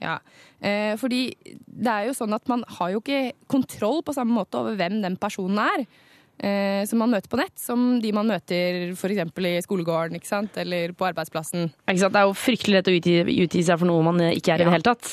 ja. 0.00 0.18
Eh, 0.64 0.94
fordi 0.96 1.26
det 1.44 1.90
er 1.92 2.06
jo 2.08 2.14
sånn 2.16 2.32
at 2.36 2.46
man 2.48 2.62
har 2.78 2.92
jo 2.94 3.00
ikke 3.02 3.32
kontroll 3.52 4.02
på 4.06 4.14
samme 4.16 4.32
måte 4.38 4.56
over 4.60 4.76
hvem 4.78 5.00
den 5.04 5.16
personen 5.20 5.58
er. 5.60 5.84
Eh, 6.34 6.82
som 6.88 6.98
man 6.98 7.12
møter 7.12 7.30
på 7.30 7.38
nett, 7.38 7.52
som 7.60 8.00
de 8.02 8.10
man 8.16 8.26
møter 8.26 8.88
f.eks. 8.96 9.20
i 9.38 9.60
skolegården 9.62 10.16
ikke 10.18 10.26
sant? 10.26 10.56
eller 10.58 10.90
på 10.98 11.06
arbeidsplassen. 11.06 11.68
Det 11.86 12.08
er 12.10 12.24
jo 12.26 12.32
fryktelig 12.34 12.78
lett 12.80 12.90
å 12.90 12.94
utgi, 12.96 13.14
utgi 13.44 13.62
seg 13.68 13.78
for 13.78 13.86
noe 13.90 14.02
man 14.02 14.18
ikke 14.32 14.56
er 14.56 14.58
i 14.58 14.64
Ja. 14.64 14.70
det 14.70 14.72
hele 14.74 14.88
tatt. 14.88 15.12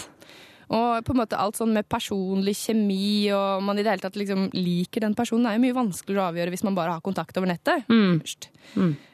Og 0.71 1.03
på 1.03 1.11
en 1.11 1.19
måte 1.19 1.35
alt 1.35 1.57
sånn 1.59 1.73
med 1.75 1.83
personlig 1.91 2.53
kjemi 2.55 3.27
og 3.35 3.59
man 3.67 3.75
i 3.79 3.83
det 3.83 3.91
hele 3.91 4.03
tatt 4.05 4.15
liksom 4.15 4.45
liker 4.55 5.03
den 5.03 5.15
personen, 5.17 5.45
er 5.49 5.57
jo 5.57 5.63
mye 5.65 5.75
vanskeligere 5.75 6.23
å 6.23 6.29
avgjøre 6.31 6.53
hvis 6.53 6.63
man 6.63 6.77
bare 6.77 6.93
har 6.95 7.01
kontakt 7.03 7.35
over 7.37 7.51
nettet. 7.51 7.83
først. 8.21 8.47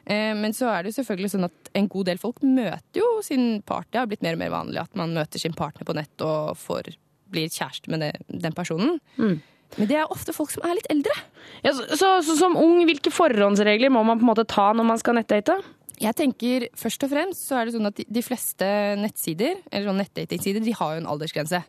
Eh, 0.05 0.33
Men 0.37 0.53
så 0.53 0.69
er 0.69 0.83
det 0.83 0.91
jo 0.93 1.01
selvfølgelig 1.01 1.31
sånn 1.33 1.45
at 1.49 1.71
en 1.73 1.87
god 1.89 2.05
del 2.05 2.17
folk 2.21 2.43
møter 2.45 3.01
jo 3.01 3.21
sin 3.25 3.61
partner. 3.63 3.89
Det 3.91 3.99
har 4.03 4.07
blitt 4.11 4.21
mer 4.21 4.33
og 4.37 4.41
mer 4.43 4.53
vanlig 4.53 4.81
at 4.83 4.95
man 4.95 5.13
møter 5.17 5.39
sin 5.41 5.53
partner 5.57 5.83
på 5.89 5.95
nett 5.97 6.21
og 6.21 6.55
får, 6.61 6.93
blir 7.31 7.49
kjæreste 7.49 7.89
med 7.89 7.99
det, 8.05 8.13
den 8.29 8.53
personen. 8.53 8.99
Men 9.77 9.87
det 9.89 9.97
er 9.99 10.05
ofte 10.13 10.31
folk 10.31 10.49
som 10.53 10.63
er 10.63 10.77
litt 10.77 10.87
eldre. 10.93 11.11
Ja, 11.65 11.73
så, 11.73 11.83
så, 11.97 12.11
så 12.23 12.37
som 12.39 12.55
ung, 12.55 12.85
hvilke 12.87 13.11
forhåndsregler 13.11 13.89
må 13.91 14.05
man 14.05 14.17
på 14.21 14.23
en 14.23 14.29
måte 14.31 14.45
ta 14.47 14.69
når 14.73 14.85
man 14.93 14.97
skal 15.01 15.17
nettdate? 15.17 15.57
Jeg 15.97 16.13
tenker 16.17 16.67
Først 16.77 17.03
og 17.05 17.11
fremst 17.11 17.47
så 17.49 17.57
er 17.59 17.67
det 17.67 17.75
sånn 17.77 17.89
at 17.89 17.99
de, 18.03 18.23
fleste 18.25 18.67
nettsider, 19.01 19.57
eller 19.71 19.89
sånn 19.89 20.01
nettdatingsider, 20.03 20.63
de 20.65 20.75
har 20.77 20.95
jo 20.95 21.01
en 21.01 21.09
aldersgrense. 21.09 21.63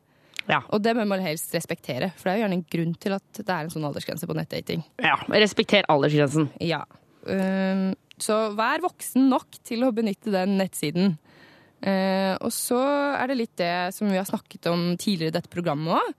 Ja. 0.48 0.62
Og 0.72 0.80
det 0.84 0.94
bør 0.96 1.08
man 1.08 1.22
helst 1.24 1.52
respektere, 1.56 2.10
for 2.16 2.28
det 2.28 2.32
er 2.32 2.38
jo 2.38 2.44
gjerne 2.46 2.58
en 2.58 2.68
grunn 2.72 2.94
til 3.00 3.14
at 3.18 3.40
det 3.40 3.52
er 3.52 3.66
en 3.66 3.72
sånn 3.72 3.86
aldersgrense 3.88 4.28
på 4.28 4.36
nettdating. 4.36 4.84
Ja, 5.04 5.18
Respekter 5.28 5.88
aldersgrensen. 5.92 6.48
Ja. 6.64 6.82
Um, 7.28 7.90
så 8.20 8.48
vær 8.56 8.82
voksen 8.84 9.28
nok 9.28 9.60
til 9.66 9.84
å 9.84 9.92
benytte 9.94 10.32
den 10.32 10.56
nettsiden. 10.60 11.16
Uh, 11.84 12.34
og 12.40 12.50
så 12.54 12.80
er 12.80 13.30
det 13.30 13.38
litt 13.42 13.56
det 13.60 13.72
som 13.94 14.08
vi 14.10 14.18
har 14.18 14.26
snakket 14.28 14.70
om 14.72 14.90
tidligere 14.96 15.34
i 15.34 15.36
dette 15.36 15.52
programmet 15.52 16.00
òg. 16.00 16.14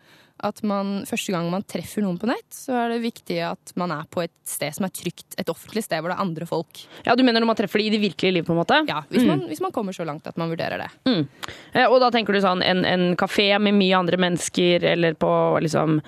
At 0.46 0.62
man, 0.64 1.02
første 1.10 1.34
gang 1.36 1.50
man 1.52 1.66
treffer 1.68 2.04
noen 2.06 2.18
på 2.22 2.30
nett, 2.30 2.48
så 2.56 2.78
er 2.86 2.94
det 2.94 3.02
viktig 3.04 3.40
at 3.44 3.74
man 3.80 3.92
er 3.92 4.06
på 4.12 4.24
et 4.24 4.34
sted 4.48 4.76
som 4.78 4.88
er 4.88 4.94
trygt. 4.96 5.36
Et 5.42 5.52
offentlig 5.52 5.84
sted 5.84 6.00
hvor 6.00 6.14
det 6.14 6.18
er 6.18 6.24
andre 6.24 6.48
folk. 6.50 6.82
Ja, 7.06 7.16
Du 7.20 7.24
mener 7.28 7.44
når 7.44 7.52
man 7.52 7.60
treffer 7.60 7.82
det 7.82 7.90
i 7.90 7.94
det 7.98 8.02
virkelige 8.04 8.38
liv? 8.38 8.48
på 8.48 8.56
en 8.56 8.62
måte? 8.62 8.80
Ja, 8.88 9.04
Hvis, 9.10 9.28
man, 9.28 9.44
hvis 9.52 9.62
man 9.62 9.76
kommer 9.76 9.94
så 9.94 10.08
langt 10.08 10.28
at 10.28 10.38
man 10.40 10.50
vurderer 10.50 10.80
det. 10.80 10.90
Mm. 11.06 11.28
Og 11.90 12.00
da 12.02 12.10
tenker 12.16 12.34
du 12.34 12.42
sånn 12.42 12.64
en, 12.64 12.86
en 12.88 13.16
kafé 13.20 13.52
med 13.60 13.76
mye 13.78 14.00
andre 14.00 14.18
mennesker, 14.18 14.84
eller 14.96 15.18
på 15.20 15.30
liksom 15.62 16.00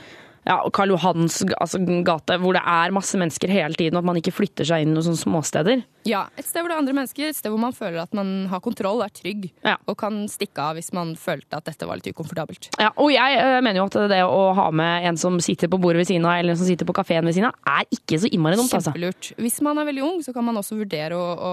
ja, 0.47 0.55
Karl 0.73 0.89
Johans 0.95 1.43
altså, 1.59 1.77
gate, 2.05 2.37
hvor 2.41 2.55
det 2.57 2.63
er 2.65 2.93
masse 2.95 3.19
mennesker 3.19 3.51
hele 3.53 3.77
tiden, 3.77 3.97
og 3.97 4.01
at 4.01 4.09
man 4.09 4.17
ikke 4.21 4.33
flytter 4.33 4.65
seg 4.65 4.81
inn 4.81 4.93
i 4.93 4.95
noen 4.95 5.05
sånne 5.05 5.21
småsteder. 5.21 5.83
Ja, 6.07 6.23
Et 6.37 6.45
sted 6.47 6.61
hvor 6.63 6.69
det 6.71 6.75
er 6.77 6.81
andre 6.81 6.93
mennesker, 6.97 7.29
et 7.29 7.35
sted 7.37 7.51
hvor 7.53 7.59
man 7.61 7.73
føler 7.77 8.01
at 8.01 8.13
man 8.17 8.47
har 8.49 8.59
kontroll, 8.63 9.03
er 9.05 9.11
trygg, 9.13 9.51
Ja. 9.63 9.75
og 9.87 9.97
kan 10.01 10.23
stikke 10.31 10.57
av 10.57 10.75
hvis 10.79 10.91
man 10.97 11.15
følte 11.15 11.57
at 11.59 11.65
dette 11.69 11.85
var 11.85 11.99
litt 11.99 12.09
ukomfortabelt. 12.15 12.69
Ja, 12.81 12.89
og 12.97 13.11
jeg 13.13 13.37
eh, 13.37 13.59
mener 13.61 13.81
jo 13.83 13.85
at 13.85 13.97
det 14.09 14.21
å 14.25 14.53
ha 14.57 14.69
med 14.71 15.05
en 15.11 15.17
som 15.21 15.37
sitter 15.39 15.69
på 15.69 15.77
bordet 15.81 16.01
ved 16.01 16.07
siden 16.09 16.25
av, 16.25 16.39
eller 16.39 16.55
en 16.55 16.57
som 16.61 16.65
sitter 16.69 16.85
på 16.89 16.95
kafeen 16.97 17.25
ved 17.25 17.35
siden 17.37 17.51
av, 17.51 17.55
er 17.81 17.85
ikke 17.93 18.17
så 18.23 18.31
innmari 18.33 18.57
dumt. 18.57 18.73
altså. 18.73 18.89
Kjempelurt. 18.91 19.31
Hvis 19.37 19.61
man 19.61 19.77
er 19.77 19.85
veldig 19.91 20.03
ung, 20.09 20.21
så 20.25 20.33
kan 20.33 20.43
man 20.47 20.57
også 20.57 20.79
vurdere 20.79 21.13
å, 21.17 21.27
å, 21.37 21.51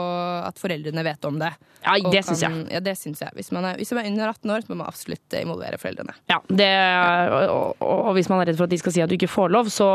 at 0.49 0.57
foreldrene 0.59 1.05
vet 1.05 1.29
om 1.29 1.39
det. 1.43 1.53
Ja, 1.85 1.95
det 2.11 2.25
syns 2.27 2.41
jeg. 2.43 2.65
Ja, 2.73 2.81
det 2.83 2.97
synes 2.99 3.21
jeg. 3.23 3.31
Hvis 3.39 3.53
man, 3.55 3.65
er, 3.69 3.77
hvis 3.79 3.93
man 3.95 4.03
er 4.05 4.11
under 4.11 4.33
18 4.33 4.51
år, 4.51 4.65
så 4.65 4.73
må 4.73 4.81
man 4.81 4.89
absolutt 4.91 5.37
involvere 5.39 5.79
foreldrene. 5.79 6.17
Ja, 6.33 6.41
det, 6.51 6.73
og, 7.53 7.77
og, 7.79 7.95
og 8.09 8.13
hvis 8.19 8.29
man 8.33 8.41
er 8.43 8.51
redd 8.51 8.59
for 8.59 8.67
at 8.67 8.73
de 8.75 8.81
skal 8.81 8.95
si 8.97 9.05
at 9.05 9.11
du 9.13 9.15
ikke 9.19 9.31
får 9.31 9.53
lov, 9.55 9.71
så, 9.73 9.89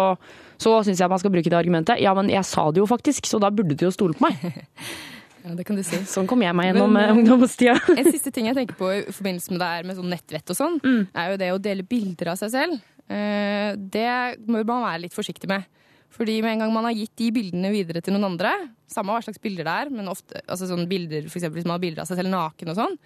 så 0.62 0.78
syns 0.86 1.02
jeg 1.04 1.12
man 1.12 1.20
skal 1.22 1.34
bruke 1.34 1.52
det 1.52 1.58
argumentet. 1.60 2.00
Ja, 2.02 2.14
men 2.18 2.32
jeg 2.32 2.46
sa 2.48 2.70
det 2.72 2.80
jo 2.82 2.88
faktisk, 2.90 3.28
så 3.30 3.42
da 3.44 3.52
burde 3.54 3.76
du 3.76 3.86
jo 3.88 3.92
stole 3.94 4.16
på 4.18 4.28
meg. 4.30 4.40
Ja, 5.44 5.52
det 5.60 5.66
kan 5.68 5.76
du 5.76 5.84
si. 5.84 5.98
Sånn 6.08 6.24
kom 6.30 6.40
jeg 6.40 6.56
meg 6.56 6.70
gjennom 6.70 6.94
Men, 6.96 7.04
eh, 7.04 7.14
ungdomstida. 7.18 7.74
En 8.00 8.08
siste 8.08 8.32
ting 8.32 8.46
jeg 8.48 8.56
tenker 8.56 8.78
på 8.80 8.88
i 8.96 9.02
forbindelse 9.12 9.52
med 9.52 9.60
det 9.60 9.68
her 9.74 9.84
med 9.90 9.98
sånn 9.98 10.08
nettvett 10.14 10.54
og 10.54 10.56
sånn, 10.56 10.78
Mm. 10.80 11.02
er 11.20 11.32
jo 11.34 11.38
det 11.42 11.50
å 11.52 11.58
dele 11.66 11.84
bilder 11.84 12.30
av 12.32 12.38
seg 12.40 12.54
selv. 12.54 12.78
Eh, 13.12 13.76
Det 13.76 14.38
må 14.48 14.62
man 14.64 14.86
være 14.88 15.02
litt 15.04 15.14
forsiktig 15.18 15.50
med. 15.52 15.66
Fordi 16.14 16.38
med 16.46 16.54
en 16.54 16.60
gang 16.64 16.72
man 16.74 16.86
har 16.88 16.94
gitt 16.96 17.12
de 17.20 17.28
bildene 17.36 17.72
videre 17.74 18.00
til 18.02 18.14
noen 18.16 18.30
andre, 18.32 18.54
samme 18.88 19.12
hva 19.12 19.20
slags 19.26 19.42
bilder 19.44 19.66
det 19.68 19.76
er, 19.82 19.90
men 19.92 20.08
ofte 20.08 20.40
altså 20.48 20.70
sånne 20.70 20.88
bilder, 20.88 21.28
for 21.28 21.40
eksempel 21.42 21.60
hvis 21.60 21.66
man 21.68 21.76
har 21.76 21.84
bilder 21.84 22.02
av 22.06 22.08
seg 22.08 22.22
selv 22.22 22.30
naken 22.32 22.70
og 22.70 22.78
sånn, 22.80 22.98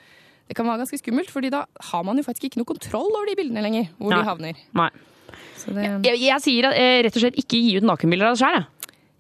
det 0.48 0.56
kan 0.60 0.68
være 0.68 0.84
ganske 0.84 1.00
skummelt, 1.02 1.32
fordi 1.32 1.50
da 1.50 1.66
har 1.90 2.04
man 2.04 2.18
jo 2.20 2.24
faktisk 2.28 2.52
ikke 2.52 2.60
noe 2.62 2.70
kontroll 2.70 3.10
over 3.16 3.26
de 3.32 3.36
bildene 3.40 3.64
lenger, 3.66 3.90
hvor 3.98 4.12
Nei. 4.14 4.20
de 4.22 4.28
havner. 4.30 4.56
Nei. 4.78 4.90
Så 5.58 5.74
det, 5.74 5.88
Jeg, 6.06 6.20
jeg 6.22 6.42
sier 6.44 6.68
at, 6.70 6.76
eh, 6.78 7.02
rett 7.08 7.16
og 7.18 7.24
slett 7.24 7.36
ikke 7.42 7.58
gi 7.60 7.78
ut 7.80 7.84
nakenbilder 7.88 8.30
av 8.30 8.38
deg 8.38 8.44
sjøl. 8.46 8.68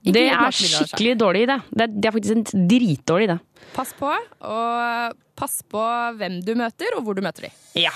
Ikke 0.05 0.13
Det 0.13 0.25
er 0.29 0.51
selv. 0.51 0.87
skikkelig 0.87 1.15
dårlig 1.19 1.47
idé. 1.47 1.57
Det 1.77 1.87
det 1.95 2.05
er 2.05 2.11
faktisk 2.11 2.35
en 2.35 2.67
dritdårlig 2.69 3.27
idé. 3.29 3.39
pass 3.73 3.93
på, 3.99 4.11
og 4.41 5.17
pass 5.35 5.61
på 5.69 5.81
hvem 6.17 6.39
du 6.45 6.53
møter, 6.55 6.95
og 6.97 7.03
hvor 7.03 7.13
du 7.15 7.21
møter 7.21 7.41
de. 7.47 7.51
Ja. 7.75 7.91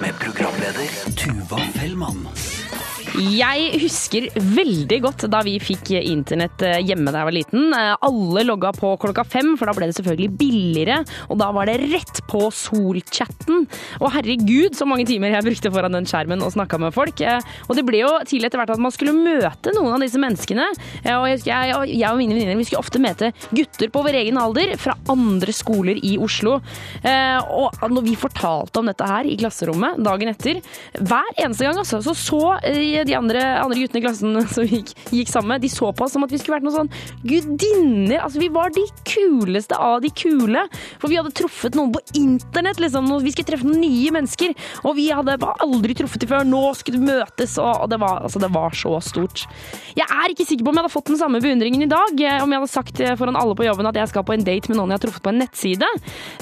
Med 0.00 0.14
programleder 0.20 0.88
Tuva 1.16 1.58
Fellmann. 1.74 2.28
Jeg 3.18 3.80
husker 3.82 4.28
veldig 4.54 4.98
godt 5.02 5.24
da 5.32 5.40
vi 5.42 5.56
fikk 5.58 5.90
internett 5.98 6.62
eh, 6.62 6.76
hjemme 6.86 7.10
da 7.10 7.24
jeg 7.24 7.26
var 7.26 7.34
liten. 7.34 7.64
Eh, 7.74 7.94
Alle 8.06 8.44
logga 8.46 8.70
på 8.76 8.92
klokka 9.02 9.24
fem, 9.26 9.56
for 9.58 9.66
da 9.66 9.74
ble 9.74 9.88
det 9.90 9.96
selvfølgelig 9.96 10.28
billigere. 10.38 10.98
Og 11.26 11.40
da 11.40 11.48
var 11.54 11.66
det 11.66 11.80
rett 11.90 12.20
på 12.30 12.44
solchatten. 12.54 13.64
Og 13.98 14.12
herregud, 14.14 14.76
så 14.78 14.86
mange 14.86 15.06
timer 15.08 15.34
jeg 15.34 15.46
brukte 15.48 15.72
foran 15.74 15.96
den 15.98 16.06
skjermen 16.06 16.44
og 16.46 16.54
snakka 16.54 16.78
med 16.78 16.94
folk. 16.94 17.18
Eh, 17.18 17.42
Og 17.66 17.74
det 17.74 17.84
ble 17.88 18.04
jo 18.04 18.12
tidlig 18.22 18.52
etter 18.52 18.62
hvert 18.62 18.74
at 18.76 18.84
man 18.84 18.94
skulle 18.94 19.16
møte 19.16 19.74
noen 19.74 19.96
av 19.96 20.04
disse 20.04 20.20
menneskene. 20.22 20.68
Og 21.16 21.26
jeg, 21.32 21.42
jeg, 21.48 21.74
og 21.74 22.20
mine 22.22 22.38
venninner 22.38 22.60
vi 22.60 22.68
skulle 22.68 22.84
ofte 22.84 23.02
møte 23.02 23.32
gutter 23.50 23.90
på 23.90 24.04
vår 24.06 24.20
egen 24.22 24.38
alder 24.38 24.76
fra 24.78 24.94
andre 25.10 25.54
skoler 25.56 25.98
i 26.06 26.14
Oslo. 26.22 26.60
Og 27.02 27.84
når 27.90 28.06
vi 28.06 28.14
fortalte 28.20 28.78
om 28.80 28.88
dette 28.88 29.10
her 29.10 29.26
i 29.26 29.36
klasserommet 29.40 29.98
dagen 30.06 30.30
etter, 30.30 30.62
hver 31.02 31.34
eneste 31.34 31.66
gang 31.66 31.82
altså, 31.82 32.00
så 32.04 32.14
så 32.18 32.42
de 33.08 33.16
andre, 33.18 33.42
andre 33.62 33.80
guttene 33.82 34.02
i 34.02 34.04
klassen 34.06 34.38
som 34.54 34.68
gikk, 34.68 34.92
gikk 35.14 35.32
sammen 35.32 35.54
med, 35.56 35.64
de 35.64 35.70
så 35.72 35.90
på 35.96 36.06
oss 36.06 36.14
som 36.16 36.24
at 36.26 36.32
vi 36.34 36.40
skulle 36.40 36.58
vært 36.58 36.66
noen 36.68 36.78
sånn 36.82 36.92
gudinner. 37.28 38.20
Altså, 38.24 38.40
vi 38.42 38.48
var 38.52 38.72
de 38.74 38.84
kuleste 39.08 39.76
av 39.78 40.00
de 40.04 40.10
kule. 40.14 40.64
For 41.00 41.10
vi 41.10 41.18
hadde 41.18 41.32
truffet 41.36 41.76
noen 41.78 41.92
på 41.94 42.02
internett, 42.18 42.80
liksom. 42.82 43.08
Vi 43.24 43.32
skulle 43.34 43.48
treffe 43.52 43.66
noen 43.68 43.80
nye 43.82 44.12
mennesker. 44.14 44.54
Og 44.84 44.96
vi 44.98 45.08
hadde 45.14 45.38
aldri 45.64 45.96
truffet 45.98 46.22
dem 46.24 46.30
før. 46.32 46.46
Nå 46.48 46.62
skulle 46.78 47.00
vi 47.00 47.08
møtes, 47.10 47.56
og 47.62 47.88
det, 47.92 47.98
var, 48.02 48.22
altså, 48.28 48.42
det 48.42 48.50
var 48.54 48.76
så 48.76 48.96
stort. 49.04 49.44
Jeg 49.98 50.06
er 50.06 50.34
ikke 50.34 50.46
sikker 50.48 50.66
på 50.66 50.72
om 50.72 50.78
jeg 50.78 50.84
hadde 50.86 50.94
fått 50.94 51.10
den 51.12 51.20
samme 51.20 51.40
beundringen 51.42 51.84
i 51.86 51.90
dag. 51.90 52.12
eh, 52.20 52.42
Om 52.44 52.52
jeg 52.54 52.60
hadde 52.62 52.72
sagt 52.72 53.00
eh, 53.04 53.14
foran 53.18 53.38
alle 53.38 53.56
på 53.58 53.66
jobben 53.66 53.88
at 53.90 53.96
jeg 53.98 54.10
skal 54.12 54.26
på 54.28 54.34
en 54.36 54.44
date 54.46 54.70
med 54.70 54.78
noen 54.78 54.92
jeg 54.92 55.00
har 55.00 55.04
truffet 55.06 55.24
på 55.24 55.32
en 55.32 55.40
nettside. 55.42 55.88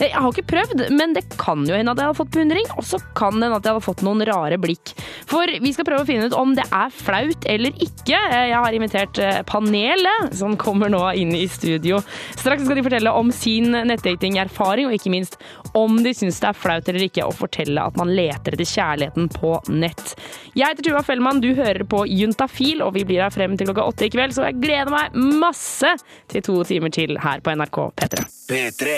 Eh, 0.00 0.08
Jeg 0.10 0.16
har 0.16 0.32
ikke 0.32 0.46
prøvd, 0.52 0.84
men 0.96 1.14
det 1.16 1.24
kan 1.40 1.64
jo 1.68 1.76
hende 1.76 1.92
at 1.94 2.00
jeg 2.02 2.10
hadde 2.10 2.20
fått 2.20 2.34
beundring. 2.36 2.68
Og 2.76 2.84
så 2.88 3.00
kan 3.16 3.38
det 3.38 3.46
hende 3.48 3.60
at 3.60 3.68
jeg 3.68 3.76
hadde 3.76 3.86
fått 3.86 4.04
noen 4.06 4.24
rare 4.28 4.58
blikk. 4.60 4.94
For 5.30 5.46
vi 5.62 5.72
skal 5.76 5.88
prøve 5.88 6.04
å 6.04 6.08
finne 6.08 6.28
ut 6.30 6.36
om 6.36 6.55
det 6.56 6.64
er 6.72 6.92
flaut 6.94 7.46
eller 7.50 7.74
ikke. 7.82 8.16
Eh, 8.16 8.46
Jeg 8.50 8.56
har 8.62 8.76
invitert 8.76 9.18
eh, 9.22 9.40
panelet, 9.48 10.32
som 10.36 10.56
kommer 10.60 10.90
nå 10.92 11.02
inn 11.18 11.34
i 11.36 11.44
studio. 11.50 12.00
Straks 12.38 12.64
skal 12.66 12.78
de 12.80 12.84
fortelle 12.86 13.12
om 13.12 13.30
sin 13.34 13.70
nettdatingerfaring, 13.72 14.88
og 14.88 14.96
ikke 14.96 15.12
minst 15.12 15.36
om 15.76 15.98
de 16.04 16.12
syns 16.16 16.40
det 16.40 16.48
er 16.50 16.56
flaut 16.56 16.88
eller 16.88 17.06
ikke 17.08 17.26
å 17.26 17.34
fortelle 17.36 17.82
at 17.84 17.96
man 18.00 18.12
leter 18.16 18.56
etter 18.56 18.64
kjærligheten 18.70 19.28
på 19.34 19.56
nett. 19.72 20.14
Jeg 20.56 20.70
heter 20.72 20.86
Tuva 20.88 21.02
Fellmann, 21.04 21.42
du 21.44 21.50
hører 21.58 21.84
på 21.88 22.04
Juntafil, 22.08 22.80
og 22.86 22.94
vi 22.96 23.04
blir 23.08 23.22
her 23.26 23.34
frem 23.34 23.56
til 23.58 23.68
klokka 23.68 23.84
åtte 23.90 24.08
i 24.08 24.12
kveld, 24.14 24.32
så 24.36 24.46
jeg 24.48 24.60
gleder 24.62 24.92
meg 24.94 25.16
masse 25.42 25.92
til 26.32 26.44
to 26.46 26.62
timer 26.68 26.92
til 26.94 27.16
her 27.20 27.42
på 27.44 27.52
NRK 27.58 27.82
P3. 28.00 28.24
P3. 28.46 28.92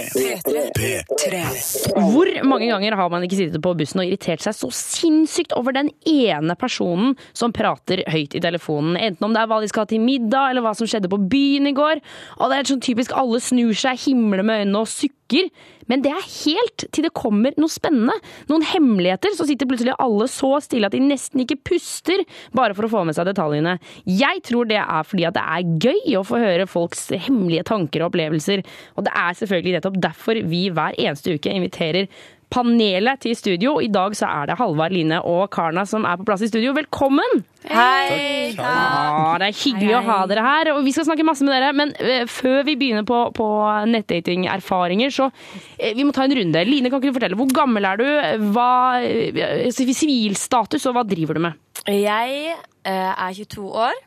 Hvor 2.12 2.28
mange 2.44 2.68
ganger 2.68 2.96
har 2.98 3.08
man 3.12 3.24
ikke 3.24 3.38
sittet 3.38 3.62
på 3.64 3.72
bussen 3.78 4.02
og 4.02 4.08
irritert 4.10 4.42
seg 4.44 4.54
så 4.56 4.68
sinnssykt 4.74 5.54
over 5.56 5.72
den 5.76 5.88
ene 6.08 6.56
personen 6.60 7.14
som 7.38 7.54
prater 7.54 8.02
høyt 8.10 8.36
i 8.36 8.42
telefonen. 8.42 8.98
Enten 8.98 9.28
om 9.28 9.34
det 9.34 9.42
er 9.42 9.50
hva 9.50 9.60
de 9.62 9.70
skal 9.70 9.86
ha 9.86 9.90
til 9.90 10.02
middag, 10.02 10.50
eller 10.50 10.64
hva 10.66 10.74
som 10.76 10.88
skjedde 10.90 11.10
på 11.12 11.20
byen 11.30 11.70
i 11.70 11.76
går. 11.76 12.02
Og 12.38 12.50
det 12.50 12.58
er 12.58 12.70
sånn 12.72 12.84
typisk 12.84 13.14
alle 13.16 13.40
snur 13.42 13.74
seg, 13.78 14.00
himler 14.08 14.44
med 14.44 14.64
øynene 14.64 14.82
og 14.82 14.90
sukker. 14.90 15.50
Men 15.88 16.02
det 16.04 16.12
er 16.12 16.24
helt 16.24 16.84
til 16.92 17.06
det 17.06 17.14
kommer 17.16 17.56
noe 17.60 17.72
spennende. 17.72 18.16
Noen 18.50 18.64
hemmeligheter. 18.68 19.32
Så 19.36 19.46
sitter 19.48 19.68
plutselig 19.68 19.96
alle 20.00 20.28
så 20.30 20.54
stille 20.64 20.88
at 20.88 20.96
de 20.96 21.02
nesten 21.04 21.44
ikke 21.44 21.60
puster, 21.70 22.24
bare 22.56 22.76
for 22.76 22.88
å 22.88 22.92
få 22.92 23.04
med 23.08 23.16
seg 23.16 23.28
detaljene. 23.30 23.78
Jeg 24.04 24.42
tror 24.48 24.68
det 24.68 24.80
er 24.82 25.06
fordi 25.08 25.28
at 25.28 25.38
det 25.38 25.44
er 25.44 25.76
gøy 25.88 26.18
å 26.20 26.26
få 26.26 26.40
høre 26.42 26.68
folks 26.68 27.06
hemmelige 27.14 27.68
tanker 27.70 28.04
og 28.04 28.12
opplevelser. 28.12 28.64
Og 28.96 29.08
det 29.08 29.14
er 29.16 29.38
selvfølgelig 29.40 29.78
nettopp 29.78 30.02
derfor 30.08 30.42
vi 30.48 30.66
hver 30.74 30.98
eneste 30.98 31.38
uke 31.38 31.54
inviterer 31.54 32.10
panelet 32.52 33.20
til 33.22 33.36
studio. 33.36 33.76
I 33.84 33.90
dag 33.92 34.14
så 34.16 34.28
er 34.28 34.48
det 34.50 34.56
Halvard, 34.58 34.94
Line 34.94 35.20
og 35.26 35.48
Karna 35.54 35.84
som 35.88 36.06
er 36.08 36.18
på 36.18 36.26
plass 36.28 36.44
i 36.44 36.50
studio. 36.50 36.72
Velkommen! 36.76 37.42
Hei! 37.68 38.54
Ja, 38.56 39.34
det 39.40 39.50
er 39.50 39.58
hyggelig 39.58 39.96
å 39.98 40.02
ha 40.06 40.18
dere 40.30 40.44
her, 40.46 40.70
og 40.74 40.80
vi 40.86 40.94
skal 40.96 41.08
snakke 41.08 41.26
masse 41.26 41.44
med 41.46 41.52
dere. 41.54 41.74
Men 41.76 41.92
eh, 42.00 42.24
før 42.30 42.62
vi 42.68 42.78
begynner 42.80 43.06
på, 43.08 43.20
på 43.36 43.48
nettdatingerfaringer, 43.92 45.12
så 45.14 45.28
eh, 45.76 45.92
vi 45.98 46.06
må 46.06 46.14
ta 46.16 46.24
en 46.24 46.36
runde. 46.38 46.64
Line, 46.68 46.88
kan 46.88 47.02
ikke 47.02 47.12
du 47.12 47.18
fortelle, 47.20 47.38
hvor 47.38 47.52
gammel 47.60 47.88
er 47.90 48.00
du? 48.00 48.08
Hva 48.54 48.70
eh, 49.04 49.68
Sivilstatus, 49.74 50.88
og 50.88 50.96
hva 50.96 51.04
driver 51.08 51.38
du 51.38 51.46
med? 51.50 51.60
Jeg 51.88 52.56
er 52.88 53.32
22 53.36 53.68
år, 53.68 54.02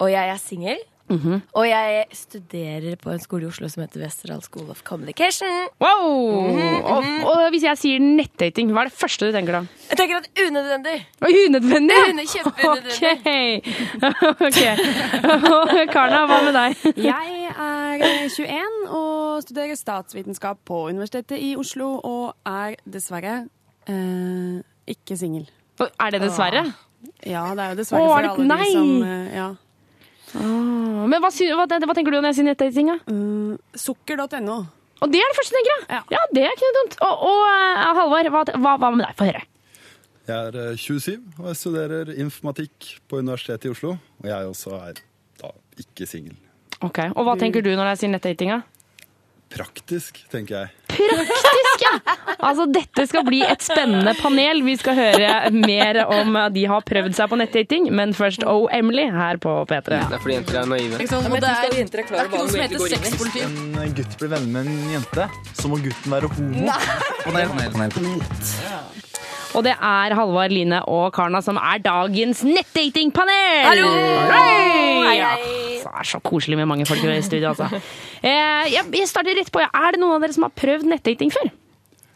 og 0.00 0.10
jeg 0.12 0.32
er 0.32 0.40
singel. 0.40 0.84
Mhm. 1.12 1.42
Og 1.52 1.66
jeg 1.68 2.04
studerer 2.16 2.96
på 2.96 3.10
en 3.12 3.20
skole 3.20 3.44
i 3.44 3.48
Oslo 3.50 3.68
som 3.68 3.82
heter 3.84 4.00
Westerdal 4.00 4.40
School 4.42 4.70
of 4.72 4.80
Communication. 4.88 5.50
Wow! 5.82 6.48
Mhm, 6.48 6.78
og, 6.84 7.02
mhm. 7.04 7.24
og 7.28 7.50
hvis 7.52 7.66
jeg 7.66 7.80
sier 7.82 8.00
nettdating, 8.00 8.70
hva 8.72 8.84
er 8.86 8.88
det 8.88 8.96
første 8.96 9.28
du 9.28 9.34
tenker 9.36 9.58
da? 9.58 9.60
Jeg 9.90 9.98
tenker 10.00 10.22
at 10.22 10.28
unødvendig. 10.46 10.96
Og 11.20 11.28
Unødvendig? 11.44 11.98
Unø- 12.08 12.26
Kjempeunødvendig. 12.32 13.74
Ok. 14.04 14.40
okay. 14.48 14.74
Og 15.52 15.74
Karna, 15.92 16.22
hva 16.30 16.38
med 16.46 16.56
deg? 16.56 16.86
Jeg 17.04 17.50
er 17.52 18.06
21 18.24 18.88
og 18.88 19.42
studerer 19.44 19.76
statsvitenskap 19.76 20.62
på 20.64 20.86
Universitetet 20.88 21.36
i 21.42 21.52
Oslo, 21.60 21.98
og 22.00 22.32
er 22.48 22.78
dessverre 22.88 23.42
eh, 23.88 24.62
ikke 24.88 25.16
singel. 25.20 25.44
Er 25.84 26.14
det 26.14 26.22
dessverre? 26.24 26.64
Ja, 27.26 27.44
det 27.52 27.60
er 27.60 27.74
jo 27.74 27.78
dessverre 27.82 28.08
for 28.08 28.16
er 28.18 28.30
alle 28.30 28.48
nei! 28.48 28.64
de 28.64 28.72
som 28.72 29.02
eh, 29.04 29.36
ja. 29.36 29.48
Ah, 30.38 31.04
men 31.10 31.20
hva, 31.22 31.30
hva, 31.30 31.66
hva 31.68 31.96
tenker 31.96 32.14
du 32.14 32.18
når 32.18 32.30
jeg 32.32 32.38
sier 32.40 32.48
nettdating? 32.48 32.90
da? 32.92 32.96
Mm, 33.10 33.56
Sukker.no. 33.78 34.58
Og 35.04 35.10
det 35.12 35.20
er 35.20 35.32
det 35.32 35.36
første 35.36 35.52
du 35.52 35.58
tenker, 35.58 35.82
ja? 35.92 36.02
Ja, 36.14 36.22
det 36.32 36.44
er 36.44 36.54
ikke 36.54 36.68
noe 36.68 36.76
dumt. 36.80 36.94
Og, 37.04 37.24
og 37.28 37.40
eh, 37.50 37.82
Halvard, 37.98 38.30
hva, 38.32 38.76
hva, 38.78 38.90
med 38.94 39.04
deg? 39.04 39.16
Få 39.18 39.28
høre. 39.28 39.42
Jeg 40.24 40.36
er 40.48 40.60
eh, 40.70 40.78
27 40.80 41.18
og 41.42 41.48
jeg 41.50 41.58
studerer 41.60 42.12
informatikk 42.24 42.94
på 43.10 43.20
Universitetet 43.20 43.68
i 43.68 43.74
Oslo. 43.74 43.96
Og 44.22 44.30
jeg 44.30 44.52
også 44.52 44.78
er 44.78 45.02
da 45.42 45.50
ikke 45.82 46.08
singel. 46.08 46.38
Ok, 46.84 47.00
Og 47.14 47.24
hva 47.26 47.34
tenker 47.40 47.64
du 47.64 47.70
når 47.76 47.92
jeg 47.92 48.04
sier 48.04 48.14
nettdating? 48.14 48.54
da? 48.54 48.62
Praktisk, 49.54 50.18
tenker 50.32 50.64
jeg. 50.64 50.72
Praktisk, 50.94 51.84
ja! 51.84 51.92
Altså, 52.44 52.66
dette 52.70 53.06
skal 53.10 53.24
bli 53.26 53.40
et 53.46 53.62
spennende 53.64 54.14
panel. 54.18 54.62
Vi 54.66 54.74
skal 54.80 54.98
høre 54.98 55.30
mer 55.54 56.00
om 56.04 56.36
de 56.54 56.64
har 56.70 56.84
prøvd 56.86 57.14
seg 57.16 57.30
på 57.30 57.38
nettdating. 57.40 57.88
Men 57.94 58.14
først 58.16 58.44
Oh 58.50 58.66
Emily 58.74 59.06
her 59.14 59.38
på 59.42 59.54
P3. 59.70 60.00
Det 60.10 60.18
er 60.18 60.24
fordi 60.24 60.36
jenter 60.38 60.60
er 60.62 60.70
naive. 60.74 60.98
Ikke 60.98 61.12
sant? 61.14 61.30
Og 61.30 61.38
det 61.38 61.52
er, 61.52 61.70
det 61.70 61.94
er 61.94 62.28
ikke 62.28 62.42
noe 62.42 62.50
som 62.50 62.64
heter 62.64 62.86
sexpoliti. 62.96 63.46
En 63.46 63.96
gutt 64.00 64.18
blir 64.20 64.34
venner 64.34 64.52
med 64.58 64.70
en 64.74 64.94
jente, 64.98 65.30
så 65.54 65.70
må 65.70 65.80
gutten 65.86 66.18
være 66.18 66.34
homo. 66.34 66.68
Nei. 66.68 66.80
Panel. 67.94 69.13
Og 69.54 69.62
det 69.62 69.74
er 69.78 70.14
Halvard, 70.18 70.50
Line 70.50 70.80
og 70.90 71.12
Karna 71.14 71.38
som 71.44 71.58
er 71.60 71.78
dagens 71.82 72.40
nettdatingpanel! 72.46 73.60
Hallo! 73.68 73.90
Hei! 74.32 75.14
Ja, 75.20 75.28
det 75.38 75.92
er 75.92 76.08
så 76.10 76.18
koselig 76.24 76.58
med 76.58 76.66
mange 76.66 76.86
folk 76.88 77.04
i 77.06 77.20
studio, 77.22 77.52
altså. 77.54 77.70
Eh, 78.24 78.70
jeg, 78.72 78.88
jeg 78.96 79.04
starter 79.10 79.36
rett 79.36 79.50
på. 79.52 79.60
Er 79.60 79.92
det 79.92 79.98
noen 80.00 80.14
av 80.16 80.22
dere 80.24 80.32
som 80.32 80.46
har 80.46 80.52
prøvd 80.56 80.86
nettdating 80.88 81.28
før? 81.28 81.50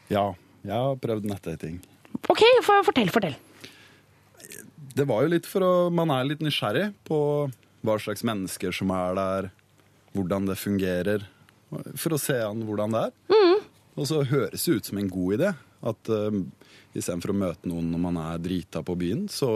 Ja, 0.09 0.23
jeg 0.65 0.73
har 0.73 0.95
prøvd 1.03 1.27
nettdating. 1.29 1.75
Ok, 2.33 2.41
fortell, 2.65 3.11
fortell. 3.13 3.35
Det 4.97 5.05
var 5.05 5.27
jo 5.27 5.35
litt 5.35 5.45
for 5.45 5.67
å 5.67 5.73
Man 5.93 6.09
er 6.15 6.25
litt 6.31 6.41
nysgjerrig 6.41 6.87
på 7.05 7.19
hva 7.85 7.99
slags 8.01 8.25
mennesker 8.25 8.73
som 8.73 8.89
er 8.97 9.19
der, 9.21 9.51
hvordan 10.17 10.49
det 10.49 10.57
fungerer. 10.57 11.29
For 11.93 12.17
å 12.17 12.23
se 12.23 12.41
an 12.41 12.65
hvordan 12.65 12.97
det 12.97 13.05
er. 13.11 13.37
Og 13.99 14.09
så 14.09 14.23
høres 14.31 14.65
det 14.65 14.79
ut 14.79 14.89
som 14.89 15.01
en 15.01 15.13
god 15.13 15.37
idé. 15.37 15.53
At 15.93 16.11
uh, 16.11 16.41
istedenfor 17.01 17.35
å 17.35 17.41
møte 17.47 17.71
noen 17.71 17.91
når 17.93 18.03
man 18.03 18.23
er 18.27 18.41
drita 18.43 18.83
på 18.87 18.97
byen, 18.99 19.27
så 19.33 19.51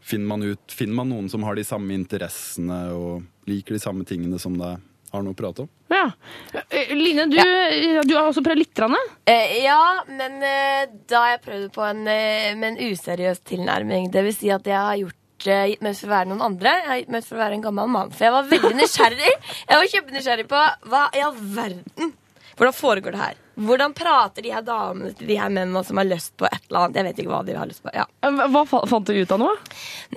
finner 0.00 0.26
man, 0.26 0.42
ut, 0.42 0.72
finner 0.72 1.00
man 1.02 1.10
noen 1.12 1.28
som 1.30 1.44
har 1.46 1.58
de 1.58 1.64
samme 1.66 1.94
interessene 1.94 2.80
og 2.96 3.50
liker 3.50 3.76
de 3.76 3.82
samme 3.82 4.06
tingene 4.08 4.40
som 4.40 4.56
deg 4.58 4.80
har 5.10 5.24
noe 5.26 5.34
å 5.34 5.38
prate 5.38 5.64
om. 5.64 5.70
Ja. 5.90 6.04
Eh, 6.70 6.92
Line, 6.94 7.26
du, 7.30 7.38
du 8.06 8.12
har 8.14 8.28
også 8.28 8.44
prøvd 8.46 8.62
litt? 8.62 8.82
Eh, 9.26 9.56
ja, 9.64 10.04
men 10.06 10.38
eh, 10.46 10.84
da 11.10 11.24
har 11.24 11.32
jeg 11.34 11.42
prøvd 11.48 11.72
på 11.74 11.86
en, 11.86 12.04
eh, 12.06 12.52
med 12.58 12.72
en 12.72 12.92
useriøs 12.92 13.42
tilnærming. 13.50 14.10
Det 14.14 14.22
vil 14.26 14.36
si 14.36 14.52
at 14.54 14.70
jeg 14.70 14.78
har 14.78 15.00
gjort 15.02 15.50
eh, 15.50 15.66
gitt 15.72 15.82
meg 15.82 15.96
ut 15.96 16.02
for 16.04 16.12
å 16.12 16.14
være 16.14 16.30
noen 16.30 16.46
andre. 16.52 16.76
Jeg 16.78 16.90
har 16.92 17.02
gitt 17.02 17.12
meg 17.16 17.24
ut 17.24 17.30
for 17.32 17.40
å 17.40 17.42
være 17.42 17.58
en 17.58 17.66
gammel 17.66 17.92
mann. 17.98 18.14
For 18.14 18.28
jeg 18.28 18.36
var 18.38 18.50
veldig 18.54 18.72
nysgjerrig. 18.78 19.36
Jeg 19.66 19.82
var 19.82 19.92
kjempenysgjerrig 19.96 20.48
på 20.54 20.64
hva 20.94 21.04
i 21.10 21.24
all 21.26 21.38
verden 21.58 22.14
Hvordan 22.60 22.76
foregår 22.76 23.14
det 23.14 23.20
her? 23.22 23.36
Hvordan 23.60 23.94
prater 23.96 24.44
de 24.44 24.50
her 24.52 24.64
damene 24.64 25.14
til 25.16 25.30
de 25.30 25.36
her 25.40 25.48
mennene 25.48 25.80
som 25.84 25.96
har 25.96 26.04
lyst 26.04 26.34
på 26.36 26.44
et 26.44 26.66
eller 26.68 26.82
annet? 26.82 26.98
Jeg 26.98 27.06
vet 27.06 27.22
ikke 27.22 27.32
hva 27.32 27.38
de 27.46 27.54
har 27.56 27.68
lyst 27.70 27.80
på. 27.84 27.92
Ja. 27.96 28.04
Hva 28.52 28.64
fant 28.68 29.08
du 29.08 29.16
ut 29.16 29.32
av 29.32 29.40
noe? 29.40 29.54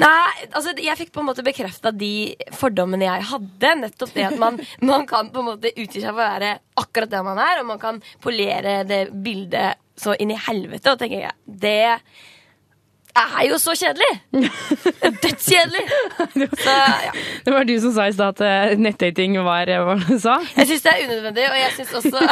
Nei, 0.02 0.48
altså 0.50 0.74
jeg 0.76 1.00
fikk 1.00 1.14
på 1.16 1.24
en 1.24 1.30
måte 1.30 1.46
bekrefta 1.48 1.94
de 1.96 2.34
fordommene 2.60 3.08
jeg 3.08 3.30
hadde. 3.32 3.72
Nettopp 3.86 4.12
det 4.18 4.28
at 4.28 4.36
man, 4.44 4.60
man 4.92 5.08
kan 5.08 5.32
på 5.32 5.40
en 5.40 5.50
måte 5.54 5.72
utgi 5.72 6.04
seg 6.04 6.12
for 6.12 6.20
å 6.20 6.26
være 6.26 6.52
akkurat 6.84 7.16
det 7.16 7.24
man 7.30 7.40
er, 7.46 7.64
og 7.64 7.72
man 7.72 7.80
kan 7.80 8.04
polere 8.24 8.82
det 8.92 9.02
bildet 9.24 9.80
så 9.96 10.18
inn 10.20 10.36
i 10.36 10.42
helvete. 10.50 10.92
Og 10.92 11.00
tenker 11.00 11.30
jeg, 11.30 11.36
det 11.48 11.80
er 13.20 13.46
jo 13.50 13.58
så 13.62 13.76
kjedelig! 13.78 14.10
Dødskjedelig! 15.24 15.84
Så 16.64 16.74
ja. 17.06 17.12
Det 17.46 17.54
var 17.54 17.68
du 17.68 17.74
som 17.82 17.94
sa 17.94 18.08
i 18.10 18.16
stad 18.16 18.42
at 18.42 18.72
eh, 18.74 18.74
nettdating 18.80 19.38
var 19.46 19.70
eh, 19.70 19.84
hva 19.86 19.96
du 20.02 20.16
sa? 20.22 20.40
Jeg 20.58 20.72
syns 20.72 20.86
det 20.86 20.94
er 20.94 21.04
unødvendig, 21.06 21.46
og 21.50 21.60
jeg 21.60 21.76
syns 21.78 21.94
også, 22.00 22.24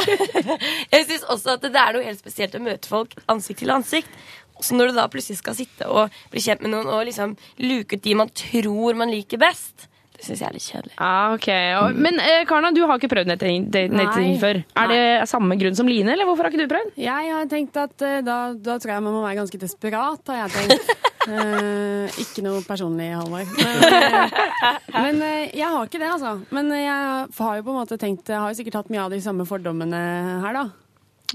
jeg 0.96 1.06
synes 1.06 1.28
også 1.36 1.56
at 1.58 1.68
det 1.68 1.84
er 1.84 1.96
noe 1.98 2.08
helt 2.08 2.24
spesielt 2.24 2.58
å 2.58 2.64
møte 2.64 2.90
folk 2.90 3.14
ansikt 3.32 3.62
til 3.62 3.74
ansikt. 3.76 4.20
Så 4.62 4.78
når 4.78 4.92
du 4.92 4.98
da 4.98 5.08
plutselig 5.10 5.40
skal 5.42 5.58
sitte 5.58 5.88
og 5.90 6.18
bli 6.34 6.42
kjent 6.44 6.62
med 6.66 6.74
noen 6.74 6.90
og 6.94 7.06
liksom 7.10 7.38
luke 7.62 7.98
ut 7.98 8.04
de 8.06 8.18
man 8.18 8.34
tror 8.34 8.98
man 8.98 9.14
liker 9.14 9.42
best, 9.42 9.88
det 10.22 10.28
syns 10.28 10.42
jeg 10.44 10.48
er 10.52 10.54
litt 10.54 10.66
kjedelig. 10.70 10.94
Ah, 11.02 11.34
okay. 11.34 11.72
Og, 11.82 11.98
men 11.98 12.20
eh, 12.22 12.44
Karna, 12.46 12.70
du 12.76 12.84
har 12.86 13.00
ikke 13.00 13.10
prøvd 13.10 13.32
nettdating 13.32 13.64
nettdating 13.72 14.36
før. 14.42 14.60
Er 14.78 14.92
det 14.92 15.06
samme 15.32 15.58
grunn 15.58 15.78
som 15.78 15.90
Line, 15.90 16.14
eller 16.14 16.30
hvorfor 16.30 16.46
har 16.46 16.54
ikke 16.54 16.68
du 16.68 16.70
prøvd? 16.70 16.92
Jeg 17.02 17.32
har 17.34 17.48
tenkt 17.50 17.80
at 17.82 18.06
eh, 18.06 18.20
da, 18.26 18.36
da 18.54 18.78
tror 18.78 18.94
jeg 18.94 19.06
man 19.08 19.18
må 19.18 19.24
være 19.26 19.40
ganske 19.42 19.62
desperat, 19.66 20.22
har 20.30 20.44
jeg 20.46 20.54
tenkt. 20.60 20.92
Eh, 21.22 22.16
ikke 22.18 22.42
noe 22.42 22.64
personlig, 22.66 23.12
Halvor. 23.14 23.46
Men, 23.54 23.84
eh, 23.94 24.80
men 24.96 25.20
eh, 25.22 25.52
jeg 25.54 25.68
har 25.70 25.86
ikke 25.86 26.00
det, 26.02 26.08
altså. 26.16 26.32
Men 26.50 26.72
eh, 26.74 26.82
jeg 26.82 27.28
har 27.46 27.60
jo 27.60 27.66
på 27.68 27.76
en 27.76 27.78
måte 27.78 27.98
tenkt 28.02 28.32
Jeg 28.34 28.42
har 28.42 28.50
jo 28.50 28.58
sikkert 28.58 28.80
hatt 28.80 28.90
mye 28.90 29.04
av 29.04 29.14
de 29.14 29.20
samme 29.22 29.46
fordommene 29.46 30.00
her, 30.42 30.58
da. 30.58 30.64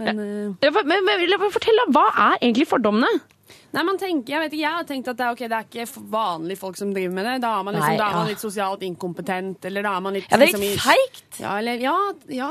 Men, 0.03 0.19
Ja, 0.59 0.73
Men, 0.75 1.07
men, 1.07 1.23
men 1.23 1.55
fortell, 1.55 1.79
da. 1.79 1.87
Hva 1.95 2.09
er 2.33 2.41
egentlig 2.41 2.67
fordommene? 2.67 3.13
Nei, 3.77 3.83
man 3.85 3.99
tenker, 4.01 4.33
jeg 4.33 4.43
vet 4.45 4.55
ikke, 4.55 4.63
jeg 4.63 4.77
har 4.79 4.87
tenkt 4.89 5.09
at 5.13 5.19
det 5.19 5.25
er, 5.27 5.37
ok, 5.37 5.43
det 5.47 5.59
er 5.59 5.67
ikke 5.69 6.05
vanlige 6.13 6.61
folk 6.61 6.79
som 6.81 6.93
driver 6.97 7.15
med 7.19 7.29
det. 7.29 7.37
Da 7.45 7.53
er 7.59 7.67
man, 7.67 7.77
liksom, 7.77 7.93
Nei, 7.93 8.01
da 8.01 8.11
er 8.11 8.19
man 8.21 8.31
litt 8.33 8.43
sosialt 8.43 8.85
inkompetent, 8.87 9.69
eller 9.71 9.87
da 9.87 9.95
er 9.99 10.05
man 10.07 10.19
litt 10.19 10.29
Ja, 10.31 10.41
det 10.41 10.49
er 10.49 10.53
litt 10.53 10.63
liksom 10.65 10.85
feigt. 10.91 11.41
Ja, 11.43 11.57
eller, 11.61 11.83
ja, 11.83 11.97
ja. 12.33 12.51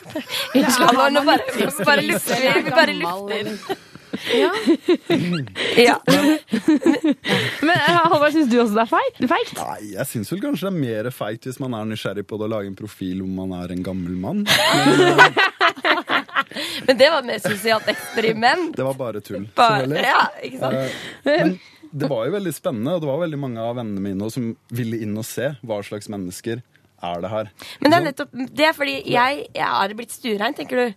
Unnskyld, 0.58 1.04
nå 1.16 1.26
bare, 1.28 1.52
vi 1.56 1.90
bare 1.90 2.08
lufter. 2.08 2.40
Vi, 2.42 2.64
vi 2.68 2.78
bare 2.80 2.96
lufter. 3.02 3.84
Ja. 4.34 4.54
Ja. 5.76 6.00
Men 7.60 7.70
eh, 7.70 7.96
Halvard, 7.96 8.32
syns 8.32 8.48
du 8.50 8.56
også 8.60 8.74
det 8.76 8.82
er 8.86 8.90
feigt? 8.90 9.18
feigt? 9.28 9.58
Nei, 9.58 9.90
jeg 9.92 10.08
syns 10.08 10.32
vel 10.32 10.40
kanskje 10.42 10.66
det 10.68 10.72
er 10.72 10.78
mer 10.78 11.10
feigt 11.14 11.46
hvis 11.48 11.58
man 11.62 11.76
er 11.76 11.88
nysgjerrig 11.90 12.24
på 12.28 12.38
det 12.40 12.46
å 12.48 12.52
lage 12.54 12.70
en 12.70 12.78
profil 12.78 13.20
om 13.26 13.32
man 13.42 13.52
er 13.58 13.74
en 13.74 13.82
gammel 13.86 14.16
mann. 14.20 14.44
Men 14.46 16.25
det 16.86 17.08
var 17.10 17.22
mer 17.26 17.38
sosialt 17.42 17.88
eksperiment. 17.92 18.74
Det 18.76 18.84
var 18.86 18.94
bare 18.98 19.20
tull. 19.24 19.46
Bare, 19.56 19.86
ja, 20.02 20.22
ikke 20.44 20.60
sant? 20.60 20.74
Eh, 21.26 21.42
Men 21.46 21.58
det 21.92 22.08
var 22.10 22.26
jo 22.26 22.32
veldig 22.36 22.52
spennende, 22.54 22.94
og 22.96 23.00
det 23.04 23.08
var 23.10 23.20
veldig 23.22 23.38
mange 23.40 23.62
av 23.62 23.76
vennene 23.78 24.02
mine 24.04 24.30
som 24.30 24.50
ville 24.74 24.98
inn 25.02 25.16
og 25.18 25.24
se 25.28 25.52
hva 25.62 25.80
slags 25.86 26.08
mennesker 26.12 26.62
er 27.06 27.20
det 27.22 27.30
her. 27.30 27.50
Men 27.80 27.90
det 27.92 27.96
er 28.00 28.04
nettopp 28.08 28.30
Det 28.56 28.64
er 28.70 28.72
fordi 28.76 28.96
jeg, 29.12 29.46
jeg 29.54 29.70
har 29.76 29.94
blitt 29.98 30.14
stuerein, 30.14 30.54
tenker 30.56 30.76
du? 30.82 30.94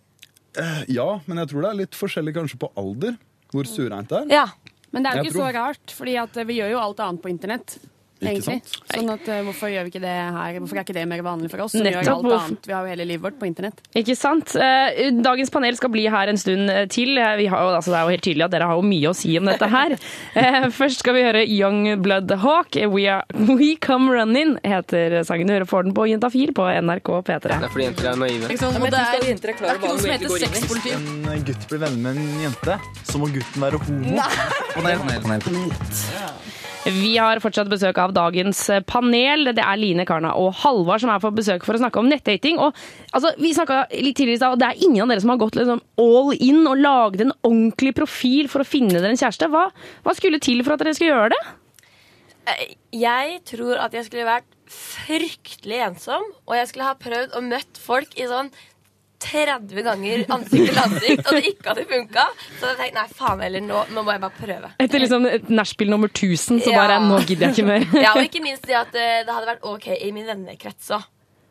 Eh, 0.60 0.84
Ja, 0.90 1.20
men 1.28 1.38
jeg 1.44 1.52
tror 1.52 1.62
det 1.66 1.70
er 1.74 1.80
litt 1.84 1.98
forskjellig 2.00 2.34
kanskje 2.40 2.60
på 2.62 2.72
alder 2.80 3.18
hvor 3.54 3.66
stuereint 3.70 4.10
det 4.12 4.24
er. 4.24 4.28
Ja. 4.42 4.46
Men 4.92 5.04
det 5.06 5.10
er 5.12 5.16
jo 5.20 5.24
Jeg 5.24 5.30
ikke 5.30 5.38
tror- 5.38 5.52
så 5.52 5.56
rart, 5.60 5.92
fordi 5.94 6.46
vi 6.50 6.56
gjør 6.60 6.72
jo 6.72 6.80
alt 6.82 7.00
annet 7.06 7.22
på 7.22 7.30
internett. 7.30 7.78
Ikke 8.20 8.32
egentlig. 8.36 8.60
sant? 8.68 8.94
Sånn 8.94 9.12
at 9.14 9.28
uh, 9.32 9.38
hvorfor 9.48 9.72
gjør 9.72 9.86
vi 9.88 9.94
ikke 9.94 10.02
det 10.04 10.12
her? 10.12 10.58
Hvorfor 10.60 10.80
er 10.80 10.84
ikke 10.84 10.96
det 10.98 11.06
mer 11.08 11.22
vanlig 11.24 11.50
for 11.54 11.64
oss? 11.64 11.72
Som 11.76 11.86
Nettopp, 11.86 12.04
gjør 12.04 12.12
alt 12.14 12.36
annet. 12.40 12.68
Vi 12.68 12.76
har 12.76 12.84
jo 12.84 12.92
hele 12.94 13.06
livet 13.08 13.24
vårt 13.24 13.38
på 13.40 13.48
internett. 13.48 13.80
Ikke 13.96 14.16
sant? 14.20 14.56
Eh, 14.60 15.10
Dagens 15.24 15.54
panel 15.54 15.78
skal 15.80 15.94
bli 15.94 16.04
her 16.12 16.32
en 16.32 16.40
stund 16.40 16.72
eh, 16.74 16.84
til. 16.92 17.16
Vi 17.40 17.48
har, 17.52 17.70
altså, 17.78 17.94
det 17.94 18.00
er 18.00 18.04
jo 18.10 18.16
helt 18.18 18.26
tydelig 18.28 18.46
at 18.50 18.56
dere 18.56 18.68
har 18.70 18.80
jo 18.80 18.86
mye 18.90 19.12
å 19.12 19.16
si 19.16 19.36
om 19.40 19.50
dette 19.50 19.72
her. 19.72 19.96
Eh, 20.40 20.68
Først 20.72 21.02
skal 21.02 21.16
vi 21.16 21.22
høre 21.26 21.42
Young 21.48 22.02
Blood 22.04 22.32
Hawk. 22.44 22.76
We, 22.94 23.06
are, 23.12 23.26
We 23.34 23.74
Come 23.82 24.14
Running 24.14 24.56
heter 24.64 25.20
sangen. 25.28 25.50
Du 25.50 25.56
hører 25.56 25.68
får 25.68 25.88
den 25.88 25.96
på 25.98 26.06
Jentafil 26.10 26.54
på 26.56 26.68
NRK 26.70 27.10
P3. 27.28 27.40
Det 27.50 27.56
er 27.58 27.74
fordi 27.74 27.88
jenter 27.88 28.12
er 28.12 28.22
naive. 28.22 28.52
Liksom, 28.52 28.78
tror 28.78 28.94
det 28.94 29.02
er, 29.02 29.26
det 29.26 29.42
er 29.50 29.82
ikke 29.82 29.92
noe 29.92 30.04
som 30.04 30.14
heter 30.14 30.46
sexpoliti. 30.46 30.96
En 31.34 31.48
gutt 31.50 31.68
blir 31.72 31.84
venner 31.86 32.06
med 32.06 32.22
en 32.22 32.46
jente, 32.46 32.80
så 33.10 33.22
må 33.22 33.32
gutten 33.34 33.68
være 33.68 33.84
homo. 33.88 34.30
Panel, 34.78 35.04
panel, 35.26 35.44
panel. 35.50 36.59
Vi 36.86 37.18
har 37.20 37.42
fortsatt 37.44 37.68
besøk 37.70 37.98
av 38.00 38.14
dagens 38.16 38.62
eh, 38.72 38.80
panel. 38.88 39.50
Det 39.56 39.62
er 39.64 39.80
Line 39.80 40.06
Karna 40.08 40.32
og 40.40 40.54
Halvard 40.62 41.04
som 41.04 41.12
er 41.12 41.20
på 41.22 41.32
besøk 41.36 41.66
for 41.68 41.76
å 41.76 41.82
snakke 41.82 42.00
om 42.00 42.08
nettdating. 42.10 42.60
Altså, 42.62 43.34
vi 43.42 43.52
snakket 43.56 43.98
litt 44.00 44.16
tidligere 44.18 44.38
i 44.38 44.42
stad, 44.42 44.56
og 44.56 44.62
det 44.64 44.70
er 44.70 44.84
ingen 44.88 45.04
av 45.04 45.12
dere 45.12 45.24
som 45.24 45.34
har 45.34 45.42
gått 45.42 45.60
liksom, 45.60 45.82
all 46.00 46.32
in 46.40 46.62
og 46.64 46.80
laget 46.80 47.26
en 47.26 47.36
ordentlig 47.44 47.94
profil 48.00 48.48
for 48.52 48.64
å 48.64 48.68
finne 48.70 48.96
dere 48.96 49.12
en 49.12 49.20
kjæreste. 49.20 49.52
Hva, 49.52 49.68
hva 50.06 50.16
skulle 50.18 50.40
til 50.44 50.64
for 50.64 50.78
at 50.78 50.86
dere 50.86 50.96
skulle 50.98 51.12
gjøre 51.18 51.34
det? 51.36 51.42
Eh, 52.56 52.64
Jeg 53.04 53.42
tror 53.52 53.84
at 53.84 53.94
jeg 54.00 54.08
skulle 54.08 54.30
vært 54.30 54.48
fryktelig 54.70 55.84
ensom, 55.92 56.26
og 56.48 56.56
jeg 56.58 56.72
skulle 56.72 56.88
ha 56.88 56.96
prøvd 56.98 57.36
å 57.38 57.44
møtt 57.46 57.80
folk 57.82 58.16
i 58.22 58.28
sånn 58.30 58.52
30 59.20 59.84
ganger 59.84 60.26
ansikt 60.32 60.70
til 60.72 60.80
ansikt, 60.80 61.26
og 61.28 61.36
det 61.36 61.44
ikke 61.52 61.70
hadde 61.74 61.86
funka. 61.90 62.26
Så 62.60 62.70
jeg 62.72 62.78
tenkte 62.80 62.96
nei, 63.02 63.08
faen 63.20 63.42
heller, 63.46 63.62
nå, 63.68 63.84
nå 63.94 64.04
må 64.08 64.16
jeg 64.16 64.22
bare 64.24 64.38
prøve. 64.40 64.72
Etter 64.80 65.04
liksom 65.04 65.26
et 65.30 65.50
nachspiel 65.52 65.90
nummer 65.92 66.08
1000, 66.10 66.62
så 66.64 66.72
Ja. 66.74 66.82
bare 66.88 67.00
Nå 67.04 67.20
gidder 67.28 67.50
jeg 67.50 67.58
ikke 67.60 67.68
mer. 67.68 67.88
Ja, 68.06 68.14
og 68.16 68.24
ikke 68.24 68.42
minst 68.44 68.64
det 68.68 68.76
at 68.80 68.96
eh, 68.96 69.24
det 69.28 69.34
hadde 69.36 69.48
vært 69.54 69.64
OK 69.68 69.88
i 70.00 70.12
min 70.16 70.26
vennekrets 70.30 70.92
òg. 70.96 71.04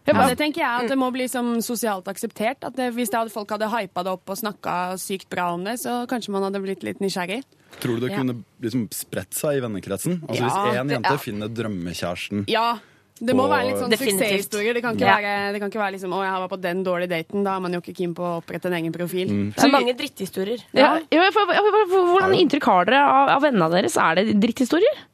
Ja, 0.09 0.15
det 0.25 0.39
tenker 0.41 0.63
jeg 0.63 0.85
at 0.87 0.89
det 0.89 0.97
må 0.97 1.11
bli 1.13 1.27
som 1.29 1.59
sosialt 1.61 2.07
akseptert. 2.09 2.63
At 2.65 2.73
det, 2.79 2.95
hvis 2.97 3.11
det 3.13 3.19
hadde, 3.19 3.29
folk 3.35 3.51
hadde 3.53 3.69
hypa 3.69 4.01
det 4.07 4.15
opp 4.17 4.31
og 4.33 4.39
snakka 4.41 4.97
sykt 4.97 5.29
bra 5.29 5.51
om 5.53 5.67
det, 5.69 5.75
så 5.83 6.07
kanskje 6.09 6.33
man 6.33 6.47
hadde 6.47 6.63
blitt 6.65 6.81
litt 6.87 7.03
nysgjerrig. 7.05 7.43
Tror 7.83 7.99
du 8.01 8.07
det 8.07 8.15
Ja. 8.15 8.17
kunne 8.23 8.39
liksom 8.65 8.87
spredt 8.91 9.37
seg 9.37 9.59
i 9.59 9.61
vennekretsen? 9.61 10.23
Altså 10.25 10.41
Ja, 10.41 10.49
Hvis 10.49 10.81
én 10.81 10.91
jente 10.95 11.13
ja. 11.13 11.19
finner 11.21 11.49
drømmekjæresten 11.53 12.47
Ja, 12.49 12.79
det 13.21 13.35
må 13.35 13.45
Og- 13.45 13.51
være 13.51 13.67
litt 13.69 13.81
sånn 13.81 13.93
suksesshistorier. 13.99 14.75
Det 14.75 14.83
kan 14.83 14.95
ikke 14.97 15.07
Ja. 15.07 15.17
være, 15.19 15.53
det 15.53 15.61
kan 15.61 15.71
ikke 15.71 15.81
være 15.83 15.93
liksom, 15.97 16.13
å, 16.15 16.23
jeg 16.23 16.41
var 16.45 16.49
på 16.49 16.61
den 16.61 16.85
dårlige 16.85 17.09
daten. 17.11 17.45
Da 17.45 17.57
er 17.57 17.61
man 17.61 17.73
jo 17.73 17.81
ikke 17.81 17.97
keen 17.97 18.15
på 18.15 18.23
å 18.23 18.43
opprette 18.43 18.67
en 18.67 18.77
egen 18.79 18.93
profil. 18.93 19.29
Mm. 19.29 19.55
Det 19.55 19.65
er 19.65 19.73
mange 19.75 19.95
dritthistorier. 19.99 20.63
Ja, 20.73 20.99
ja, 21.11 21.31
for, 21.31 21.47
for, 21.47 21.79
for, 21.91 22.07
hvordan 22.15 22.35
inntrykk 22.39 22.65
har 22.65 22.85
dere 22.85 23.03
av, 23.03 23.29
av 23.37 23.43
vennene 23.43 23.71
deres? 23.75 23.97
Er 23.97 24.15
det 24.21 24.41
dritthistorier? 24.41 25.05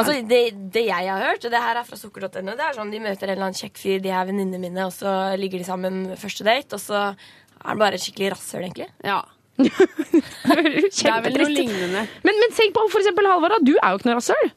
Altså, 0.00 0.14
det, 0.26 0.70
det 0.72 0.86
jeg 0.86 1.08
har 1.08 1.20
hørt, 1.20 1.44
og 1.44 1.50
det 1.50 1.60
her 1.60 1.76
er 1.76 1.84
fra 1.84 1.96
sukker.no, 1.96 2.54
det 2.56 2.64
er 2.64 2.76
sånn 2.76 2.90
de 2.92 3.00
møter 3.00 3.28
en 3.28 3.34
eller 3.34 3.50
annen 3.50 3.58
kjekk 3.58 3.76
fyr, 3.76 3.98
de 4.00 4.08
er 4.08 4.24
venninnene 4.30 4.60
mine, 4.62 4.86
og 4.86 4.92
så 4.96 5.36
ligger 5.36 5.58
de 5.60 5.64
sammen 5.66 6.16
første 6.16 6.44
date, 6.46 6.72
og 6.72 6.80
så 6.80 7.00
er 7.10 7.74
det 7.74 7.78
bare 7.82 7.98
skikkelig 8.00 8.30
rasshøl, 8.32 8.64
egentlig. 8.64 8.88
Ja. 9.04 9.20
Det 9.60 11.10
er 11.10 11.20
vel 11.24 11.36
noe 11.36 11.50
lignende. 11.52 12.06
Men, 12.24 12.38
men 12.40 12.54
tenk 12.56 12.72
på 12.72 12.86
for 12.88 13.02
eksempel 13.02 13.28
Halvard. 13.28 13.60
Du 13.66 13.74
er 13.76 13.92
jo 13.92 13.98
ikke 14.00 14.08
noe 14.08 14.16
rasshøl. 14.16 14.50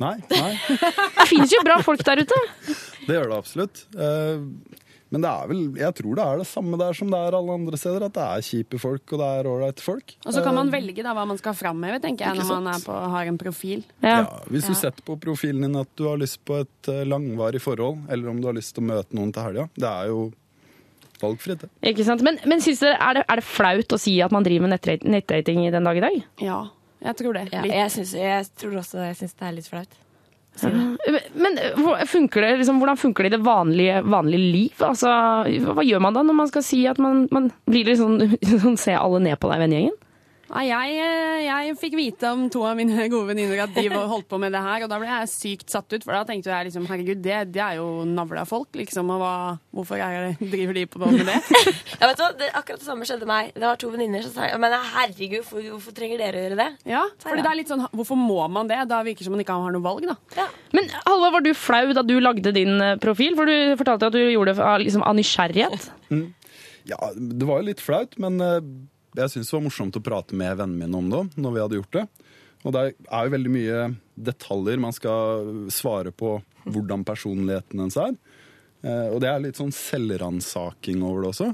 Nei, 0.00 0.14
nei, 0.30 0.52
Det 1.18 1.26
finnes 1.28 1.52
jo 1.52 1.60
bra 1.66 1.76
folk 1.84 2.00
der 2.06 2.22
ute. 2.24 2.38
det 3.06 3.16
gjør 3.18 3.28
det 3.32 3.36
absolutt. 3.42 3.82
Eh, 3.94 4.78
Men 5.12 5.20
det 5.20 5.28
er 5.28 5.48
vel, 5.50 5.58
jeg 5.76 5.92
tror 5.98 6.14
det 6.16 6.24
er 6.24 6.38
det 6.40 6.46
samme 6.48 6.78
der 6.80 6.94
som 6.96 7.10
det 7.12 7.18
er 7.20 7.34
alle 7.36 7.52
andre 7.58 7.76
steder. 7.76 8.06
At 8.08 8.14
det 8.16 8.22
er 8.24 8.44
kjipe 8.46 8.78
folk, 8.80 9.02
og 9.12 9.20
det 9.20 9.26
er 9.28 9.48
ålreite 9.50 9.84
folk. 9.84 10.14
Og 10.24 10.32
så 10.32 10.40
kan 10.42 10.54
man 10.56 10.70
Eh, 10.72 10.72
velge 10.78 11.02
da 11.04 11.12
hva 11.12 11.26
man 11.28 11.36
skal 11.36 11.52
framheve, 11.58 12.00
tenker 12.00 12.24
jeg, 12.30 12.38
når 12.40 12.48
man 12.48 12.64
sant? 12.72 12.72
er 12.72 12.86
på, 12.88 12.96
har 13.12 13.26
en 13.28 13.36
profil. 13.42 13.82
Ja, 14.00 14.22
hvis 14.48 14.64
du 14.70 14.72
setter 14.72 15.04
på 15.04 15.18
profilen 15.20 15.60
din 15.68 15.76
at 15.76 15.88
du 16.00 16.06
har 16.08 16.16
lyst 16.16 16.40
på 16.48 16.62
et 16.64 16.88
eh, 16.88 17.02
langvarig 17.04 17.60
forhold, 17.60 18.06
eller 18.08 18.30
om 18.32 18.40
du 18.40 18.48
har 18.48 18.56
lyst 18.56 18.72
til 18.74 18.86
å 18.86 18.88
møte 18.88 19.12
noen 19.14 19.34
til 19.36 19.42
helga, 19.44 19.68
det 19.76 19.90
er 19.92 20.08
jo 20.14 20.32
valgfritt, 21.20 21.60
det. 21.66 21.68
Ikke 21.92 22.04
sant? 22.08 22.22
Men, 22.26 22.38
men 22.48 22.64
synes 22.64 22.80
dere, 22.82 22.96
er, 22.96 23.20
det, 23.20 23.26
er 23.28 23.36
det 23.42 23.44
flaut 23.46 23.92
å 23.94 24.00
si 24.00 24.16
at 24.24 24.32
man 24.34 24.42
driver 24.48 24.66
med 24.72 24.80
nettdating 25.12 25.66
i 25.66 25.70
den 25.70 25.84
dag 25.86 26.00
i 26.00 26.02
dag? 26.08 26.16
Ja, 26.42 26.62
jeg 27.02 27.18
tror 27.18 27.36
det. 27.38 27.48
Ja, 27.52 27.62
jeg, 27.66 27.90
synes, 27.96 28.14
jeg 28.18 28.48
tror 28.60 28.78
også 28.82 29.04
jeg 29.08 29.18
synes 29.20 29.36
det 29.38 29.48
er 29.48 29.54
litt 29.58 29.70
flaut. 29.70 29.98
Men 31.32 31.56
funker 32.06 32.44
det, 32.44 32.50
liksom, 32.60 32.78
hvordan 32.82 32.98
funker 33.00 33.24
det 33.24 33.32
i 33.32 33.36
det 33.36 33.44
vanlige, 33.46 34.02
vanlige 34.04 34.52
liv? 34.52 34.84
Altså, 34.84 35.08
hva 35.72 35.84
gjør 35.86 36.02
man 36.04 36.16
da 36.16 36.24
når 36.26 36.36
man 36.42 36.50
skal 36.50 36.64
si 36.66 36.82
at 36.90 37.00
man, 37.02 37.24
man 37.32 37.48
blir 37.68 37.88
litt 37.88 38.00
sånn, 38.00 38.36
sånn 38.64 38.76
Se 38.80 38.96
alle 38.98 39.22
ned 39.24 39.40
på 39.40 39.50
deg, 39.52 39.62
vennegjengen? 39.64 39.96
Nei, 40.52 40.66
jeg, 40.68 40.96
eh, 41.00 41.42
jeg 41.46 41.76
fikk 41.80 41.94
vite 41.96 42.28
om 42.34 42.44
to 42.52 42.60
av 42.68 42.76
mine 42.76 43.06
gode 43.12 43.30
venninner 43.30 43.62
at 43.64 43.72
de 43.72 43.86
holdt 43.88 44.28
på 44.28 44.40
med 44.40 44.52
det 44.52 44.60
her, 44.60 44.84
og 44.84 44.90
da 44.92 44.98
ble 45.00 45.08
jeg 45.08 45.30
sykt 45.32 45.72
satt 45.72 45.88
ut, 45.94 46.04
for 46.04 46.12
da 46.12 46.26
tenkte 46.28 46.52
jeg 46.52 46.68
liksom 46.68 46.88
herregud, 46.90 47.22
det, 47.24 47.38
det 47.54 47.62
er 47.64 47.78
jo 47.78 48.02
navla 48.08 48.44
folk, 48.48 48.68
liksom, 48.76 49.08
og 49.14 49.22
hva, 49.22 49.34
hvorfor 49.72 50.02
er 50.02 50.28
det, 50.28 50.50
driver 50.54 50.76
de 50.76 50.84
på 50.92 51.00
med 51.06 51.24
det? 51.28 51.38
Ja, 52.02 52.08
vet 52.08 52.18
du 52.18 52.24
hva? 52.24 52.30
Det, 52.36 52.48
akkurat 52.58 52.82
det 52.82 52.86
samme 52.88 53.06
skjedde 53.06 53.28
meg. 53.28 53.52
Det 53.54 53.62
var 53.62 53.78
to 53.78 53.88
venninner 53.92 54.24
som 54.24 54.32
sa 54.34 54.48
Men 54.58 54.74
herregud, 54.74 55.38
hvorfor, 55.44 55.62
hvorfor 55.76 55.94
trenger 55.94 56.18
dere 56.18 56.40
å 56.40 56.44
gjøre 56.46 56.58
det? 56.58 56.68
Ja, 56.90 57.02
for 57.22 57.38
det 57.38 57.46
er 57.46 57.58
litt 57.60 57.70
sånn, 57.70 57.84
hvorfor 57.94 58.18
må 58.18 58.40
man 58.50 58.70
det? 58.70 58.80
Da 58.90 59.00
virker 59.06 59.22
det 59.22 59.28
som 59.28 59.36
man 59.36 59.44
ikke 59.44 59.56
har 59.62 59.74
noe 59.74 59.84
valg, 59.84 60.08
da. 60.08 60.48
Men 60.74 60.90
Halva, 61.06 61.30
var 61.36 61.44
du 61.44 61.52
flau 61.54 61.94
da 61.94 62.02
du 62.04 62.16
lagde 62.20 62.54
din 62.56 62.74
eh, 62.82 62.96
profil? 63.02 63.36
For 63.38 63.48
du 63.48 63.76
fortalte 63.78 64.10
at 64.10 64.16
du 64.16 64.22
gjorde 64.24 64.56
det 64.56 64.66
av, 64.66 64.80
liksom, 64.82 65.04
av 65.06 65.16
nysgjerrighet. 65.18 65.90
Mm. 66.10 66.26
Ja, 66.90 66.98
det 67.14 67.46
var 67.46 67.62
jo 67.62 67.68
litt 67.70 67.82
flaut, 67.82 68.18
men 68.22 68.40
eh, 68.42 68.58
jeg 69.18 69.30
syntes 69.32 69.50
det 69.50 69.56
var 69.58 69.64
morsomt 69.66 69.98
å 69.98 70.02
prate 70.04 70.34
med 70.38 70.56
vennene 70.60 70.86
mine 70.86 70.98
om 71.02 71.10
det 71.12 71.22
når 71.42 71.52
vi 71.56 71.62
hadde 71.64 71.80
gjort 71.80 71.98
det. 71.98 72.04
Og 72.62 72.72
det 72.76 72.82
er 73.10 73.26
jo 73.26 73.34
veldig 73.34 73.50
mye 73.52 73.78
detaljer 74.30 74.78
man 74.80 74.94
skal 74.94 75.48
svare 75.74 76.12
på 76.14 76.36
hvordan 76.64 77.02
personligheten 77.04 77.80
ens 77.82 77.96
er. 77.98 78.12
Eh, 78.86 79.08
Og 79.10 79.18
det 79.22 79.28
er 79.32 79.40
litt 79.42 79.58
sånn 79.58 79.72
selvransaking 79.74 81.02
over 81.02 81.22
det 81.26 81.32
også. 81.34 81.48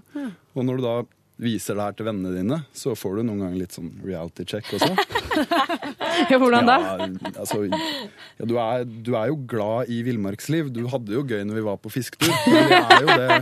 Og 0.55 0.67
når 0.69 0.77
du 0.77 0.85
da 0.85 0.97
viser 1.39 1.77
det 1.79 1.85
her 1.87 1.93
til 1.95 2.07
vennene 2.09 2.33
dine, 2.35 2.57
så 2.75 2.97
får 2.99 3.21
du 3.21 3.23
noen 3.29 3.45
ganger 3.45 3.61
litt 3.61 3.75
sånn 3.77 3.93
reality 4.05 4.45
check 4.45 4.69
også. 4.75 4.93
Ja, 6.29 6.35
hvordan 6.41 6.67
da? 6.67 6.75
Ja, 6.83 7.05
altså, 7.39 7.61
ja, 7.71 8.47
du, 8.49 8.57
er, 8.59 8.83
du 8.85 9.13
er 9.15 9.29
jo 9.31 9.37
glad 9.49 9.87
i 9.95 10.01
villmarksliv. 10.03 10.73
Du 10.75 10.81
hadde 10.91 11.15
jo 11.15 11.21
gøy 11.23 11.45
når 11.47 11.61
vi 11.61 11.63
var 11.69 11.77
på 11.79 11.93
fisketur, 11.95 12.33
men 12.51 12.67
vi 12.67 12.75
er 12.75 13.05
jo 13.05 13.19
det 13.21 13.37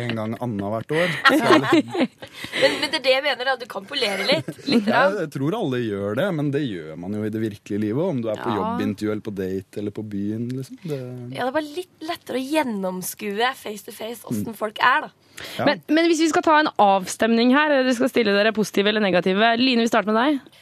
en 0.00 0.16
gang 0.18 0.34
annethvert 0.44 0.94
år. 0.96 1.14
Er 1.34 1.58
Men, 1.64 2.74
men 2.80 2.90
det 2.90 2.98
er 2.98 3.04
det 3.04 3.12
jeg 3.14 3.24
mener, 3.24 3.48
da. 3.50 3.54
Du 3.60 3.66
kan 3.70 3.84
polere 3.88 4.26
litt. 4.28 4.48
litt 4.68 4.88
ja, 4.90 5.02
jeg 5.20 5.30
tror 5.34 5.56
alle 5.58 5.80
gjør 5.82 6.16
det, 6.18 6.26
men 6.38 6.50
det 6.54 6.62
gjør 6.66 6.96
man 7.00 7.14
jo 7.18 7.24
i 7.26 7.30
det 7.34 7.42
virkelige 7.42 7.82
livet. 7.86 8.02
Om 8.14 8.22
du 8.24 8.28
er 8.32 8.40
på 8.40 8.50
Ja. 8.50 8.56
jobbintervju 8.60 9.12
eller 9.12 9.24
på 9.28 9.34
date 9.38 9.80
eller 9.82 9.94
på 9.96 10.04
byen. 10.14 10.48
Liksom. 10.54 10.78
Det, 10.82 10.98
Ja, 11.34 11.44
det 11.44 11.48
er 11.48 11.56
bare 11.58 11.74
litt 11.76 12.08
lettere 12.08 12.40
å 12.40 12.44
gjennomskue 12.54 13.52
face 13.58 13.84
to 13.86 13.92
face 13.94 14.24
åssen 14.30 14.54
folk 14.58 14.78
er, 14.82 15.06
da. 15.08 15.10
Ja. 15.58 15.64
Men, 15.66 15.80
men 15.90 16.06
hvis 16.10 16.20
vi 16.22 16.28
skal 16.30 16.44
ta 16.46 16.58
en 16.62 16.70
avstemning 16.78 17.50
her, 17.54 17.72
dere 17.72 17.94
skal 17.96 18.10
stille 18.12 18.34
dere 18.36 18.52
positive 18.54 18.92
eller 18.92 19.02
negative. 19.02 19.54
Line, 19.58 19.82
vi 19.82 19.90
starter 19.90 20.12
med 20.14 20.20
deg. 20.20 20.60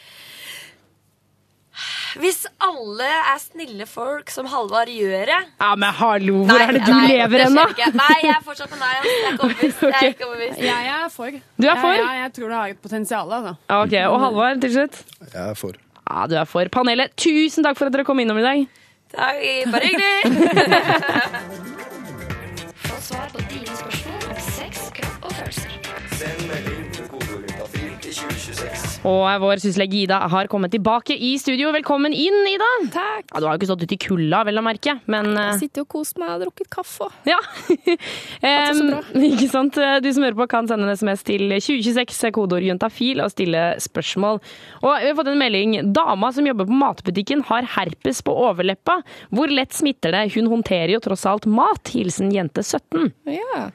Hvis 2.21 2.43
alle 2.61 3.07
er 3.09 3.39
snille 3.41 3.87
folk 3.89 4.29
som 4.33 4.47
Halvard 4.51 4.91
gjør 4.93 5.25
det 5.31 5.39
Ja, 5.61 5.71
men 5.79 5.89
hallo, 5.97 6.43
hvor 6.45 6.59
Nei, 6.59 6.67
er 6.67 6.73
det 6.77 6.83
du 6.85 6.93
nei, 6.93 7.07
lever 7.09 7.45
ennå? 7.47 7.65
Nei, 7.97 8.19
jeg 8.23 8.35
er 8.35 8.43
fortsatt 8.45 8.71
på 8.73 8.77
nei. 8.81 8.91
ass. 8.99 9.07
Jeg 9.13 9.17
er 9.23 9.33
ikke 9.33 9.47
overbevist. 9.47 9.81
Jeg 9.83 9.95
er 10.03 10.09
ikke 10.13 10.27
overbevist. 10.29 10.61
Jeg 10.67 10.83
er 10.93 11.09
for. 11.15 11.31
Du 11.63 11.67
er 11.71 11.79
for? 11.81 11.93
Ja, 11.97 12.03
ja, 12.03 12.13
jeg 12.23 12.33
tror 12.37 12.49
det 12.53 12.57
har 12.59 12.69
et 12.75 12.81
potensial, 12.85 13.33
altså. 13.39 13.55
Ok, 13.79 13.95
Og 14.11 14.19
Halvard, 14.27 14.61
til 14.61 14.73
slutt? 14.77 14.95
Jeg 15.33 15.43
er 15.51 15.55
for. 15.59 15.73
Ja, 16.11 16.27
du 16.27 16.35
er 16.37 16.45
for. 16.51 16.65
Panelet, 16.77 17.15
tusen 17.17 17.65
takk 17.65 17.77
for 17.81 17.87
at 17.89 17.95
dere 17.97 18.05
kom 18.09 18.19
innom 18.23 18.39
i 18.43 18.47
dag. 18.47 18.59
Takk, 19.17 19.37
bare 19.73 19.85
hyggelig. 19.89 20.17
Få 22.87 22.97
svar 23.09 23.27
på 23.33 23.39
dine 23.51 23.67
spørsmål 23.77 24.02
Og 29.03 29.25
vår 29.43 29.59
syslege 29.59 29.97
Ida 30.05 30.21
har 30.31 30.47
kommet 30.51 30.71
tilbake 30.71 31.17
i 31.19 31.33
studio. 31.41 31.73
Velkommen 31.75 32.13
inn, 32.15 32.37
Ida. 32.47 32.69
Takk. 32.95 33.33
Ja, 33.33 33.41
du 33.41 33.47
har 33.49 33.57
jo 33.57 33.59
ikke 33.59 33.69
stått 33.73 33.83
ute 33.83 33.97
i 33.97 33.99
kulda, 33.99 34.45
vel 34.47 34.61
å 34.61 34.63
merke, 34.63 34.95
men 35.11 35.33
Jeg 35.35 35.57
Sitter 35.65 35.83
og 35.83 35.89
koser 35.91 36.21
meg 36.23 36.29
og 36.29 36.35
har 36.37 36.43
drukket 36.45 36.71
kaffe. 36.71 37.09
Ja. 37.27 37.41
bra. 38.93 39.01
Ikke 39.33 39.49
sant? 39.51 39.75
Du 39.75 40.07
som 40.15 40.23
hører 40.23 40.39
på 40.39 40.47
kan 40.53 40.71
sende 40.71 40.87
en 40.87 40.95
SMS 40.95 41.27
til 41.27 41.49
2026, 41.51 42.31
kodeord 42.37 42.67
juntafil, 42.69 43.25
og 43.25 43.33
stille 43.35 43.65
spørsmål. 43.83 44.39
Og 44.85 44.95
vi 45.03 45.11
har 45.11 45.19
fått 45.19 45.33
en 45.33 45.43
melding. 45.43 45.75
Dama 45.97 46.31
som 46.37 46.47
jobber 46.47 46.71
på 46.71 46.79
matbutikken 46.85 47.43
har 47.51 47.67
herpes 47.75 48.23
på 48.23 48.37
overleppa. 48.47 49.01
Hvor 49.35 49.51
lett 49.51 49.75
smitter 49.75 50.15
det? 50.15 50.29
Hun 50.37 50.51
håndterer 50.53 50.95
jo 50.95 51.03
tross 51.03 51.27
alt 51.27 51.51
mat. 51.51 51.91
Hilsen 51.91 52.31
jente 52.35 52.63
17. 52.63 53.11
Ja. 53.35 53.67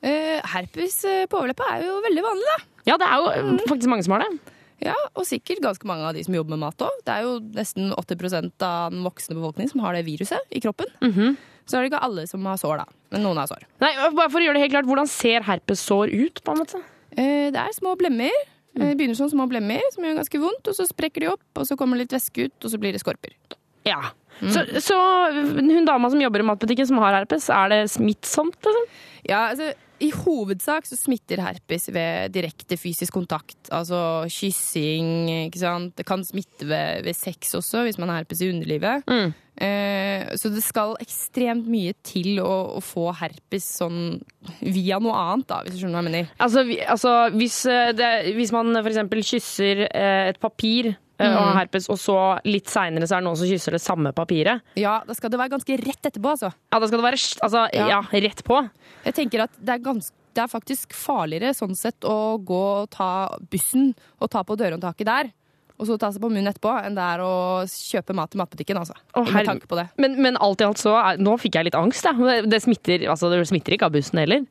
Uh, 0.00 0.38
herpes 0.54 1.02
eh, 1.04 1.26
på 1.28 1.42
overleppa 1.42 1.74
er 1.74 1.82
jo 1.84 1.98
veldig 2.06 2.22
vanlig, 2.24 2.46
da. 2.54 2.84
Ja, 2.88 2.96
det 2.96 3.04
er 3.10 3.20
jo 3.20 3.26
eh, 3.34 3.68
faktisk 3.68 3.90
mange 3.92 4.06
som 4.06 4.14
har 4.16 4.24
det. 4.24 4.49
Ja, 4.80 4.94
og 5.14 5.26
sikkert 5.28 5.60
ganske 5.60 5.84
mange 5.88 6.06
av 6.08 6.14
de 6.16 6.22
som 6.24 6.32
jobber 6.34 6.54
med 6.56 6.62
mat 6.62 6.84
òg. 6.86 7.00
Det 7.04 7.12
er 7.12 7.26
jo 7.26 7.34
nesten 7.56 7.90
80% 7.92 8.64
av 8.64 8.92
den 8.94 9.02
voksne 9.04 9.36
befolkning 9.36 9.68
som 9.68 9.82
har 9.84 9.92
det 9.98 10.06
viruset 10.06 10.40
i 10.56 10.60
kroppen. 10.64 10.88
Så 11.68 11.76
er 11.76 11.84
det 11.84 11.90
ikke 11.92 12.00
alle 12.02 12.24
som 12.26 12.46
har 12.48 12.56
sår, 12.58 12.80
da. 12.80 12.86
Men 13.12 13.22
noen 13.26 13.36
har 13.42 13.46
sår. 13.50 13.66
Nei, 13.82 13.90
bare 14.16 14.30
for 14.32 14.40
å 14.40 14.46
gjøre 14.46 14.56
det 14.56 14.62
helt 14.64 14.72
klart, 14.74 14.88
Hvordan 14.88 15.10
ser 15.10 15.44
herpessår 15.46 16.10
ut? 16.14 16.40
på 16.42 16.54
en 16.54 16.62
måte? 16.62 16.80
Eh, 17.12 17.50
det 17.52 17.60
er 17.60 17.76
små 17.76 17.92
blemmer. 18.00 18.32
Eh, 18.74 18.80
Det 18.88 18.96
begynner 18.96 19.18
som 19.18 19.28
små 19.30 19.46
blemmer 19.50 19.82
som 19.92 20.02
gjør 20.06 20.16
ganske 20.22 20.40
vondt, 20.40 20.66
og 20.72 20.74
så 20.74 20.86
sprekker 20.88 21.20
de 21.20 21.28
opp, 21.34 21.42
og 21.60 21.66
så 21.68 21.76
kommer 21.76 21.98
det 21.98 22.06
litt 22.08 22.16
væske 22.16 22.48
ut, 22.48 22.64
og 22.64 22.70
så 22.72 22.78
blir 22.80 22.92
det 22.96 23.02
skorper. 23.04 23.36
Ja. 23.84 24.00
Så, 24.40 24.64
så 24.80 24.96
hun 25.60 25.84
dama 25.84 26.08
som 26.10 26.20
jobber 26.22 26.40
i 26.40 26.46
matbutikken 26.48 26.86
som 26.88 26.98
har 27.04 27.12
herpes, 27.20 27.50
er 27.52 27.68
det 27.68 27.80
smittsomt? 27.92 28.56
Liksom? 28.64 28.86
Ja, 29.28 29.50
altså 29.52 29.74
i 30.00 30.10
hovedsak 30.14 30.88
så 30.88 30.96
smitter 30.98 31.42
herpes 31.44 31.90
ved 31.92 32.32
direkte 32.34 32.78
fysisk 32.80 33.14
kontakt. 33.18 33.58
Altså 33.74 34.24
kyssing, 34.32 35.28
ikke 35.50 35.60
sant. 35.60 35.94
Det 35.98 36.06
kan 36.08 36.24
smitte 36.24 36.68
ved, 36.68 37.04
ved 37.06 37.16
sex 37.16 37.54
også, 37.58 37.84
hvis 37.86 38.00
man 38.00 38.12
har 38.12 38.22
herpes 38.22 38.40
i 38.40 38.50
underlivet. 38.52 39.04
Mm. 39.10 39.34
Eh, 39.60 40.30
så 40.40 40.48
det 40.48 40.62
skal 40.64 40.94
ekstremt 41.02 41.68
mye 41.68 41.92
til 42.06 42.40
å, 42.40 42.78
å 42.78 42.80
få 42.84 43.10
herpes 43.18 43.66
sånn 43.82 44.16
via 44.64 44.96
noe 45.02 45.18
annet, 45.20 45.48
da, 45.50 45.60
hvis 45.66 45.76
du 45.76 45.82
skjønner 45.82 45.98
hva 45.98 46.04
jeg 46.06 46.08
mener. 46.08 46.32
Altså, 46.40 46.64
vi, 46.64 46.78
altså 46.80 47.14
hvis, 47.36 47.60
eh, 47.68 47.92
det, 47.96 48.10
hvis 48.38 48.54
man 48.56 48.72
f.eks. 48.80 49.02
kysser 49.34 49.84
eh, 49.90 50.30
et 50.32 50.40
papir 50.40 50.94
eh, 51.20 51.34
og 51.36 51.50
Mm. 51.50 51.56
herpes, 51.60 51.88
og 51.92 51.98
så 52.00 52.16
litt 52.48 52.66
seinere 52.72 53.06
så 53.06 53.16
er 53.18 53.20
det 53.22 53.28
noen 53.28 53.36
som 53.38 53.46
kysser 53.50 53.76
det 53.76 53.82
samme 53.84 54.12
papiret 54.16 54.62
Ja, 54.80 55.00
da 55.06 55.14
skal 55.14 55.30
det 55.30 55.38
være 55.40 55.52
ganske 55.56 55.76
rett 55.84 56.08
etterpå, 56.10 56.32
altså. 56.34 56.50
Ja, 56.72 56.78
da 56.80 56.86
skal 56.88 56.98
det 57.02 57.06
være 57.10 57.20
altså, 57.46 57.66
ja. 57.76 57.88
Ja. 57.92 58.00
rett 58.12 58.40
på. 58.46 58.62
Jeg 59.04 59.14
tenker 59.20 59.44
at 59.44 59.50
det 59.60 59.76
er, 59.76 59.82
ganske, 59.84 60.12
det 60.34 60.42
er 60.44 60.48
faktisk 60.50 60.92
farligere 60.96 61.52
sånn 61.54 61.76
sett 61.76 62.00
å 62.08 62.38
gå 62.42 62.62
og 62.82 62.90
ta 62.90 63.10
bussen 63.50 63.92
og 64.20 64.30
ta 64.32 64.42
på 64.46 64.56
dørhåndtaket 64.56 65.06
der, 65.08 65.30
og 65.80 65.86
så 65.88 65.96
ta 65.98 66.10
seg 66.12 66.20
på 66.20 66.28
munnen 66.28 66.50
etterpå, 66.52 66.74
enn 66.84 66.94
det 66.98 67.00
er 67.02 67.22
å 67.24 67.64
kjøpe 67.64 68.12
mat 68.14 68.34
i 68.36 68.38
matbutikken, 68.42 68.76
altså. 68.76 68.92
Å, 69.16 69.22
med 69.32 69.46
tanke 69.48 69.66
på 69.70 69.78
det. 69.78 69.86
Men, 69.96 70.18
men 70.20 70.36
alt 70.36 70.60
i 70.60 70.66
alt 70.66 70.76
så 70.82 70.92
Nå 71.18 71.38
fikk 71.40 71.56
jeg 71.56 71.70
litt 71.70 71.78
angst. 71.78 72.04
Det, 72.04 72.42
det, 72.52 72.60
smitter, 72.60 73.06
altså, 73.08 73.30
det 73.32 73.40
smitter 73.48 73.72
ikke 73.78 73.88
av 73.88 73.94
bussen 73.96 74.20
heller. 74.20 74.44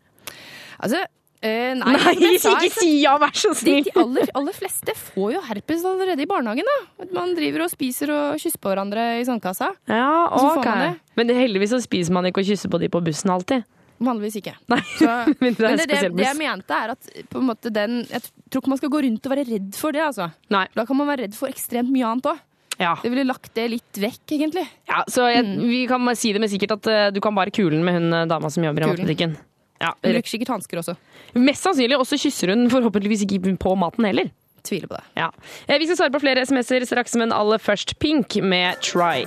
Altså, 0.82 1.04
eh, 1.42 1.74
nei, 1.78 1.96
Nei, 1.96 2.14
men, 2.20 2.36
ikke 2.36 2.70
si 2.76 2.92
ja, 3.04 3.16
vær 3.22 3.34
så 3.38 3.54
snill! 3.58 3.86
de 3.88 3.94
aller, 4.02 4.30
aller 4.36 4.56
fleste 4.56 4.96
får 4.98 5.34
jo 5.36 5.42
herpes 5.48 5.86
allerede 5.88 6.26
i 6.26 6.30
barnehagen. 6.30 6.68
da. 6.68 7.10
Man 7.16 7.36
driver 7.38 7.66
og 7.66 7.74
spiser 7.74 8.12
og 8.16 8.40
kysser 8.42 8.60
på 8.62 8.72
hverandre 8.72 9.10
i 9.22 9.26
sandkassa. 9.28 9.72
Ja, 9.90 10.28
ok. 10.30 10.66
det. 10.68 10.94
Men 11.20 11.36
heldigvis 11.38 11.76
så 11.76 11.82
spiser 11.84 12.16
man 12.16 12.28
ikke 12.30 12.44
og 12.44 12.50
kysser 12.50 12.72
på 12.72 12.82
de 12.82 12.92
på 12.92 13.04
bussen 13.06 13.32
alltid. 13.34 13.68
Vanligvis 14.00 14.40
ikke. 14.40 14.56
Nei, 14.72 14.82
Så, 15.00 15.08
men 15.44 15.56
det 15.56 15.64
men 15.66 15.80
det, 15.80 15.88
det, 15.92 16.04
det 16.16 16.28
jeg 16.28 16.40
mente, 16.40 16.76
er 16.76 16.94
at 16.96 17.10
måte 17.40 17.72
den 17.74 18.06
Jeg 18.08 18.24
tror 18.50 18.64
ikke 18.64 18.72
man 18.72 18.80
skal 18.80 18.94
gå 18.94 19.02
rundt 19.06 19.28
og 19.28 19.34
være 19.36 19.48
redd 19.50 19.74
for 19.80 19.96
det. 19.96 20.06
altså. 20.12 20.30
Nei. 20.54 20.68
Da 20.76 20.86
kan 20.88 21.00
man 21.00 21.10
være 21.12 21.28
redd 21.28 21.36
for 21.40 21.52
ekstremt 21.52 21.92
mye 21.94 22.08
annet 22.08 22.32
òg. 22.34 22.46
Ja. 22.80 22.94
Det 23.04 23.10
ville 23.12 23.26
lagt 23.28 23.52
det 23.58 23.66
litt 23.74 23.98
vekk, 24.00 24.24
egentlig. 24.38 24.64
Ja, 24.88 25.02
så 25.12 25.28
jeg, 25.28 25.44
Mm. 25.44 25.68
Vi 25.68 25.82
kan 25.88 26.16
si 26.16 26.32
det 26.32 26.40
med 26.40 26.52
sikkert 26.52 26.78
at 26.78 26.88
uh, 26.88 27.12
du 27.12 27.20
kan 27.20 27.36
bare 27.36 27.52
kulen 27.52 27.84
med 27.84 27.98
hun 27.98 28.14
eh, 28.14 28.26
dama 28.30 28.48
som 28.50 28.64
jobber 28.64 28.86
i 28.86 28.88
matbutikken. 28.94 29.36
Ja, 29.80 29.94
Hun 30.04 30.14
bruker 30.18 30.28
sikkert 30.30 30.52
hansker 30.52 30.82
også. 30.82 30.96
Mest 31.40 31.64
sannsynlig. 31.64 31.98
Og 32.00 32.06
så 32.08 32.18
kysser 32.20 32.52
hun 32.54 32.68
forhåpentligvis 32.72 33.24
ikke 33.28 33.56
på 33.58 33.76
maten 33.80 34.06
heller. 34.06 34.30
Tviler 34.64 34.88
på 34.92 34.98
det. 35.00 35.04
Ja. 35.18 35.30
Eh, 35.68 35.80
Vi 35.80 35.86
skal 35.88 35.98
svare 35.98 36.12
på 36.12 36.20
flere 36.20 36.44
SMS-er 36.46 36.86
straks, 36.86 37.16
men 37.16 37.32
aller 37.32 37.58
først 37.58 37.96
Pink 38.00 38.36
med 38.44 38.82
Try. 38.84 39.24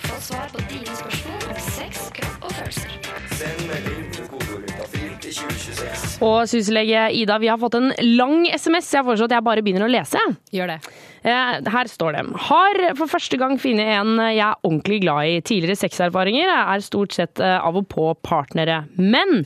Få 0.00 0.20
svar 0.20 0.46
på 0.54 0.62
dine 0.70 0.86
spørsmål 0.86 1.19
Og 6.24 6.42
syslege 6.50 7.06
Ida, 7.16 7.38
vi 7.40 7.48
har 7.50 7.60
fått 7.60 7.78
en 7.78 7.92
lang 8.16 8.44
SMS. 8.52 8.90
Jeg 8.92 9.06
foreslår 9.06 9.30
at 9.30 9.36
jeg 9.38 9.46
bare 9.46 9.64
begynner 9.64 9.86
å 9.86 9.92
lese. 9.92 10.20
Gjør 10.52 10.74
det. 10.74 10.78
Eh, 11.22 11.58
Her 11.72 11.88
står 11.90 12.16
det. 12.16 12.24
Har 12.48 12.80
for 12.98 13.10
første 13.10 13.38
gang 13.40 13.58
funnet 13.60 13.92
en 13.98 14.14
jeg 14.30 14.40
er 14.44 14.58
ordentlig 14.66 15.00
glad 15.04 15.28
i. 15.28 15.38
Tidligere 15.44 15.80
sexerfaringer 15.80 16.50
er 16.52 16.84
stort 16.84 17.16
sett 17.16 17.40
eh, 17.40 17.56
av 17.60 17.76
og 17.80 17.88
på 17.92 18.10
partnere. 18.24 18.82
Men 18.96 19.44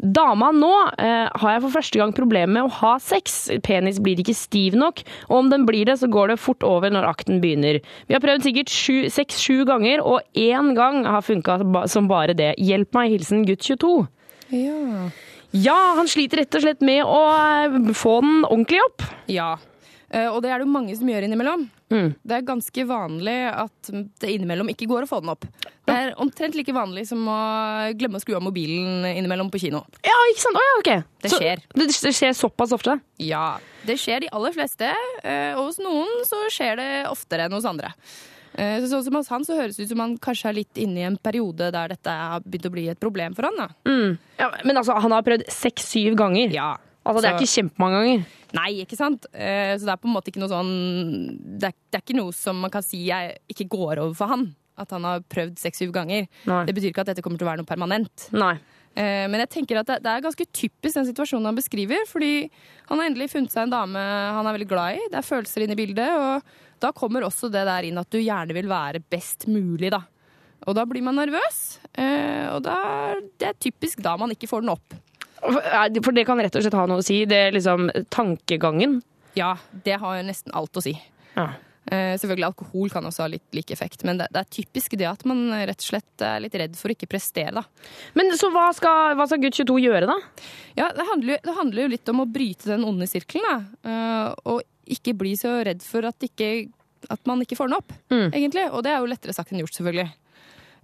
dama 0.00 0.50
nå 0.52 0.72
eh, 1.00 1.28
har 1.32 1.54
jeg 1.54 1.64
for 1.64 1.76
første 1.78 2.00
gang 2.00 2.14
problemer 2.16 2.52
med 2.58 2.68
å 2.68 2.74
ha 2.80 2.94
sex. 3.02 3.36
Penis 3.64 4.00
blir 4.04 4.20
ikke 4.20 4.36
stiv 4.36 4.76
nok, 4.80 5.04
og 5.30 5.36
om 5.42 5.52
den 5.52 5.64
blir 5.68 5.88
det, 5.88 5.98
så 6.00 6.08
går 6.12 6.34
det 6.34 6.40
fort 6.42 6.64
over 6.66 6.92
når 6.92 7.08
akten 7.12 7.40
begynner. 7.44 7.80
Vi 8.08 8.16
har 8.16 8.24
prøvd 8.24 8.48
sikkert 8.48 8.72
seks-sju 9.14 9.64
ganger, 9.68 10.04
og 10.04 10.24
én 10.36 10.74
gang 10.76 11.04
har 11.08 11.24
funka 11.24 11.60
som 11.92 12.08
bare 12.10 12.36
det. 12.36 12.54
Hjelp 12.60 12.92
meg, 12.96 13.14
hilsen 13.16 13.46
gutt 13.48 13.64
22. 13.64 13.94
Ja. 14.54 15.08
Ja, 15.54 15.94
han 16.00 16.08
sliter 16.10 16.42
rett 16.42 16.56
og 16.58 16.64
slett 16.64 16.80
med 16.82 17.04
å 17.06 17.20
eh, 17.30 17.92
få 17.94 18.16
den 18.24 18.42
ordentlig 18.48 18.80
opp. 18.82 19.04
Ja. 19.30 19.52
Eh, 20.10 20.26
Og 20.30 20.40
det 20.42 20.50
er 20.50 20.58
det 20.60 20.66
jo 20.66 20.72
mange 20.74 20.96
som 20.98 21.06
gjør 21.10 21.26
innimellom. 21.28 21.68
Mm. 21.94 22.08
Det 22.26 22.34
er 22.40 22.46
ganske 22.48 22.84
vanlig 22.88 23.36
at 23.52 23.90
det 24.22 24.30
innimellom 24.34 24.70
ikke 24.72 24.88
går 24.90 25.04
å 25.06 25.10
få 25.10 25.20
den 25.22 25.30
opp. 25.30 25.44
Det 25.86 25.94
er 25.94 26.14
omtrent 26.18 26.56
like 26.58 26.74
vanlig 26.74 27.04
som 27.06 27.22
å 27.30 27.38
glemme 27.94 28.18
å 28.18 28.22
skru 28.24 28.34
av 28.38 28.42
mobilen 28.42 29.04
innimellom 29.12 29.50
på 29.52 29.60
kino. 29.62 29.84
Ja, 30.02 30.16
ikke 30.32 30.42
sant? 30.42 30.58
Oh, 30.58 30.64
ja, 30.66 30.74
ok. 30.80 30.90
Det 31.22 31.30
Så- 31.30 31.38
skjer. 31.42 31.62
Det, 31.74 31.86
det 32.02 32.14
skjer 32.18 32.34
såpass 32.34 32.72
ofte? 32.74 32.98
Ja, 33.22 33.58
det 33.86 33.98
skjer 34.00 34.24
de 34.26 34.32
aller 34.34 34.54
fleste, 34.56 34.90
eh, 35.22 35.52
og 35.54 35.68
hos 35.68 35.78
noen 35.78 36.24
så 36.26 36.40
skjer 36.50 36.80
det 36.82 36.90
oftere 37.12 37.46
enn 37.46 37.54
hos 37.54 37.68
andre. 37.68 37.92
Eh, 38.56 38.80
Så 38.80 38.86
sånn 38.92 39.04
som 39.04 39.14
hos 39.18 39.28
han 39.28 39.42
så 39.44 39.56
høres 39.58 39.76
det 39.76 39.84
ut 39.84 39.88
som 39.90 39.98
han 40.04 40.16
kanskje 40.18 40.48
er 40.50 40.54
litt 40.60 40.74
inne 40.78 40.98
i 41.02 41.06
en 41.08 41.16
periode 41.18 41.72
der 41.74 41.88
dette 41.88 42.06
har 42.10 42.40
begynt 42.40 42.66
å 42.68 42.72
bli 42.74 42.88
et 42.88 43.00
problem 43.00 43.34
for 43.34 43.42
han. 43.48 43.56
da. 43.56 43.68
Mm. 43.84 44.18
Ja, 44.38 44.50
men 44.64 44.76
altså, 44.76 44.94
han 45.00 45.10
har 45.10 45.22
prøvd 45.22 45.46
seks-syv 45.50 46.14
ganger. 46.16 46.52
Ja. 46.52 46.76
Altså, 47.04 47.20
det 47.22 47.30
er 47.30 47.38
Så- 47.38 47.42
ikke 47.42 47.54
kjempemange 47.70 47.98
ganger. 48.00 48.26
Nei, 48.54 48.70
ikke 48.84 48.96
sant? 48.96 49.26
Eh, 49.34 49.74
Så 49.76 49.84
det 49.84 49.92
er 49.92 49.96
på 49.96 50.06
en 50.08 50.14
måte 50.14 50.30
ikke 50.30 50.38
noe 50.40 50.48
sånn 50.48 51.58
Det 51.58 51.64
er, 51.68 51.74
det 51.90 51.98
er 51.98 52.00
ikke 52.02 52.16
noe 52.16 52.32
som 52.32 52.60
man 52.60 52.70
kan 52.70 52.82
si 52.82 53.06
jeg 53.08 53.38
ikke 53.50 53.68
går 53.68 53.98
over 53.98 54.14
for 54.14 54.26
han. 54.28 54.54
At 54.78 54.90
han 54.90 55.02
har 55.04 55.20
prøvd 55.20 55.56
seks-syv 55.58 55.92
ganger. 55.92 56.26
Nei. 56.46 56.64
Det 56.64 56.74
betyr 56.74 56.90
ikke 56.92 57.00
at 57.00 57.06
dette 57.06 57.22
kommer 57.22 57.38
til 57.38 57.46
å 57.46 57.50
være 57.50 57.58
noe 57.58 57.66
permanent. 57.66 58.28
Nei. 58.32 58.54
Eh, 58.96 59.26
Men 59.28 59.40
jeg 59.40 59.50
tenker 59.50 59.78
at 59.80 59.86
det, 59.86 60.02
det 60.02 60.06
er 60.10 60.20
ganske 60.22 60.46
typisk 60.52 60.94
den 60.94 61.06
situasjonen 61.12 61.44
han 61.46 61.56
beskriver. 61.56 62.06
Fordi 62.06 62.48
han 62.88 62.98
har 62.98 63.08
endelig 63.10 63.30
funnet 63.30 63.50
seg 63.50 63.64
en 63.64 63.70
dame 63.70 63.96
han 63.98 64.46
er 64.46 64.56
veldig 64.58 64.68
glad 64.68 64.94
i. 64.96 65.08
Det 65.10 65.18
er 65.18 65.22
følelser 65.22 65.62
inne 65.64 65.72
i 65.72 65.86
bildet. 65.86 66.08
Og 66.08 66.42
da 66.84 66.92
kommer 66.96 67.24
også 67.26 67.48
det 67.52 67.64
der 67.68 67.88
inn 67.88 67.98
at 68.00 68.10
du 68.12 68.20
gjerne 68.20 68.54
vil 68.56 68.68
være 68.70 69.00
best 69.10 69.48
mulig, 69.50 69.90
da. 69.94 70.02
Og 70.68 70.76
da 70.78 70.84
blir 70.88 71.02
man 71.04 71.18
nervøs. 71.18 71.58
eh, 71.92 72.46
Og 72.54 72.62
da, 72.64 72.76
det 73.40 73.50
er 73.50 73.58
typisk 73.60 74.00
da 74.04 74.14
man 74.20 74.32
ikke 74.32 74.48
får 74.48 74.62
den 74.64 74.72
opp. 74.72 74.94
For 75.44 76.14
det 76.16 76.24
kan 76.24 76.40
rett 76.40 76.54
og 76.56 76.64
slett 76.64 76.76
ha 76.78 76.86
noe 76.88 77.02
å 77.02 77.04
si. 77.04 77.18
Det 77.28 77.36
er 77.48 77.52
liksom 77.52 77.90
tankegangen. 78.14 79.02
Ja, 79.36 79.56
det 79.84 79.98
har 80.00 80.22
nesten 80.24 80.54
alt 80.56 80.72
å 80.78 80.82
si. 80.84 80.94
Ja. 81.34 81.50
Eh, 81.84 82.14
selvfølgelig 82.16 82.46
Alkohol 82.48 82.88
kan 82.94 83.04
også 83.04 83.26
ha 83.26 83.28
litt 83.28 83.44
lik 83.52 83.68
effekt, 83.74 84.06
men 84.08 84.16
det, 84.22 84.30
det 84.32 84.40
er 84.40 84.48
typisk 84.56 84.94
det 84.96 85.04
at 85.10 85.26
man 85.28 85.42
rett 85.68 85.82
og 85.82 85.88
slett 85.90 86.22
er 86.24 86.40
litt 86.40 86.54
redd 86.56 86.78
for 86.80 86.88
å 86.88 86.94
ikke 86.96 87.10
prestere. 87.12 87.52
da. 87.58 87.64
Men 88.16 88.32
så 88.40 88.48
hva 88.54 88.70
skal, 88.72 89.18
hva 89.18 89.26
skal 89.28 89.42
gutt 89.42 89.58
22 89.60 89.82
gjøre, 89.84 90.08
da? 90.08 90.16
Ja, 90.80 90.88
det 90.96 91.04
handler, 91.10 91.42
det 91.44 91.56
handler 91.58 91.84
jo 91.84 91.92
litt 91.92 92.08
om 92.14 92.24
å 92.24 92.30
bryte 92.30 92.70
den 92.72 92.86
onde 92.88 93.10
sirkelen. 93.10 93.44
da. 93.44 93.90
Eh, 93.90 94.30
og 94.48 94.62
ikke 94.86 95.14
bli 95.16 95.34
så 95.36 95.64
redd 95.64 95.82
for 95.82 96.04
at, 96.08 96.18
ikke, 96.26 96.68
at 97.10 97.20
man 97.26 97.40
ikke 97.44 97.56
får 97.56 97.68
den 97.70 97.78
opp, 97.78 97.92
egentlig. 98.10 98.66
Og 98.72 98.82
det 98.84 98.92
er 98.92 99.00
jo 99.02 99.10
lettere 99.10 99.34
sagt 99.36 99.52
enn 99.52 99.60
gjort, 99.62 99.74
selvfølgelig. 99.76 100.10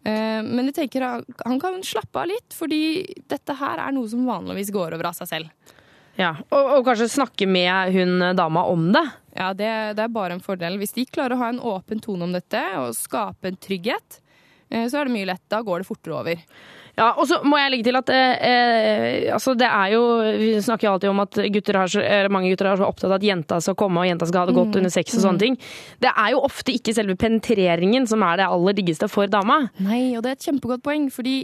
Eh, 0.04 0.40
men 0.46 0.64
jeg 0.70 0.74
tenker 0.78 1.02
han- 1.04 1.60
kan 1.60 1.82
slappe 1.84 2.16
av 2.22 2.26
litt, 2.30 2.54
fordi 2.56 3.04
dette 3.28 3.54
her 3.58 3.78
er 3.78 3.92
noe 3.92 4.08
som 4.08 4.24
vanligvis 4.24 4.70
går 4.72 4.94
over 4.96 5.06
av 5.10 5.14
seg 5.18 5.28
selv. 5.28 5.50
Ja, 6.16 6.34
og, 6.50 6.70
og 6.78 6.84
kanskje 6.84 7.08
snakke 7.08 7.46
med 7.48 7.92
hun 7.94 8.18
dama 8.36 8.64
om 8.68 8.90
det. 8.92 9.04
Ja, 9.36 9.52
det, 9.54 9.68
det 9.96 10.02
er 10.04 10.08
bare 10.12 10.32
en 10.36 10.40
fordel. 10.44 10.76
Hvis 10.80 10.92
de 10.96 11.04
klarer 11.06 11.36
å 11.36 11.38
ha 11.44 11.48
en 11.52 11.60
åpen 11.60 12.00
tone 12.02 12.24
om 12.26 12.32
dette 12.32 12.60
og 12.80 12.92
skape 12.98 13.48
en 13.48 13.56
trygghet, 13.56 14.18
eh, 14.70 14.86
så 14.90 15.00
er 15.00 15.04
det 15.08 15.14
mye 15.14 15.28
lett. 15.30 15.44
Da 15.48 15.62
går 15.62 15.80
det 15.80 15.88
fortere 15.88 16.18
over. 16.18 16.42
Ja, 17.00 17.10
og 17.16 17.28
så 17.28 17.40
må 17.48 17.58
jeg 17.60 17.74
legge 17.74 17.88
til 17.88 17.98
at 18.00 18.10
eh, 18.12 18.48
eh, 18.50 19.28
altså 19.34 19.54
det 19.58 19.68
er 19.68 19.94
jo 19.94 20.02
Vi 20.40 20.50
snakker 20.62 20.88
jo 20.88 20.92
alltid 20.94 21.10
om 21.10 21.22
at 21.24 21.38
gutter 21.54 21.78
har 21.80 21.90
så, 21.90 22.02
eller 22.04 22.32
mange 22.32 22.50
gutter 22.52 22.68
er 22.70 22.80
så 22.80 22.88
opptatt 22.88 23.10
av 23.10 23.18
at 23.18 23.24
jenta 23.24 23.60
skal 23.64 23.78
komme 23.78 24.02
og 24.02 24.08
jenta 24.08 24.28
skal 24.28 24.44
ha 24.44 24.50
det 24.50 24.56
godt 24.56 24.70
Mm, 24.70 24.78
under 24.80 24.92
sex 24.92 25.16
og 25.16 25.24
sånne 25.24 25.38
mm. 25.38 25.42
ting. 25.42 25.56
Det 26.02 26.10
er 26.10 26.32
jo 26.34 26.42
ofte 26.46 26.74
ikke 26.74 26.94
selve 26.96 27.16
penetreringen 27.18 28.06
som 28.08 28.22
er 28.26 28.40
det 28.40 28.48
aller 28.48 28.76
diggeste 28.78 29.08
for 29.10 29.30
dama. 29.30 29.58
Nei, 29.82 30.16
og 30.16 30.24
det 30.24 30.32
er 30.32 30.38
et 30.38 30.48
kjempegodt 30.48 30.84
poeng, 30.86 31.08
fordi 31.12 31.36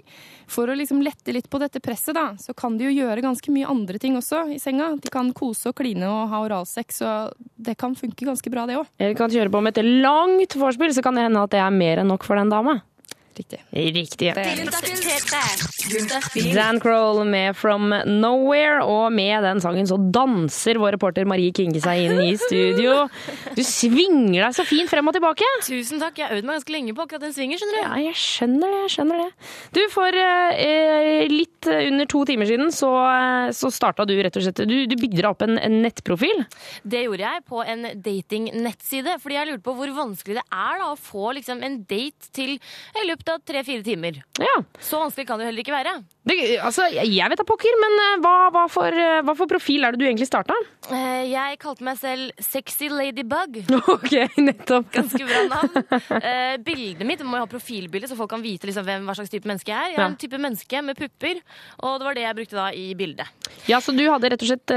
for 0.50 0.70
å 0.70 0.76
liksom 0.78 1.02
lette 1.04 1.34
litt 1.34 1.48
på 1.50 1.60
dette 1.62 1.82
presset, 1.84 2.14
da, 2.16 2.28
så 2.40 2.54
kan 2.56 2.78
de 2.78 2.88
jo 2.88 2.94
gjøre 2.94 3.24
ganske 3.24 3.54
mye 3.54 3.68
andre 3.70 4.00
ting 4.02 4.16
også 4.18 4.46
i 4.54 4.60
senga. 4.62 4.92
De 5.02 5.12
kan 5.12 5.32
kose 5.36 5.72
og 5.72 5.78
kline 5.80 6.06
og 6.08 6.30
ha 6.32 6.42
oralsex, 6.46 7.02
og 7.06 7.48
det 7.68 7.76
kan 7.80 7.96
funke 7.98 8.28
ganske 8.28 8.52
bra, 8.52 8.66
det 8.68 8.78
òg. 8.80 8.90
Eller 9.00 9.18
kan 9.18 9.32
kjøre 9.32 9.52
på 9.52 9.64
med 9.64 9.76
et 9.76 9.94
langt 10.06 10.58
vorspiel, 10.58 10.94
så 10.94 11.04
kan 11.04 11.18
det 11.18 11.26
hende 11.26 11.42
at 11.42 11.54
det 11.54 11.62
er 11.62 11.74
mer 11.74 12.02
enn 12.02 12.14
nok 12.14 12.26
for 12.26 12.38
den 12.38 12.52
dama. 12.52 12.80
Riktig. 13.36 13.60
Riktig. 13.72 14.32
Dan 16.54 16.80
Kroll 16.80 17.20
med 17.28 17.56
From 17.56 17.92
Nowhere, 18.08 18.80
og 18.84 19.12
med 19.12 19.44
den 19.44 19.60
sangen 19.60 19.86
så 19.88 19.98
danser 20.00 20.80
vår 20.80 20.96
reporter 20.96 21.26
Marie 21.28 21.52
Kinge 21.54 21.82
seg 21.84 22.06
inn 22.06 22.20
i 22.24 22.32
studio. 22.40 22.94
Du 23.56 23.62
svinger 23.66 24.46
deg 24.46 24.56
så 24.56 24.64
fint 24.66 24.88
frem 24.90 25.06
og 25.10 25.16
tilbake. 25.16 25.48
Tusen 25.66 26.00
takk. 26.02 26.16
Jeg 26.18 26.30
har 26.30 26.38
øvd 26.38 26.48
meg 26.48 26.58
ganske 26.58 26.74
lenge 26.74 26.94
på 26.96 27.04
akkurat 27.04 27.26
den 27.26 27.34
svingen. 27.36 27.60
skjønner 27.60 27.76
du. 27.76 27.82
Ja, 27.84 28.00
jeg 28.08 28.18
skjønner 28.22 28.72
det. 28.72 28.80
jeg 28.86 28.94
skjønner 28.96 29.22
det. 29.22 29.28
Du, 29.76 29.82
For 29.92 30.20
eh, 30.22 31.26
litt 31.30 31.70
under 31.70 32.10
to 32.10 32.24
timer 32.28 32.48
siden 32.48 32.72
så, 32.74 32.90
eh, 33.10 33.50
så 33.56 33.70
starta 33.74 34.06
du 34.08 34.14
rett 34.16 34.36
og 34.38 34.46
slett 34.46 34.64
Du, 34.66 34.76
du 34.88 34.96
bygde 34.96 35.20
deg 35.20 35.28
opp 35.30 35.44
en, 35.44 35.58
en 35.60 35.78
nettprofil. 35.84 36.44
Det 36.82 37.04
gjorde 37.04 37.28
jeg 37.28 37.44
på 37.52 37.62
en 37.66 37.86
datingnettside, 38.02 39.18
fordi 39.22 39.38
jeg 39.38 39.50
lurte 39.52 39.66
på 39.66 39.76
hvor 39.76 39.94
vanskelig 40.00 40.40
det 40.40 40.46
er 40.48 40.80
da, 40.80 40.90
å 40.92 40.98
få 40.98 41.32
liksom, 41.36 41.62
en 41.66 41.80
date 41.88 42.32
til 42.36 42.56
i 42.56 43.06
løpet 43.06 43.25
av 43.32 43.40
tre-fire 43.46 43.82
timer. 43.86 44.20
Ja. 44.40 44.54
Så 44.82 44.98
vanskelig 45.00 45.26
kan 45.28 45.38
det 45.38 45.46
jo 45.46 45.50
heller 45.50 45.64
ikke 45.64 45.74
være. 45.74 45.92
Det, 46.26 46.36
altså, 46.58 46.88
jeg 46.90 47.28
vet 47.30 47.38
da 47.38 47.44
pokker, 47.46 47.76
men 47.78 47.92
eh, 48.02 48.14
hva, 48.24 48.32
hva, 48.54 48.64
for, 48.70 48.90
eh, 48.90 49.20
hva 49.22 49.34
for 49.38 49.46
profil 49.50 49.86
er 49.86 49.94
det 49.94 50.00
du 50.02 50.06
egentlig 50.08 50.26
starta? 50.26 50.56
Eh, 50.90 51.26
Jeg 51.30 51.58
kalte 51.62 51.84
meg 51.86 51.98
selv 52.00 52.32
Sexy 52.42 52.88
Ladybug. 52.90 53.60
Ok, 53.96 54.10
nettopp. 54.42 54.88
Ganske 54.96 55.22
bra 55.28 55.44
navn. 55.52 56.62
Bildet 56.66 57.06
mitt 57.06 57.22
må 57.26 57.38
jo 57.38 57.44
ha 57.46 57.50
profilbilde, 57.50 58.08
så 58.10 58.18
folk 58.18 58.30
kan 58.34 58.42
vite 58.44 58.66
liksom 58.68 58.84
hvem, 58.86 59.06
hva 59.06 59.14
slags 59.18 59.30
type 59.32 59.46
menneske 59.48 59.70
jeg 59.70 59.78
er. 59.78 59.92
Jeg 59.94 59.98
er 60.00 60.02
Ja. 60.02 60.08
en 60.10 60.18
type 60.20 60.38
menneske 60.42 60.82
med 60.84 60.98
pupper, 60.98 61.40
og 61.82 61.98
det 62.00 62.08
var 62.10 62.18
det 62.18 62.26
jeg 62.26 62.38
brukte 62.40 62.58
da 62.58 62.68
i 62.74 62.88
bildet. 62.98 63.30
Ja, 63.70 63.78
så 63.82 63.94
du 63.96 64.02
hadde 64.10 64.30
rett 64.34 64.42
og 64.42 64.50
slett 64.50 64.74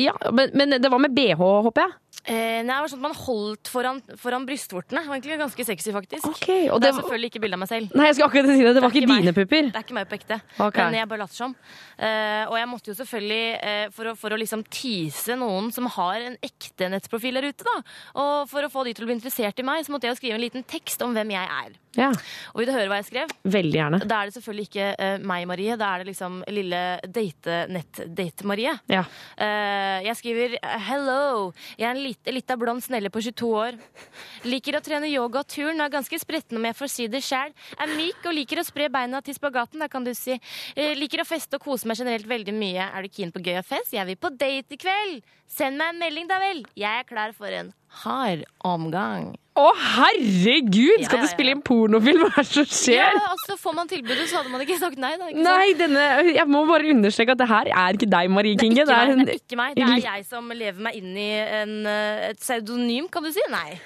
Ja, 0.00 0.14
men, 0.32 0.50
men 0.56 0.76
det 0.80 0.90
var 0.90 1.00
med 1.02 1.14
bh, 1.16 1.36
håper 1.38 1.84
jeg? 1.84 1.96
Eh, 2.28 2.60
nei, 2.60 2.74
det 2.74 2.82
var 2.84 2.90
sånn 2.92 3.00
at 3.00 3.06
Man 3.06 3.16
holdt 3.16 3.70
foran, 3.72 4.00
foran 4.20 4.44
brystvortene. 4.48 5.00
Det 5.00 5.08
var 5.08 5.16
egentlig 5.16 5.38
ganske 5.40 5.64
sexy, 5.64 5.92
faktisk. 5.94 6.26
og 6.28 6.36
det 6.44 6.88
det 6.88 6.90
er 6.90 6.98
selvfølgelig 6.98 7.30
ikke 7.32 7.42
bilde 7.44 7.56
av 7.56 7.62
meg 7.62 7.70
selv. 7.70 7.94
Nei, 7.96 8.08
jeg 8.10 8.18
skulle 8.18 8.28
akkurat 8.28 8.50
si 8.52 8.66
det. 8.66 8.74
Det 8.76 8.82
var 8.84 8.94
ikke 8.94 9.10
dine 9.12 9.34
pupper. 9.36 9.70
Det 9.70 9.80
er 9.80 9.86
ikke 9.86 9.96
meg 9.96 10.10
på 10.10 10.18
ekte. 10.18 10.40
Okay. 10.58 10.84
Men 10.84 10.98
jeg 10.98 11.08
bare 11.08 11.22
later 11.24 11.40
som. 11.40 11.56
Eh, 11.96 12.44
og 12.44 12.56
jeg 12.60 12.68
måtte 12.68 12.92
jo 12.92 12.96
selvfølgelig, 12.98 13.42
eh, 13.70 13.86
for, 13.96 14.12
å, 14.12 14.14
for 14.18 14.36
å 14.36 14.40
liksom 14.40 14.64
tease 14.68 15.38
noen 15.40 15.72
som 15.74 15.88
har 15.96 16.28
en 16.28 16.38
ekte 16.44 16.90
nettprofil 16.92 17.40
der 17.40 17.48
ute, 17.48 17.64
da, 17.64 17.76
og 18.20 18.48
for 18.50 18.66
å 18.66 18.72
få 18.72 18.84
de 18.84 18.94
til 18.96 19.06
å 19.06 19.10
bli 19.10 19.18
interessert 19.18 19.60
i 19.60 19.66
meg, 19.66 19.84
så 19.86 19.94
måtte 19.94 20.08
jeg 20.08 20.16
jo 20.16 20.20
skrive 20.20 20.38
en 20.38 20.44
liten 20.44 20.66
tekst 20.68 21.04
om 21.04 21.16
hvem 21.16 21.32
jeg 21.36 21.54
er. 21.62 21.76
Ja, 21.98 22.12
Og 22.54 22.60
vil 22.62 22.68
du 22.70 22.72
høre 22.76 22.86
hva 22.92 23.00
jeg 23.00 23.08
skrev? 23.08 23.32
Veldig 23.50 23.74
gjerne. 23.74 23.98
Da 24.06 24.20
er 24.22 24.28
det 24.30 24.36
selvfølgelig 24.36 24.66
ikke 24.68 24.88
uh, 25.02 25.24
meg, 25.26 25.46
Marie. 25.50 25.76
Da 25.80 25.88
er 25.96 26.04
det 26.04 26.12
liksom 26.12 26.36
lille 26.54 26.82
date-nett-date-Marie. 27.68 28.74
Ja. 28.90 29.02
Uh, 29.38 29.98
jeg 30.06 30.16
skriver 30.20 30.56
Hello. 30.88 31.50
Jeg 31.78 31.88
er 31.88 31.94
en 31.96 32.02
lit- 32.04 32.30
lita 32.32 32.56
blond 32.60 32.84
snelle 32.84 33.10
på 33.14 33.22
22 33.24 33.50
år. 33.58 33.78
Liker 34.48 34.78
å 34.78 34.82
trene 34.84 35.10
yoga 35.10 35.42
og 35.42 35.50
turn. 35.50 35.80
Er 35.82 35.92
ganske 35.92 36.20
spretten 36.22 36.58
om 36.60 36.68
jeg 36.68 36.78
får 36.78 36.92
si 36.92 37.08
det 37.10 37.22
sjæl. 37.26 37.54
Er 37.78 37.94
myk 37.98 38.24
og 38.28 38.36
liker 38.36 38.62
å 38.62 38.66
spre 38.66 38.88
beina 38.92 39.20
til 39.24 39.36
spagaten, 39.36 39.82
da 39.82 39.88
kan 39.90 40.06
du 40.06 40.14
si. 40.16 40.38
Uh, 40.78 40.94
liker 40.98 41.24
å 41.24 41.28
feste 41.28 41.58
og 41.58 41.66
kose 41.66 41.88
meg 41.90 41.98
generelt 42.00 42.28
veldig 42.30 42.54
mye. 42.56 42.88
Er 42.94 43.02
du 43.02 43.12
keen 43.12 43.34
på 43.34 43.42
gøy 43.44 43.58
og 43.60 43.66
fest? 43.68 43.92
Jeg 43.96 44.06
vil 44.08 44.20
på 44.20 44.32
date 44.38 44.78
i 44.78 44.80
kveld. 44.80 45.26
Send 45.48 45.78
meg 45.80 45.94
en 45.94 46.00
melding, 46.02 46.26
da 46.28 46.38
vel. 46.42 46.62
Jeg 46.76 47.02
er 47.02 47.06
klar 47.08 47.32
for 47.36 47.48
en 47.48 47.70
hard 48.04 48.42
omgang. 48.68 49.30
Å, 49.58 49.66
herregud! 49.74 51.02
Skal 51.02 51.18
Ja, 51.18 51.24
ja, 51.24 51.26
du 51.26 51.30
spille 51.32 51.52
inn 51.56 51.62
pornofilm? 51.66 52.20
Hva 52.28 52.30
er 52.38 52.46
det 52.46 52.52
som 52.54 52.68
skjer? 52.70 53.00
Ja, 53.00 53.24
altså 53.32 53.56
Får 53.58 53.74
man 53.74 53.88
tilbudet, 53.90 54.28
så 54.30 54.38
hadde 54.38 54.52
man 54.54 54.62
ikke 54.62 54.76
sagt 54.78 55.00
nei. 55.02 55.12
Da, 55.18 55.30
ikke? 55.32 55.42
Nei, 55.46 55.68
denne, 55.80 56.04
jeg 56.30 56.46
må 56.50 56.62
bare 56.68 56.92
understreke 56.94 57.34
at 57.34 57.40
det 57.42 57.48
her 57.50 57.70
er 57.74 57.98
ikke 57.98 58.10
deg, 58.12 58.30
Marie 58.30 58.54
Kinge. 58.60 58.84
Det 58.86 58.94
er, 58.94 59.10
ikke 59.10 59.16
meg, 59.16 59.18
en- 59.18 59.26
det 59.26 59.34
er 59.34 59.40
ikke 59.42 59.58
meg. 59.58 59.74
Det 59.80 59.88
er 59.88 60.04
jeg 60.06 60.26
som 60.30 60.52
lever 60.54 60.84
meg 60.88 61.00
inn 61.00 61.16
i 61.18 61.30
en, 61.62 61.74
eh, 61.90 62.28
et 62.30 62.38
pseudonym, 62.44 63.08
kan 63.10 63.26
du 63.26 63.32
si. 63.34 63.42
Nei. 63.50 63.80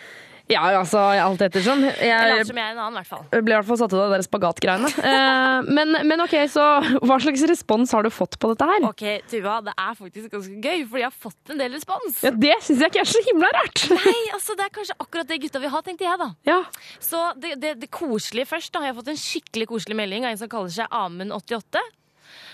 Ja, 0.53 0.63
altså, 0.79 1.01
alt 1.25 1.43
ettersom. 1.47 1.83
Jeg 1.89 2.47
som 2.49 2.59
jeg 2.61 2.67
er 2.67 2.75
en 2.75 2.81
annen, 2.85 2.99
i 2.99 3.01
hvert 3.01 3.11
fall. 3.11 3.25
ble 3.33 3.55
i 3.55 3.57
hvert 3.59 3.69
fall 3.69 3.81
satt 3.81 3.95
ut 3.95 4.01
av 4.03 4.15
de 4.17 4.23
spagatgreiene. 4.27 4.91
Eh, 5.13 5.67
men, 5.75 5.93
men 6.09 6.23
ok, 6.25 6.35
så 6.51 6.63
hva 7.05 7.17
slags 7.21 7.43
respons 7.51 7.93
har 7.95 8.07
du 8.07 8.11
fått 8.13 8.39
på 8.41 8.53
dette 8.53 8.67
her? 8.69 8.85
Ok, 8.89 9.03
Tuva, 9.31 9.59
det 9.67 9.75
er 9.75 9.97
faktisk 9.99 10.33
ganske 10.33 10.59
gøy, 10.63 10.85
fordi 10.89 11.03
jeg 11.03 11.09
har 11.09 11.17
fått 11.27 11.53
en 11.53 11.61
del 11.61 11.75
respons. 11.77 12.21
Ja, 12.25 12.33
Det 12.45 12.55
syns 12.65 12.83
jeg 12.85 12.93
ikke 12.93 13.03
er 13.03 13.11
så 13.13 13.23
himla 13.29 13.51
rart. 13.59 13.85
Nei, 13.93 14.19
altså 14.37 14.57
Det 14.59 14.67
er 14.67 14.75
kanskje 14.79 14.97
akkurat 15.05 15.29
det 15.33 15.41
gutta 15.45 15.63
vil 15.63 15.73
ha, 15.75 15.83
tenkte 15.85 16.07
jeg, 16.07 16.21
da. 16.23 16.29
Ja. 16.49 16.61
Så 17.03 17.23
det, 17.43 17.57
det, 17.63 17.75
det 17.83 17.91
koselige 17.93 18.49
først, 18.53 18.73
da 18.75 18.83
har 18.83 18.93
jeg 18.93 19.01
fått 19.01 19.11
en 19.13 19.21
skikkelig 19.25 19.69
koselig 19.75 19.99
melding 19.99 20.27
av 20.29 20.35
en 20.35 20.41
som 20.45 20.51
kaller 20.53 20.73
seg 20.75 20.97
Amund88. 21.03 21.83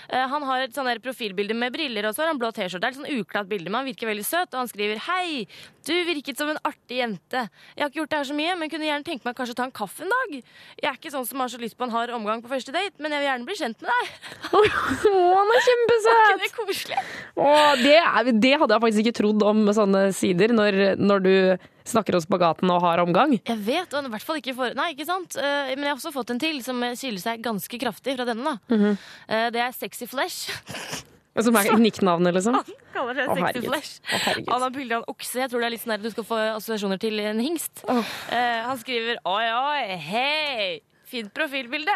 Eh, 0.09 0.25
Han 0.31 0.43
har 0.47 0.65
et 0.65 0.75
sånn 0.75 0.89
profilbilde 1.03 1.55
med 1.57 1.73
briller 1.75 2.07
og 2.09 2.15
så 2.15 2.23
har 2.23 2.31
han 2.33 2.39
blå 2.41 2.49
T-skjorte. 2.55 2.81
Det 2.81 2.89
er 2.89 2.95
et 2.95 3.01
sånn 3.01 3.19
uklart 3.21 3.49
bilde, 3.51 3.69
men 3.69 3.81
han 3.83 3.89
virker 3.89 4.09
veldig 4.09 4.25
søt. 4.25 4.49
Og 4.53 4.63
han 4.63 4.71
skriver 4.71 5.01
Hei, 5.05 5.45
du 5.89 5.95
virket 6.07 6.39
som 6.39 6.51
en 6.51 6.59
artig 6.67 6.99
jente. 7.01 7.45
Jeg 7.75 7.83
har 7.83 7.89
ikke 7.91 8.01
gjort 8.01 8.11
det 8.13 8.19
her 8.19 8.27
så 8.29 8.37
mye, 8.37 8.55
men 8.59 8.71
kunne 8.71 8.87
gjerne 8.87 9.07
tenke 9.07 9.27
meg 9.27 9.37
kanskje 9.37 9.55
å 9.55 9.59
ta 9.59 9.65
en 9.67 9.75
kaffe 9.79 10.05
en 10.05 10.13
dag. 10.13 10.35
Jeg 10.79 10.89
er 10.91 10.99
ikke 10.99 11.13
sånn 11.13 11.27
som 11.27 11.41
har 11.43 11.51
så 11.51 11.61
lyst 11.61 11.77
på 11.79 11.87
en 11.87 11.93
hard 11.93 12.13
omgang 12.15 12.43
på 12.43 12.51
første 12.51 12.75
date, 12.75 12.95
men 13.01 13.15
jeg 13.15 13.23
vil 13.23 13.29
gjerne 13.29 13.49
bli 13.49 13.57
kjent 13.59 13.83
med 13.83 13.91
deg. 13.93 14.13
Å, 14.59 14.61
han 15.39 15.55
er 15.55 15.67
kjempesøt! 15.69 16.37
Det 16.43 16.51
koselig? 16.55 17.01
Å, 17.39 17.49
det, 17.81 17.97
er, 17.99 18.31
det 18.31 18.53
hadde 18.61 18.75
jeg 18.75 18.83
faktisk 18.85 19.03
ikke 19.03 19.17
trodd 19.19 19.43
om 19.49 19.65
sånne 19.75 20.05
sider, 20.15 20.53
når, 20.55 20.79
når 21.01 21.25
du 21.25 21.33
snakker 21.89 22.15
om 22.15 22.23
spagaten 22.23 22.69
og 22.71 22.83
har 22.85 23.01
omgang. 23.01 23.35
Jeg 23.39 23.59
vet, 23.65 23.93
og 23.97 24.07
i 24.07 24.13
hvert 24.13 24.27
fall 24.27 24.39
ikke 24.41 24.55
for... 24.57 24.77
Nei, 24.77 24.91
ikke 24.93 25.09
sant? 25.09 25.37
Eh, 25.39 25.73
Men 25.73 25.87
jeg 25.87 25.93
har 25.95 25.99
også 25.99 26.13
fått 26.13 26.35
en 26.35 26.41
til 26.41 26.61
som 26.65 26.83
skiller 26.93 27.23
seg 27.23 27.43
ganske 27.43 27.81
kraftig 27.81 28.15
fra 28.19 28.29
denne. 28.29 28.45
da. 28.45 28.75
Mm 28.75 28.83
-hmm. 28.83 29.53
Det 29.55 29.61
er 29.65 29.71
Sexy 29.73 30.05
Flesh. 30.05 30.51
Som 31.45 31.55
er 31.59 31.71
nicknavnet, 31.79 32.35
liksom. 32.35 32.59
Kaller 32.95 33.17
seg 33.21 33.31
Sexy. 33.39 33.63
Flesh. 33.67 34.01
Å, 34.03 34.19
herregud. 34.25 34.51
Han 34.53 34.65
har 34.65 34.75
bilde 34.75 34.99
av 34.99 35.05
en 35.05 35.13
okse. 35.15 35.39
Jeg 35.43 35.51
tror 35.53 35.63
det 35.63 35.69
er 35.69 35.75
litt 35.75 35.85
sånn 35.85 35.95
der 35.95 36.03
du 36.03 36.11
skal 36.13 36.27
få 36.27 36.41
assosiasjoner 36.57 37.01
til 37.01 37.19
en 37.23 37.41
hingst. 37.43 37.83
Eh, 37.87 38.61
han 38.67 38.77
skriver 38.81 39.19
oi, 39.29 39.47
oi, 39.55 39.97
hei. 40.09 40.69
Fint 41.09 41.31
profilbilde. 41.33 41.93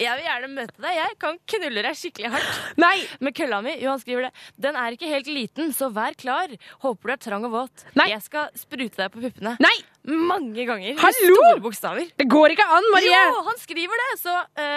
Jeg 0.00 0.08
vil 0.16 0.24
gjerne 0.24 0.48
møte 0.54 0.80
deg. 0.80 0.94
Jeg 0.96 1.16
kan 1.20 1.36
knulle 1.52 1.82
deg 1.84 1.98
skikkelig 2.00 2.30
hardt. 2.32 2.60
Nei! 2.80 2.94
Med 3.20 3.36
kølla 3.36 3.58
mi. 3.64 3.74
Jo, 3.76 3.90
han 3.92 4.00
skriver 4.00 4.24
det. 4.28 4.30
Den 4.56 4.78
er 4.80 4.96
ikke 4.96 5.10
helt 5.10 5.28
liten, 5.28 5.74
så 5.76 5.90
vær 5.92 6.16
klar. 6.16 6.54
Håper 6.80 7.10
du 7.10 7.12
er 7.12 7.20
trang 7.26 7.44
og 7.44 7.52
våt. 7.52 7.84
Nei! 8.00 8.06
Jeg 8.14 8.24
skal 8.24 8.48
sprute 8.56 8.96
deg 9.02 9.12
på 9.12 9.20
puppene. 9.26 9.52
Nei! 9.60 9.74
Mange 10.08 10.64
ganger. 10.64 10.94
Hallo! 11.02 11.34
Store 11.36 11.60
bokstaver. 11.60 12.06
Det 12.16 12.24
går 12.30 12.54
ikke 12.54 12.64
an, 12.72 12.86
Marie! 12.94 13.10
Jo, 13.12 13.40
han 13.44 13.58
skriver 13.60 13.98
det! 14.00 14.06
Så 14.22 14.32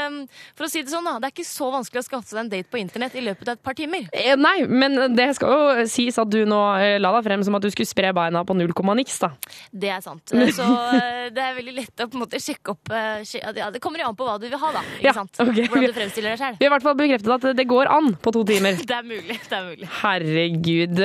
um, 0.10 0.18
for 0.58 0.66
å 0.66 0.70
si 0.72 0.82
det 0.84 0.92
sånn, 0.92 1.06
da. 1.08 1.14
Det 1.22 1.30
er 1.30 1.34
ikke 1.36 1.46
så 1.48 1.70
vanskelig 1.72 2.02
å 2.02 2.06
skaffe 2.08 2.28
seg 2.34 2.40
en 2.42 2.50
date 2.52 2.68
på 2.74 2.80
internett 2.82 3.16
i 3.16 3.24
løpet 3.24 3.48
av 3.48 3.56
et 3.60 3.64
par 3.64 3.78
timer. 3.78 4.10
Eh, 4.12 4.34
Nei, 4.36 4.66
men 4.68 4.98
det 5.16 5.30
skal 5.38 5.54
jo 5.54 5.86
sies 5.92 6.18
at 6.20 6.32
du 6.34 6.42
nå 6.50 6.60
eh, 6.82 6.98
la 7.00 7.14
deg 7.16 7.28
frem 7.30 7.46
som 7.48 7.56
at 7.56 7.64
du 7.64 7.70
skulle 7.72 7.88
spre 7.88 8.12
beina 8.18 8.42
på 8.48 8.58
null 8.58 8.74
komma 8.76 8.96
niks, 8.98 9.20
da. 9.24 9.30
Det 9.72 9.94
er 9.94 10.02
sant. 10.04 10.34
Så 10.58 10.66
eh, 10.98 11.30
det 11.32 11.46
er 11.46 11.56
veldig 11.62 11.76
lett 11.78 12.04
å 12.04 12.10
på 12.12 12.20
en 12.20 12.26
måte 12.26 12.42
sjekke 12.42 12.74
opp 12.76 12.92
eh, 12.92 13.22
ja, 13.40 13.70
Det 13.72 13.80
kommer 13.84 14.04
jo 14.04 14.10
an 14.12 14.18
på 14.20 14.28
hva 14.28 14.36
du 14.42 14.50
vil 14.50 14.58
ha, 14.60 14.74
da. 14.76 14.84
Ikke 14.98 15.08
Ja, 15.12 15.16
sant? 15.22 15.32
Okay. 15.40 15.70
Hvordan 15.72 15.94
du 15.94 15.98
fremstiller 16.02 16.34
deg 16.36 16.42
selv. 16.44 16.60
Vi 16.60 16.68
har 16.68 16.74
i 16.74 16.76
hvert 16.76 16.88
fall 16.90 16.98
bekreftet 17.00 17.32
at 17.38 17.48
det 17.62 17.68
går 17.72 17.88
an 17.94 18.12
på 18.20 18.36
to 18.36 18.44
timer. 18.52 18.82
Det 18.92 18.98
er 19.00 19.08
mulig. 19.08 19.38
det 19.48 19.56
er 19.56 19.64
mulig. 19.70 19.88
Herregud. 20.02 21.00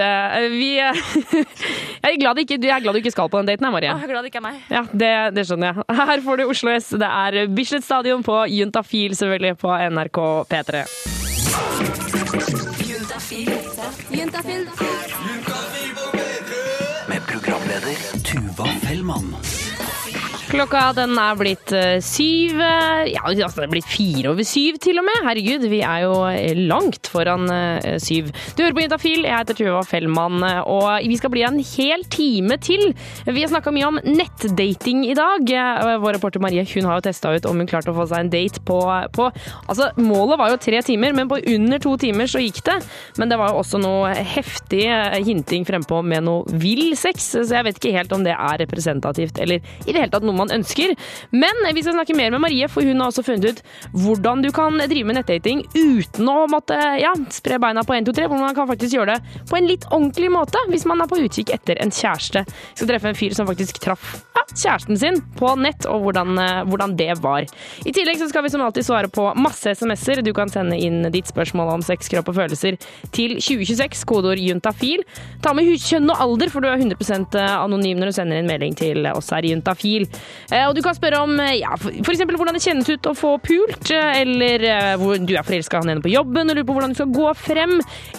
Vi 0.57 0.73
Jeg 2.07 2.15
er 2.15 2.19
glad, 2.21 2.39
ikke, 2.43 2.57
jeg 2.63 2.71
er 2.75 2.83
glad 2.85 2.97
du 2.97 3.01
ikke 3.01 3.13
skal 3.15 3.29
på 3.31 3.41
den 3.41 3.49
daten, 3.51 3.67
her, 3.67 3.73
Marie. 3.75 3.91
Jeg 3.91 4.06
er 4.07 4.15
glad 4.15 4.27
det 4.27 4.33
ikke 4.33 4.41
er 4.41 4.47
meg. 4.47 4.63
Ja, 4.71 4.83
det, 4.93 5.13
det 5.37 5.47
skjønner 5.49 5.73
jeg. 5.73 5.87
Her 6.11 6.25
får 6.25 6.41
du 6.41 6.45
Oslo 6.47 6.73
S. 6.77 6.91
Det 7.01 7.11
er 7.11 7.53
Bislett 7.53 7.87
Stadion 7.87 8.25
på 8.27 8.39
Juntafil, 8.53 9.17
selvfølgelig, 9.19 9.57
på 9.63 9.75
NRK 9.91 10.23
P3. 10.53 10.87
Med 17.07 17.23
programleder 17.31 17.97
Tuva 18.25 18.67
Fellmann. 18.83 19.56
Klokka 20.47 20.93
den 20.95 21.17
er 21.19 21.35
blitt 21.35 21.73
eh, 21.75 21.97
syv 22.05 22.61
eh, 22.63 23.09
Ja, 23.11 23.25
altså, 23.27 23.49
det 23.59 23.65
er 23.65 23.71
blitt 23.73 23.89
fire 23.91 24.31
over 24.31 24.47
syv 24.47 24.77
til 24.83 25.01
og 25.01 25.07
med. 25.09 25.25
Herregud, 25.27 25.65
vi 25.73 25.81
er 25.83 26.05
jo 26.05 26.21
eh, 26.29 26.55
langt 26.71 27.11
foran 27.11 27.49
syv. 28.03 28.29
Du 28.55 28.63
hører 28.63 28.77
på 28.77 28.83
Intafil, 28.85 29.25
jeg 29.27 29.35
heter 29.35 29.57
Tuva 29.59 29.81
Fellmann, 29.87 30.45
og 30.69 31.03
vi 31.07 31.17
skal 31.19 31.33
bli 31.33 31.43
en 31.47 31.59
hel 31.59 32.05
time 32.13 32.59
til. 32.63 32.93
Vi 33.27 33.43
har 33.43 33.51
snakka 33.51 33.73
mye 33.75 33.89
om 33.89 33.99
nettdating 34.05 35.05
i 35.09 35.17
dag. 35.19 35.51
Vår 36.03 36.17
reporter 36.19 36.43
Marie 36.43 36.65
hun 36.71 36.89
har 36.89 37.01
jo 37.01 37.07
testa 37.09 37.33
ut 37.35 37.49
om 37.49 37.61
hun 37.61 37.71
klarte 37.71 37.93
å 37.93 37.97
få 37.97 38.07
seg 38.11 38.25
en 38.25 38.33
date 38.33 38.63
på, 38.67 38.79
på 39.17 39.29
Altså, 39.67 39.91
målet 39.99 40.41
var 40.41 40.53
jo 40.53 40.61
tre 40.63 40.81
timer, 40.87 41.15
men 41.17 41.31
på 41.31 41.41
under 41.57 41.83
to 41.83 41.97
timer 42.01 42.31
så 42.31 42.43
gikk 42.43 42.63
det. 42.69 42.79
Men 43.21 43.33
det 43.33 43.41
var 43.41 43.53
jo 43.53 43.63
også 43.63 43.81
noe 43.83 44.15
heftig 44.15 44.85
hinting 45.27 45.67
frempå 45.69 46.03
med 46.07 46.27
noe 46.27 46.59
vill 46.63 46.95
sex, 46.99 47.33
så 47.37 47.47
jeg 47.51 47.69
vet 47.69 47.81
ikke 47.81 47.97
helt 47.97 48.15
om 48.17 48.27
det 48.27 48.35
er 48.37 48.63
representativt 48.63 49.41
eller 49.43 49.63
i 49.87 49.93
det 49.93 50.01
hele 50.01 50.13
tatt 50.13 50.27
noe 50.27 50.36
man 50.39 50.53
ønsker. 50.55 50.95
Men 51.35 51.63
vi 51.75 51.83
skal 51.85 51.97
snakke 51.97 52.17
mer 52.17 52.33
med 52.35 52.43
Marie, 52.45 52.69
for 52.71 52.87
hun 52.87 53.01
har 53.01 53.13
også 53.13 53.25
funnet 53.27 53.57
ut 53.57 53.63
hvordan 53.97 54.45
du 54.45 54.51
kan 54.55 54.79
drive 54.79 55.09
med 55.09 55.19
nettdating 55.21 55.65
uten 55.75 56.31
å 56.31 56.39
måtte 56.51 56.77
ja, 57.01 57.13
spre 57.35 57.61
beina 57.63 57.85
på 57.87 57.97
1, 57.97 58.09
2, 58.09 58.17
3. 58.17 58.29
Hvordan 58.31 58.47
man 58.47 58.59
kan 58.59 58.71
faktisk 58.71 58.97
gjøre 58.97 59.17
det 59.17 59.45
på 59.51 59.59
en 59.59 59.69
litt 59.69 59.87
ordentlig 59.91 60.31
måte 60.33 60.63
hvis 60.71 60.87
man 60.89 61.03
er 61.03 61.11
på 61.11 61.21
utkikk 61.23 61.53
etter 61.55 61.81
en 61.83 61.93
kjæreste. 61.95 62.45
Vi 62.47 62.81
Skal 62.81 62.93
treffe 62.93 63.13
en 63.13 63.19
fyr 63.19 63.37
som 63.37 63.49
faktisk 63.49 63.81
traff 63.85 64.17
ja, 64.37 64.45
kjæresten 64.53 65.01
sin 65.01 65.21
på 65.39 65.53
nett, 65.61 65.87
og 65.91 66.05
hvordan, 66.07 66.37
eh, 66.43 66.63
hvordan 66.69 66.97
det 66.99 67.11
var. 67.25 67.47
I 67.87 67.95
tillegg 67.95 68.21
så 68.21 68.29
skal 68.31 68.45
vi 68.45 68.53
som 68.53 68.65
alltid 68.65 68.87
svare 68.87 69.11
på 69.13 69.29
masse 69.41 69.73
SMS-er. 69.77 70.23
Du 70.25 70.33
kan 70.37 70.51
sende 70.53 70.79
inn 70.79 71.07
ditt 71.15 71.31
spørsmål 71.31 71.75
om 71.77 71.85
sex, 71.85 72.11
kropp 72.13 72.31
og 72.33 72.39
følelser 72.41 72.79
til 73.17 73.37
2026, 73.41 74.05
kodeord 74.09 74.41
juntafil. 74.43 75.05
Ta 75.45 75.55
med 75.57 75.69
kjønn 75.77 76.11
og 76.13 76.21
alder, 76.23 76.53
for 76.53 76.65
du 76.65 76.71
er 76.71 76.81
100% 76.81 77.37
anonym 77.37 78.01
når 78.01 78.11
du 78.11 78.17
sender 78.19 78.41
inn 78.41 78.51
melding 78.51 78.77
til 78.79 79.07
oss 79.13 79.33
her 79.35 79.47
i 79.47 79.53
Juntafil. 79.53 80.07
Eh, 80.51 80.65
Og 80.69 80.75
du 80.77 80.83
kan 80.85 80.95
spørre 80.97 81.21
om 81.25 81.35
eh, 81.43 81.59
ja, 81.61 81.75
eksempel 81.77 82.39
hvordan 82.39 82.57
det 82.57 82.63
kjennes 82.65 82.89
ut 82.91 83.09
å 83.11 83.15
få 83.17 83.33
pult, 83.45 83.91
eh, 83.91 84.21
eller 84.23 84.67
hvor 85.01 85.19
du 85.19 85.35
er 85.37 85.47
forelska 85.47 85.81
han 85.83 85.93
ene 85.95 86.05
på 86.05 86.13
jobben 86.13 86.51
og 86.51 86.57
lurer 86.57 86.69
på 86.69 86.77
hvordan 86.77 86.95
du 86.95 86.99
skal 87.01 87.13
gå 87.17 87.33
frem, 87.39 87.75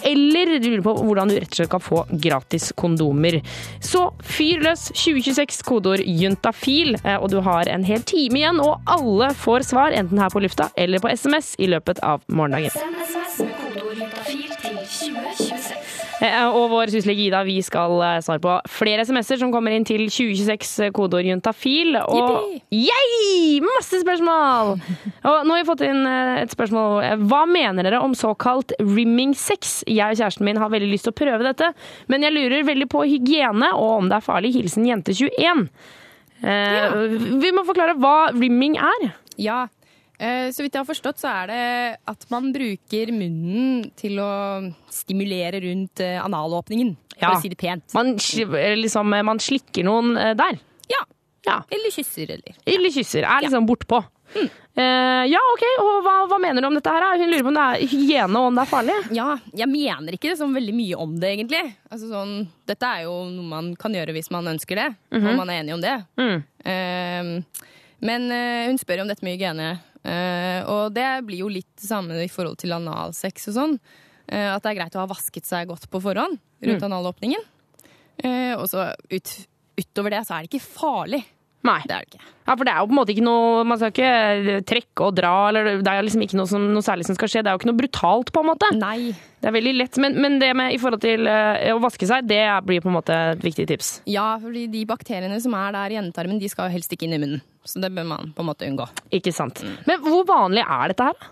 eller 0.06 0.54
du 0.58 0.68
lurer 0.70 0.84
på 0.86 0.94
hvordan 1.00 1.32
du 1.32 1.36
rett 1.38 1.50
og 1.52 1.58
slett 1.60 1.72
kan 1.72 1.84
få 1.84 2.02
gratis 2.24 2.70
kondomer. 2.78 3.40
Så 3.84 4.08
fyr 4.24 4.62
løs 4.64 4.88
2026, 4.94 5.62
kodeord 5.68 6.04
juntafil, 6.04 6.96
og 7.18 7.28
du 7.32 7.38
har 7.44 7.68
en 7.72 7.84
hel 7.88 8.04
time 8.08 8.40
igjen, 8.42 8.60
og 8.64 8.80
alle 8.88 9.32
får 9.38 9.66
svar, 9.72 9.96
enten 9.96 10.20
her 10.22 10.32
på 10.32 10.42
lufta 10.44 10.70
eller 10.78 11.02
på 11.02 11.10
SMS, 11.12 11.54
i 11.58 11.68
løpet 11.70 12.02
av 12.06 12.22
morgendagen. 12.28 12.72
SMS 12.74 13.40
med 13.42 13.54
kodeord 13.62 14.02
juntafil 14.04 14.50
til 14.62 14.80
2026. 14.84 15.87
Eh, 16.18 16.46
Og 16.50 16.70
vår 16.72 16.90
syslege 16.90 17.28
Ida, 17.28 17.44
vi 17.46 17.58
skal 17.62 17.92
eh, 18.02 18.16
svare 18.24 18.42
på 18.42 18.54
flere 18.72 19.04
SMS-er 19.06 19.38
som 19.42 19.52
kommer 19.54 19.74
inn 19.74 19.86
til 19.86 20.06
2026, 20.10 20.72
eh, 20.88 20.90
kodeord 20.94 21.28
juntafil. 21.28 21.94
Og 22.00 22.56
Yay! 22.74 23.60
Masse 23.62 24.00
spørsmål! 24.02 24.74
Og 25.28 25.46
nå 25.46 25.54
har 25.54 25.62
vi 25.62 25.68
fått 25.68 25.84
inn 25.86 26.02
et 26.42 26.54
spørsmål. 26.54 27.06
Hva 27.30 27.44
mener 27.50 27.86
dere 27.86 28.02
om 28.02 28.16
såkalt 28.18 28.74
rimming 28.82 29.36
sex? 29.38 29.78
Jeg 29.86 30.16
og 30.16 30.18
kjæresten 30.18 30.48
min 30.48 30.58
har 30.60 30.72
veldig 30.74 30.90
lyst 30.90 31.06
til 31.08 31.14
å 31.14 31.20
prøve 31.22 31.46
dette, 31.46 31.70
men 32.10 32.26
jeg 32.26 32.34
lurer 32.34 32.66
veldig 32.66 32.90
på 32.90 33.04
hygiene 33.06 33.70
og 33.76 33.94
om 34.02 34.10
det 34.10 34.18
er 34.18 34.26
farlig. 34.26 34.52
Hilsen 34.58 34.88
jente21. 34.88 35.66
Ja. 36.42 36.90
Vi 37.42 37.50
må 37.54 37.64
forklare 37.66 37.96
hva 37.98 38.30
rimming 38.34 38.76
er. 38.78 39.10
Ja. 39.38 39.64
Eh, 40.18 40.50
Så 40.50 40.62
vidt 40.64 40.74
jeg 40.74 40.82
har 40.82 40.88
forstått, 40.88 41.20
så 41.22 41.28
er 41.30 41.46
det 41.46 41.98
at 42.10 42.24
man 42.30 42.52
bruker 42.52 43.12
munnen 43.14 43.90
til 43.96 44.18
å 44.18 44.72
stimulere 44.90 45.60
rundt 45.62 46.00
eh, 46.00 46.18
analåpningen, 46.24 46.96
for 47.14 47.22
Ja. 47.28 47.34
å 47.36 47.40
si 47.42 47.48
det 47.48 47.58
pent. 47.58 47.84
Man, 47.94 48.14
liksom, 48.16 49.14
eh, 49.14 49.22
man 49.22 49.38
slikker 49.38 49.84
noen 49.84 50.14
der. 50.36 50.58
Ja. 50.90 51.04
Ja. 51.46 51.62
Eller 51.70 51.90
kysser, 51.94 52.28
eller. 52.34 52.54
Eller 52.66 52.90
kysser. 52.90 53.22
Er 53.22 53.42
liksom 53.46 53.66
bortpå. 53.66 54.04
Eh, 54.36 55.24
ja, 55.26 55.38
OK. 55.54 55.62
Og 55.80 56.02
hva, 56.04 56.16
hva 56.28 56.38
mener 56.38 56.60
du 56.62 56.66
om 56.68 56.74
dette 56.76 56.90
her? 56.92 57.16
Hun 57.18 57.30
lurer 57.30 57.42
på 57.46 57.48
om 57.48 57.54
det 57.56 57.62
er 57.64 57.86
hygiene 57.88 58.36
og 58.38 58.46
om 58.50 58.54
det 58.58 58.62
er 58.66 58.70
farlig. 58.70 58.96
Ja, 59.16 59.28
jeg 59.56 59.68
mener 59.70 60.12
ikke 60.18 60.34
så 60.36 60.46
veldig 60.52 60.74
mye 60.76 60.98
om 61.00 61.14
det, 61.18 61.30
egentlig. 61.38 61.62
Altså, 61.90 62.10
sånn, 62.12 62.34
dette 62.68 62.82
er 62.86 63.06
jo 63.06 63.14
noe 63.30 63.48
man 63.48 63.70
kan 63.80 63.94
gjøre 63.96 64.12
hvis 64.14 64.30
man 64.34 64.44
ønsker 64.52 64.76
det, 64.82 64.88
Mhm. 65.10 65.26
og 65.30 65.36
man 65.40 65.50
er 65.50 65.62
enig 65.62 65.74
om 65.74 65.80
det. 65.80 65.96
Mm. 66.18 66.44
Uh, 66.66 67.64
men 68.00 68.30
uh, 68.30 68.66
hun 68.68 68.78
spør 68.78 68.96
jo 69.00 69.02
om 69.02 69.08
dette 69.08 69.24
med 69.26 69.38
hygiene, 69.38 69.80
og 70.68 70.92
det 70.94 71.08
blir 71.26 71.42
jo 71.42 71.48
litt 71.52 71.68
det 71.80 71.88
samme 71.88 72.18
i 72.24 72.28
forhold 72.30 72.58
til 72.62 72.72
analsex 72.76 73.48
og 73.50 73.56
sånn. 73.58 73.78
Eh, 74.28 74.48
at 74.54 74.62
det 74.62 74.74
er 74.74 74.78
greit 74.82 74.96
å 74.98 75.02
ha 75.04 75.08
vasket 75.10 75.46
seg 75.48 75.68
godt 75.70 75.88
på 75.90 76.00
forhånd 76.04 76.38
rundt 76.62 76.82
Mm. 76.82 76.90
analåpningen. 76.92 77.40
Eh, 78.22 78.54
og 78.58 78.66
så 78.68 78.92
ut, 79.10 79.34
utover 79.78 80.10
det 80.10 80.26
så 80.26 80.36
er 80.36 80.42
det 80.44 80.50
ikke 80.52 80.64
farlig. 80.66 81.24
Nei. 81.66 81.80
Det 81.86 81.90
er 81.90 82.04
det 82.04 82.12
ikke. 82.12 82.20
Ja, 82.46 82.54
for 82.54 82.64
det 82.64 82.70
er 82.72 82.78
jo 82.78 82.86
på 82.86 82.94
en 82.94 82.98
måte 83.00 83.12
ikke 83.12 83.24
noe 83.26 83.64
Man 83.66 83.78
skal 83.80 83.90
ikke 83.90 84.60
trekke 84.64 85.04
og 85.08 85.16
dra, 85.18 85.32
eller 85.50 85.82
det 85.82 85.90
er 85.90 86.04
liksom 86.06 86.22
ikke 86.22 86.38
noe, 86.38 86.46
som, 86.46 86.62
noe 86.72 86.86
særlig 86.86 87.04
som 87.08 87.16
skal 87.18 87.28
skje. 87.28 87.42
Det 87.42 87.50
er 87.50 87.56
jo 87.56 87.60
ikke 87.60 87.70
noe 87.72 87.80
brutalt, 87.80 88.30
på 88.32 88.40
en 88.44 88.46
måte. 88.46 88.68
Nei. 88.78 89.10
Det 89.42 89.50
er 89.50 89.54
veldig 89.56 89.74
lett. 89.74 89.98
Men, 89.98 90.14
men 90.22 90.38
det 90.38 90.52
med 90.56 90.72
i 90.72 90.78
forhold 90.78 91.02
til 91.02 91.26
uh, 91.26 91.58
å 91.74 91.80
vaske 91.82 92.06
seg, 92.06 92.28
det 92.30 92.40
blir 92.64 92.80
på 92.80 92.88
en 92.88 92.94
måte 92.94 93.16
et 93.34 93.42
viktig 93.42 93.66
tips. 93.68 93.90
Ja, 94.06 94.38
fordi 94.40 94.68
de 94.70 94.84
bakteriene 94.86 95.40
som 95.42 95.54
er 95.58 95.74
der 95.74 95.90
i 95.96 95.98
endetarmen, 96.00 96.38
de 96.38 96.48
skal 96.48 96.70
jo 96.70 96.76
helst 96.78 96.94
ikke 96.94 97.08
inn 97.10 97.18
i 97.18 97.22
munnen. 97.22 97.42
Så 97.68 97.82
det 97.82 97.92
bør 97.94 98.06
man 98.08 98.32
på 98.34 98.44
en 98.44 98.48
måte 98.48 98.68
unngå. 98.68 98.86
Ikke 99.14 99.34
sant. 99.34 99.60
Men 99.88 100.00
hvor 100.04 100.24
vanlig 100.28 100.64
er 100.64 100.94
dette 100.94 101.10
her? 101.10 101.28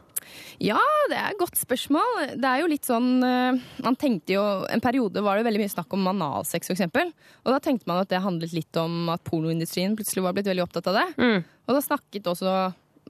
Ja, 0.62 0.80
det 1.11 1.16
er 1.18 1.32
et 1.32 1.41
godt 1.41 1.59
spørsmål. 1.59 2.22
Det 2.41 2.49
er 2.49 2.62
jo 2.62 2.70
litt 2.70 2.89
sånn 2.89 3.20
eh, 3.24 3.59
Man 3.84 3.99
tenkte 4.01 4.34
jo 4.34 4.43
En 4.72 4.82
periode 4.82 5.22
var 5.24 5.37
det 5.37 5.45
veldig 5.47 5.61
mye 5.62 5.72
snakk 5.72 5.93
om 5.95 6.09
analsex, 6.11 6.72
f.eks. 6.72 7.12
Og 7.45 7.53
da 7.53 7.61
tenkte 7.62 7.89
man 7.91 8.01
at 8.03 8.11
det 8.12 8.22
handlet 8.24 8.57
litt 8.57 8.80
om 8.80 9.12
at 9.12 9.24
pornoindustrien 9.28 9.97
plutselig 9.99 10.24
var 10.24 10.37
blitt 10.37 10.49
veldig 10.49 10.64
opptatt 10.64 10.91
av 10.93 10.99
det. 10.99 11.07
Mm. 11.20 11.45
Og 11.68 11.76
da 11.76 11.84
snakket 11.84 12.32
også 12.32 12.57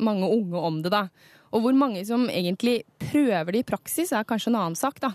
mange 0.03 0.29
unge 0.29 0.63
om 0.69 0.83
det, 0.85 0.93
da. 0.93 1.07
Og 1.55 1.63
hvor 1.65 1.77
mange 1.79 2.03
som 2.05 2.27
egentlig 2.29 2.81
prøver 3.01 3.55
det 3.55 3.63
i 3.63 3.69
praksis, 3.69 4.11
er 4.13 4.27
kanskje 4.29 4.51
en 4.53 4.59
annen 4.61 4.79
sak, 4.79 4.99
da. 5.01 5.15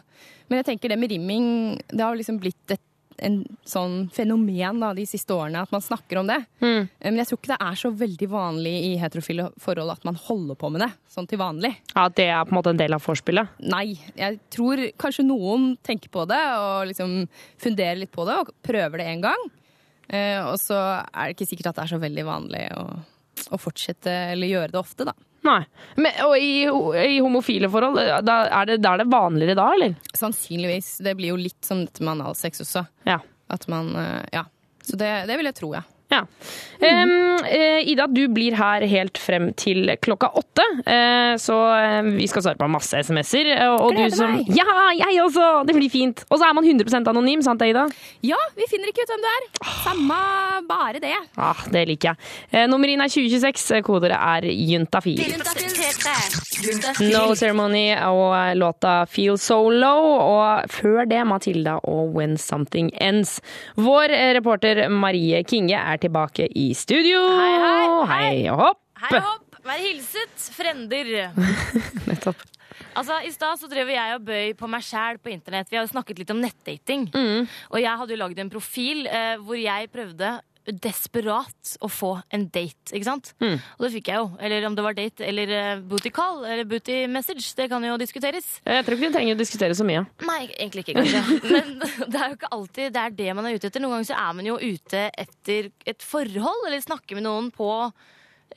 Men 0.50 0.62
jeg 0.62 0.72
tenker 0.72 0.92
det 0.92 0.98
med 1.02 1.12
rimming, 1.12 1.46
det 1.92 2.02
har 2.02 2.18
liksom 2.18 2.40
blitt 2.42 2.74
et 2.74 2.82
en 3.18 3.42
sånn 3.68 4.10
fenomen 4.14 4.82
da, 4.82 4.92
de 4.98 5.06
siste 5.10 5.34
årene, 5.36 5.64
at 5.66 5.74
man 5.74 5.84
snakker 5.84 6.22
om 6.22 6.30
det. 6.30 6.40
Mm. 6.64 6.88
Men 7.04 7.20
jeg 7.22 7.30
tror 7.30 7.40
ikke 7.40 7.52
det 7.54 7.60
er 7.68 7.80
så 7.82 7.92
veldig 8.02 8.30
vanlig 8.32 8.74
i 8.88 8.92
heterofile 9.02 9.48
forhold 9.62 9.94
at 9.94 10.06
man 10.08 10.20
holder 10.28 10.60
på 10.60 10.72
med 10.74 10.86
det 10.86 10.92
sånn 11.12 11.30
til 11.30 11.42
vanlig. 11.42 11.74
Ja, 11.94 12.08
At 12.08 12.18
det 12.20 12.28
er 12.32 12.44
på 12.46 12.56
en 12.56 12.60
måte 12.60 12.74
en 12.74 12.82
del 12.82 12.96
av 12.98 13.06
vorspielet? 13.06 13.56
Nei, 13.72 13.96
jeg 14.18 14.40
tror 14.54 14.84
kanskje 15.02 15.28
noen 15.28 15.74
tenker 15.84 16.12
på 16.14 16.26
det 16.30 16.42
og 16.58 16.92
liksom 16.92 17.18
funderer 17.62 18.00
litt 18.02 18.14
på 18.14 18.28
det 18.30 18.38
og 18.44 18.54
prøver 18.66 19.04
det 19.04 19.10
en 19.12 19.26
gang. 19.28 19.50
Eh, 20.12 20.40
og 20.44 20.58
så 20.60 20.78
er 21.08 21.30
det 21.30 21.36
ikke 21.38 21.50
sikkert 21.54 21.72
at 21.72 21.80
det 21.80 21.86
er 21.86 21.94
så 21.94 22.02
veldig 22.02 22.26
vanlig 22.28 22.64
å, 22.76 22.86
å 23.56 23.60
fortsette 23.62 24.16
eller 24.34 24.52
gjøre 24.52 24.74
det 24.74 24.82
ofte, 24.82 25.08
da. 25.08 25.16
Nei. 25.48 25.62
Men, 25.98 26.18
og 26.28 26.36
i, 26.38 26.64
i 26.68 27.20
homofile 27.22 27.70
forhold, 27.72 27.98
da 28.28 28.36
er, 28.46 28.70
det, 28.70 28.80
da 28.84 28.94
er 28.94 29.02
det 29.02 29.10
vanligere 29.12 29.58
da, 29.58 29.68
eller? 29.76 29.96
Sannsynligvis. 30.18 31.00
Det 31.02 31.16
blir 31.18 31.34
jo 31.34 31.40
litt 31.42 31.66
som 31.66 31.86
dette 31.86 32.04
med 32.06 32.14
analsex 32.20 32.62
også. 32.66 32.86
Ja. 33.10 33.20
At 33.52 33.68
man 33.72 33.96
eh, 33.98 34.22
Ja. 34.38 34.46
Så 34.82 34.98
det, 34.98 35.10
det 35.30 35.36
vil 35.38 35.46
jeg 35.46 35.58
tro, 35.60 35.68
ja. 35.78 35.84
Ja. 36.12 36.26
Mm. 36.82 37.44
eh, 37.46 37.88
Ida, 37.92 38.08
du 38.10 38.24
blir 38.34 38.56
her 38.58 38.82
helt 38.90 39.20
frem 39.22 39.52
til 39.54 39.86
klokka 40.02 40.32
åtte. 40.40 40.64
Eh, 40.90 41.36
så 41.40 41.56
eh, 41.78 42.02
vi 42.18 42.26
skal 42.28 42.42
svare 42.44 42.58
på 42.58 42.68
masse 42.74 42.98
SMS-er. 43.06 43.52
eh, 43.54 43.76
Og 43.76 43.94
du 43.96 44.02
som 44.16 44.34
meg. 44.34 44.50
Ja, 44.58 44.66
jeg 44.98 45.22
også! 45.24 45.46
Det 45.70 45.76
blir 45.78 45.92
fint. 45.94 46.24
Og 46.32 46.40
så 46.42 46.50
er 46.50 46.56
man 46.58 46.66
100 46.66 47.06
anonym, 47.12 47.44
sant 47.46 47.62
Ida? 47.62 47.86
Ja, 48.26 48.40
vi 48.58 48.66
finner 48.72 48.90
ikke 48.92 49.06
ut 49.06 49.14
hvem 49.14 49.22
du 49.24 49.30
er. 49.30 49.48
Samme 49.86 50.18
bare 50.68 51.00
det. 51.04 51.14
Ah, 51.38 51.62
det 51.72 51.86
liker 51.94 52.12
jeg. 52.16 52.32
Eh, 52.52 52.66
nummer 52.68 52.90
inn 52.92 53.06
er 53.06 53.14
2026. 53.14 53.72
eh, 53.78 53.86
Kodeordet 53.86 54.18
er 54.18 54.50
juntafil. 54.52 55.22
No 57.02 57.34
Ceremony 57.36 57.88
og 58.06 58.56
låta 58.58 59.06
Feel 59.10 59.38
So 59.42 59.70
Low, 59.70 60.10
og 60.22 60.70
før 60.72 61.06
det 61.10 61.22
Matilda 61.30 61.78
og 61.90 62.12
When 62.18 62.36
Something 62.42 62.92
Ends. 63.02 63.38
Vår 63.78 64.14
reporter 64.38 64.88
Marie 64.90 65.44
Kinge 65.48 65.78
er 65.80 66.01
tilbake 66.02 66.48
i 66.58 66.72
studio. 66.78 67.22
Hei, 67.38 67.54
hei, 67.66 67.90
Hei 68.12 68.38
og 68.54 68.64
hopp! 68.66 68.82
Hei 69.02 69.22
hopp, 69.22 69.60
vær 69.66 69.82
hilset, 69.82 70.50
frender. 70.56 71.14
Nettopp. 72.10 72.42
Altså, 72.98 73.22
I 73.24 73.32
stad 73.32 73.60
så 73.62 73.70
drev 73.72 73.90
jeg 73.94 74.16
og 74.18 74.24
bøy 74.28 74.54
på 74.58 74.68
meg 74.70 74.84
sjæl 74.84 75.20
på 75.22 75.32
internett. 75.32 75.70
Vi 75.72 75.78
har 75.78 75.86
jo 75.86 75.94
snakket 75.94 76.20
litt 76.20 76.34
om 76.34 76.42
nettdating. 76.42 77.08
Mm. 77.14 77.48
Og 77.72 77.78
jeg 77.80 78.00
hadde 78.02 78.16
jo 78.16 78.20
lagd 78.20 78.42
en 78.42 78.52
profil 78.52 79.06
eh, 79.08 79.36
hvor 79.40 79.60
jeg 79.60 79.92
prøvde 79.94 80.34
desperat 80.66 81.74
å 81.82 81.90
få 81.90 82.12
en 82.34 82.46
date, 82.54 82.94
ikke 82.94 83.08
sant? 83.08 83.32
Mm. 83.42 83.58
Og 83.58 83.86
det 83.86 83.92
fikk 83.96 84.12
jeg 84.12 84.22
jo. 84.22 84.28
Eller 84.44 84.68
om 84.68 84.78
det 84.78 84.86
var 84.86 84.98
date 84.98 85.26
eller 85.26 85.54
uh, 85.56 85.82
booty 85.90 86.12
call 86.14 86.46
eller 86.46 86.68
booty 86.70 87.04
message. 87.12 87.48
Det 87.58 87.68
kan 87.72 87.84
jo 87.86 87.98
diskuteres. 88.02 88.48
Jeg 88.66 88.86
tror 88.86 88.98
ikke 88.98 89.08
vi 89.08 89.14
trenger 89.16 89.38
å 89.38 89.42
diskutere 89.42 89.78
så 89.78 89.88
mye. 89.88 90.06
Nei, 90.28 90.44
egentlig 90.54 90.86
ikke, 90.86 91.02
kanskje. 91.02 91.24
Men 91.56 91.76
det 91.82 92.22
er 92.22 92.28
jo 92.28 92.38
ikke 92.38 92.54
alltid 92.60 92.96
det 92.96 93.04
er 93.04 93.20
det 93.24 93.36
man 93.38 93.50
er 93.50 93.58
ute 93.58 93.72
etter. 93.72 93.84
Noen 93.84 93.98
ganger 93.98 94.12
så 94.14 94.22
er 94.22 94.40
man 94.40 94.50
jo 94.52 94.58
ute 94.62 95.06
etter 95.26 95.72
et 95.90 96.06
forhold, 96.06 96.66
eller 96.68 96.84
snakker 96.84 97.18
med 97.18 97.26
noen 97.26 97.50
på 97.56 97.72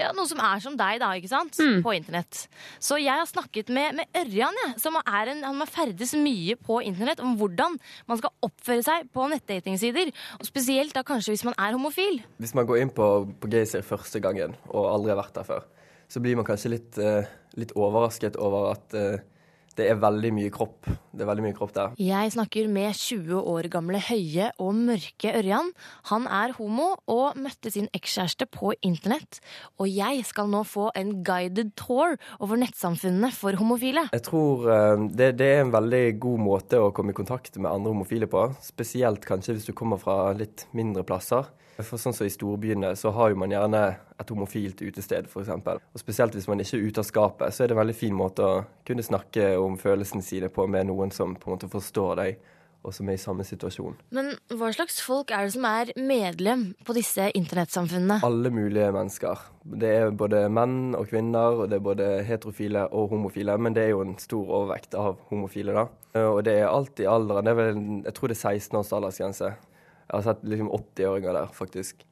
ja, 0.01 0.11
noe 0.17 0.27
som 0.31 0.41
er 0.43 0.63
som 0.63 0.77
deg, 0.79 0.99
da, 1.03 1.11
ikke 1.19 1.31
sant? 1.31 1.59
Mm. 1.61 1.81
På 1.85 1.95
internett. 1.95 2.45
Så 2.83 2.99
jeg 3.01 3.15
har 3.15 3.29
snakket 3.29 3.71
med, 3.75 4.01
med 4.01 4.21
Ørjan, 4.25 4.59
jeg, 4.65 4.79
som 4.83 4.99
er 5.01 5.33
en, 5.33 5.45
han 5.47 5.63
har 5.63 5.71
ferdes 5.71 6.15
mye 6.19 6.57
på 6.59 6.81
internett, 6.87 7.23
om 7.25 7.37
hvordan 7.41 7.79
man 8.11 8.21
skal 8.21 8.35
oppføre 8.45 8.85
seg 8.87 9.11
på 9.15 9.29
nettdatingsider. 9.33 10.11
Og 10.41 10.49
spesielt 10.49 10.97
da 10.97 11.05
kanskje 11.07 11.37
hvis 11.37 11.47
man 11.47 11.57
er 11.61 11.77
homofil. 11.77 12.21
Hvis 12.43 12.57
man 12.59 12.67
går 12.69 12.83
inn 12.83 12.95
på, 12.95 13.11
på 13.41 13.53
Gaysir 13.53 13.87
første 13.87 14.23
gangen 14.25 14.57
og 14.71 14.91
aldri 14.91 15.15
har 15.15 15.21
vært 15.23 15.39
der 15.39 15.49
før, 15.49 15.69
så 16.11 16.23
blir 16.23 16.37
man 16.39 16.47
kanskje 16.47 16.75
litt, 16.75 16.99
eh, 17.01 17.31
litt 17.59 17.73
overrasket 17.79 18.37
over 18.41 18.73
at 18.75 18.99
eh, 18.99 19.23
det 19.79 19.89
er 19.91 19.99
veldig 20.01 20.31
mye 20.37 20.53
kropp. 20.55 20.89
Det 21.15 21.23
er 21.23 21.29
veldig 21.29 21.45
mye 21.47 21.57
kropp 21.57 21.73
der. 21.77 21.95
Jeg 22.01 22.33
snakker 22.35 22.69
med 22.73 22.95
20 22.99 23.41
år 23.55 23.69
gamle 23.73 24.01
høye 24.03 24.51
og 24.63 24.75
mørke 24.77 25.33
Ørjan. 25.39 25.71
Han 26.11 26.29
er 26.31 26.55
homo 26.59 26.91
og 27.11 27.39
møtte 27.41 27.73
sin 27.75 27.89
ekskjæreste 27.97 28.49
på 28.51 28.75
internett. 28.87 29.41
Og 29.79 29.91
jeg 29.91 30.25
skal 30.29 30.51
nå 30.53 30.65
få 30.69 30.91
en 30.99 31.17
guided 31.27 31.75
tour 31.81 32.17
over 32.41 32.61
nettsamfunnene 32.61 33.33
for 33.35 33.57
homofile. 33.59 34.07
Jeg 34.15 34.27
tror 34.29 34.69
eh, 34.71 35.09
det, 35.11 35.35
det 35.41 35.51
er 35.57 35.65
en 35.65 35.75
veldig 35.75 36.05
god 36.23 36.45
måte 36.45 36.81
å 36.83 36.93
komme 36.95 37.15
i 37.15 37.19
kontakt 37.19 37.59
med 37.59 37.71
andre 37.73 37.95
homofile 37.95 38.31
på. 38.31 38.49
Spesielt 38.65 39.27
kanskje 39.29 39.59
hvis 39.59 39.69
du 39.71 39.75
kommer 39.77 40.01
fra 40.03 40.33
litt 40.37 40.69
mindre 40.77 41.07
plasser. 41.07 41.51
For 41.83 41.99
sånn 41.99 42.15
som 42.15 42.27
I 42.27 42.33
storbyene 42.33 42.93
så 42.99 43.11
har 43.17 43.33
jo 43.33 43.39
man 43.43 43.53
gjerne 43.55 43.83
et 44.21 44.31
homofilt 44.31 44.83
utested, 44.85 45.27
f.eks. 45.27 45.51
Og 45.51 46.01
spesielt 46.01 46.37
hvis 46.37 46.49
man 46.51 46.63
ikke 46.63 46.79
er 46.79 46.89
ute 46.89 47.03
av 47.03 47.09
skapet, 47.09 47.55
så 47.55 47.65
er 47.65 47.71
det 47.71 47.77
en 47.77 47.83
veldig 47.83 47.97
fin 47.99 48.15
måte 48.15 48.47
å 48.47 48.65
kunne 48.87 49.03
snakke 49.07 49.55
om 49.59 49.79
følelsene 49.81 50.23
sine 50.23 50.51
på 50.55 50.69
med 50.71 50.91
noen 50.91 51.15
som 51.15 51.35
på 51.35 51.51
en 51.51 51.57
måte 51.57 51.71
forstår 51.73 52.21
deg, 52.21 52.39
og 52.85 52.93
som 52.93 53.09
er 53.09 53.17
i 53.17 53.21
samme 53.21 53.47
situasjon. 53.49 53.97
Men 54.15 54.35
hva 54.53 54.69
slags 54.77 54.99
folk 55.01 55.33
er 55.33 55.47
det 55.47 55.55
som 55.57 55.65
er 55.67 55.93
medlem 55.97 56.67
på 56.85 56.95
disse 56.97 57.31
internettsamfunnene? 57.33 58.21
Alle 58.29 58.53
mulige 58.53 58.91
mennesker. 58.93 59.47
Det 59.65 59.93
er 60.03 60.11
både 60.13 60.45
menn 60.53 60.93
og 60.99 61.09
kvinner, 61.09 61.65
og 61.65 61.73
det 61.73 61.81
er 61.81 61.87
både 61.87 62.09
heterofile 62.29 62.87
og 62.93 63.15
homofile. 63.17 63.57
Men 63.57 63.77
det 63.77 63.87
er 63.87 63.95
jo 63.95 64.03
en 64.05 64.19
stor 64.21 64.53
overvekt 64.61 64.95
av 65.01 65.17
homofile, 65.31 65.75
da. 65.75 65.87
Og 66.29 66.43
det 66.47 66.59
er 66.61 66.69
alt 66.69 67.01
i 67.01 67.09
alderen. 67.09 67.49
Det 67.49 67.55
er 67.55 67.63
vel, 67.63 67.81
jeg 68.05 68.19
tror 68.19 68.31
det 68.31 68.37
er 68.37 68.59
16 68.61 68.79
års 68.83 68.93
aldersgrense. 69.01 69.55
Jeg 70.09 70.17
har 70.17 70.27
sett 70.27 70.45
liksom 70.45 70.71
80-åringer 70.71 71.39
der, 71.39 71.55
faktisk. 71.57 72.05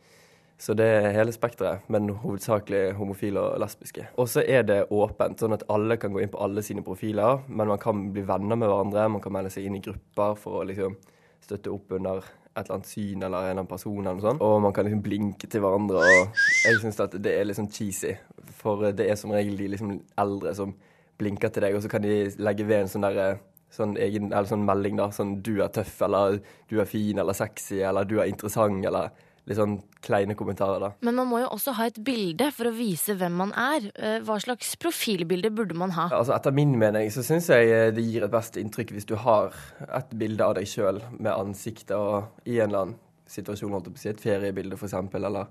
Så 0.63 0.77
det 0.79 0.85
er 0.87 1.09
hele 1.17 1.33
spekteret, 1.35 1.89
men 1.91 2.13
hovedsakelig 2.23 2.93
homofile 2.95 3.43
og 3.43 3.59
lesbiske. 3.59 4.05
Og 4.23 4.29
så 4.31 4.45
er 4.47 4.63
det 4.69 4.85
åpent, 4.95 5.41
sånn 5.43 5.57
at 5.57 5.65
alle 5.73 5.97
kan 5.99 6.15
gå 6.15 6.23
inn 6.23 6.31
på 6.31 6.39
alle 6.45 6.63
sine 6.63 6.85
profiler, 6.87 7.43
men 7.49 7.73
man 7.73 7.81
kan 7.83 8.05
bli 8.15 8.23
venner 8.29 8.61
med 8.61 8.71
hverandre, 8.71 9.09
man 9.11 9.25
kan 9.25 9.35
melde 9.35 9.51
seg 9.51 9.67
inn 9.67 9.81
i 9.81 9.83
grupper 9.83 10.39
for 10.39 10.61
å 10.61 10.69
liksom 10.69 10.95
støtte 11.43 11.73
opp 11.73 11.97
under 11.99 12.23
et 12.53 12.61
eller 12.61 12.77
annet 12.77 12.91
syn 12.93 13.25
eller 13.25 13.27
en 13.27 13.43
eller 13.43 13.51
annen 13.57 13.71
person 13.73 13.99
eller 13.99 14.21
noe 14.21 14.27
sånt. 14.29 14.45
Og 14.45 14.63
man 14.63 14.77
kan 14.77 14.87
liksom 14.87 15.03
blinke 15.03 15.51
til 15.51 15.65
hverandre, 15.65 16.05
og 16.05 16.43
jeg 16.63 16.81
syns 16.85 17.01
at 17.03 17.19
det 17.25 17.35
er 17.35 17.55
sånn 17.59 17.71
cheesy. 17.73 18.15
For 18.63 18.93
det 18.95 19.09
er 19.09 19.19
som 19.19 19.35
regel 19.35 19.59
de 19.59 19.71
liksom 19.73 19.97
eldre 20.23 20.55
som 20.55 20.77
blinker 21.19 21.51
til 21.51 21.67
deg, 21.67 21.75
og 21.75 21.83
så 21.83 21.91
kan 21.91 22.05
de 22.05 22.21
legge 22.39 22.69
ved 22.69 22.85
en 22.85 22.93
sånn 22.93 23.07
derre 23.09 23.33
sånn, 23.73 23.97
egen, 23.97 24.31
eller 24.33 24.49
sånn 24.51 24.65
melding, 24.69 24.97
da. 25.01 25.11
Sånn 25.15 25.41
'du 25.43 25.63
er 25.63 25.69
tøff', 25.73 26.03
eller 26.05 26.41
'du 26.69 26.81
er 26.81 26.89
fin', 26.89 27.19
eller 27.19 27.33
'sexy', 27.33 27.83
eller 27.89 28.05
'du 28.05 28.19
er 28.21 28.29
interessant', 28.29 28.85
eller 28.87 29.11
litt 29.47 29.59
sånn 29.59 29.81
kleine 30.05 30.37
kommentarer, 30.39 30.79
da. 30.79 30.91
Men 31.03 31.17
man 31.19 31.27
må 31.27 31.41
jo 31.41 31.49
også 31.51 31.75
ha 31.75 31.87
et 31.87 31.99
bilde 32.05 32.51
for 32.55 32.71
å 32.71 32.75
vise 32.77 33.17
hvem 33.19 33.33
man 33.41 33.53
er. 33.59 33.89
Eh, 33.97 34.19
Hva 34.23 34.39
slags 34.39 34.77
profilbilde 34.77 35.51
burde 35.51 35.75
man 35.75 35.91
ha? 35.97 36.09
Altså, 36.13 36.35
etter 36.37 36.55
min 36.55 36.77
mening 36.79 37.11
så 37.11 37.25
syns 37.27 37.49
jeg 37.51 37.71
eh, 37.71 37.91
det 37.91 38.05
gir 38.07 38.23
et 38.23 38.31
best 38.31 38.59
inntrykk 38.61 38.93
hvis 38.95 39.09
du 39.09 39.17
har 39.17 39.53
et 39.89 40.15
bilde 40.15 40.47
av 40.47 40.55
deg 40.55 40.69
sjøl 40.71 41.03
med 41.19 41.33
ansiktet 41.33 41.97
og 41.97 42.47
i 42.47 42.61
en 42.61 42.71
eller 42.71 42.85
annen 42.85 42.97
situasjon, 43.27 43.73
holdt 43.73 43.89
jeg 43.89 43.95
på 43.97 43.99
å 43.99 44.05
si, 44.05 44.13
et 44.13 44.23
feriebilde 44.23 44.79
for 44.79 44.87
eksempel, 44.87 45.25
eller 45.25 45.47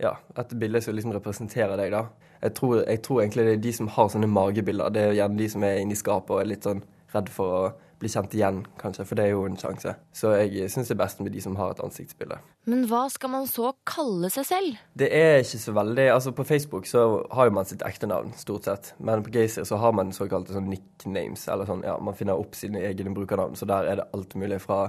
ja, 0.00 0.16
et 0.38 0.54
bilde 0.58 0.80
som 0.82 0.94
liksom 0.96 1.14
representerer 1.14 1.76
deg, 1.78 1.92
da. 1.92 2.06
Jeg 2.42 2.54
tror, 2.54 2.84
jeg 2.86 3.02
tror 3.02 3.22
egentlig 3.22 3.44
det 3.46 3.56
er 3.56 3.64
de 3.66 3.72
som 3.74 3.88
har 3.88 4.10
sånne 4.12 4.30
magebilder, 4.30 4.90
det 4.94 5.02
er 5.02 5.16
gjerne 5.18 5.38
de 5.38 5.48
som 5.52 5.66
er 5.66 5.80
inni 5.82 5.98
skapet 5.98 6.34
og 6.34 6.42
er 6.42 6.50
litt 6.52 6.66
sånn 6.66 6.82
redd 7.14 7.30
for 7.32 7.58
å 7.58 7.62
bli 7.98 8.08
kjent 8.10 8.34
igjen, 8.36 8.60
kanskje, 8.78 9.04
for 9.08 9.18
det 9.18 9.24
er 9.26 9.32
jo 9.32 9.44
en 9.48 9.56
sjanse. 9.58 9.94
Så 10.14 10.30
jeg 10.38 10.68
syns 10.70 10.90
det 10.90 10.94
er 10.94 11.00
best 11.00 11.22
med 11.22 11.32
de 11.34 11.42
som 11.42 11.56
har 11.58 11.72
et 11.72 11.80
ansiktsbilde. 11.82 12.38
Men 12.70 12.84
hva 12.90 13.04
skal 13.10 13.32
man 13.32 13.48
så 13.50 13.72
kalle 13.88 14.30
seg 14.30 14.46
selv? 14.46 14.78
Det 14.98 15.08
er 15.14 15.40
ikke 15.42 15.60
så 15.62 15.74
veldig 15.74 16.04
Altså 16.12 16.32
På 16.36 16.44
Facebook 16.46 16.86
så 16.86 17.02
har 17.34 17.48
jo 17.48 17.54
man 17.56 17.66
sitt 17.68 17.82
ekte 17.86 18.10
navn, 18.10 18.30
stort 18.38 18.68
sett. 18.68 18.92
Men 19.02 19.24
på 19.26 19.32
Gazer 19.34 19.66
så 19.66 19.80
har 19.82 19.96
man 19.98 20.14
såkalte 20.14 20.54
sånn 20.54 20.70
nicknames, 20.70 21.48
eller 21.50 21.68
sånn, 21.68 21.82
ja, 21.86 21.96
man 21.98 22.16
finner 22.18 22.38
opp 22.38 22.54
sine 22.58 22.84
egne 22.86 23.14
brukernavn. 23.16 23.58
Så 23.58 23.66
der 23.68 23.90
er 23.90 24.00
det 24.02 24.08
alt 24.14 24.38
mulig 24.38 24.60
fra, 24.62 24.84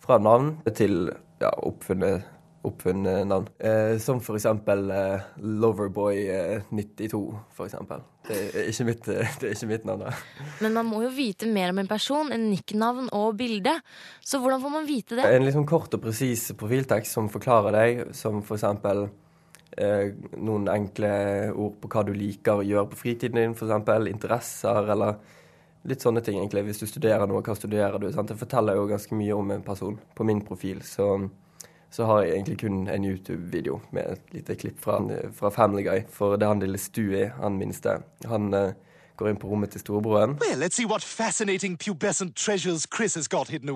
fra 0.00 0.20
navn 0.22 0.56
til 0.72 1.10
ja, 1.42 1.52
oppfunnet, 1.66 2.24
oppfunnet 2.66 3.26
navn. 3.28 3.48
Eh, 3.58 3.96
som 4.02 4.20
for 4.24 4.38
eksempel 4.38 4.90
eh, 4.90 5.26
Loverboy92, 5.40 7.20
for 7.54 7.68
eksempel. 7.68 8.04
Det 8.26 8.38
er 8.50 8.70
ikke 8.70 8.86
mitt, 8.88 9.08
eh, 9.12 9.34
det 9.40 9.50
er 9.50 9.54
ikke 9.54 9.70
mitt 9.70 9.86
navn. 9.88 10.06
da. 10.06 10.14
Men 10.64 10.74
man 10.78 10.88
må 10.90 11.02
jo 11.04 11.12
vite 11.14 11.48
mer 11.50 11.74
om 11.74 11.82
en 11.82 11.90
person 11.90 12.32
enn 12.34 12.48
nicknavn 12.50 13.12
og 13.16 13.36
bilde. 13.38 13.76
Så 14.20 14.40
hvordan 14.42 14.62
får 14.64 14.74
man 14.74 14.88
vite 14.88 15.20
det? 15.20 15.28
En 15.30 15.46
liksom 15.46 15.68
kort 15.68 15.94
og 15.94 16.02
presis 16.04 16.48
profiltekst 16.58 17.18
som 17.18 17.30
forklarer 17.32 17.78
deg, 17.78 18.02
som 18.16 18.42
for 18.46 18.58
eksempel 18.58 19.06
eh, 19.76 20.12
noen 20.36 20.68
enkle 20.72 21.14
ord 21.54 21.80
på 21.80 21.90
hva 21.92 22.04
du 22.06 22.12
liker 22.16 22.60
å 22.60 22.66
gjøre 22.66 22.90
på 22.92 23.02
fritiden 23.04 23.40
din, 23.42 23.56
for 23.58 23.68
eksempel 23.68 24.10
interesser, 24.10 24.92
eller 24.94 25.18
litt 25.86 26.02
sånne 26.02 26.22
ting, 26.24 26.40
egentlig. 26.40 26.64
Hvis 26.66 26.82
du 26.82 26.88
studerer 26.90 27.28
noe, 27.30 27.44
hva 27.46 27.54
studerer 27.56 27.98
du? 28.02 28.08
Sant? 28.14 28.32
Det 28.32 28.40
forteller 28.40 28.78
jo 28.78 28.88
ganske 28.90 29.18
mye 29.18 29.34
om 29.36 29.52
en 29.54 29.66
person 29.66 29.98
på 30.16 30.26
min 30.26 30.42
profil. 30.46 30.82
Så, 30.86 31.12
så 31.96 32.04
har 32.04 32.22
jeg 32.22 32.34
egentlig 32.34 32.58
kun 32.60 32.82
en 32.92 33.04
YouTube-video 33.08 33.78
med 33.96 34.10
et 34.12 34.34
lite 34.34 34.54
klipp 34.60 34.82
fra, 34.84 34.98
fra 35.32 35.48
Family 35.50 35.84
Guy. 35.86 36.02
For 36.12 36.36
det 36.36 36.48
han 36.50 36.60
lille 36.60 36.80
Stewie, 36.80 37.30
han 37.38 37.56
minste. 37.56 37.94
Han 38.28 38.52
eh, 38.52 38.74
går 39.16 39.30
inn 39.30 39.38
på 39.40 39.48
rommet 39.50 39.72
til 39.74 39.82
storebroren. 39.82 40.36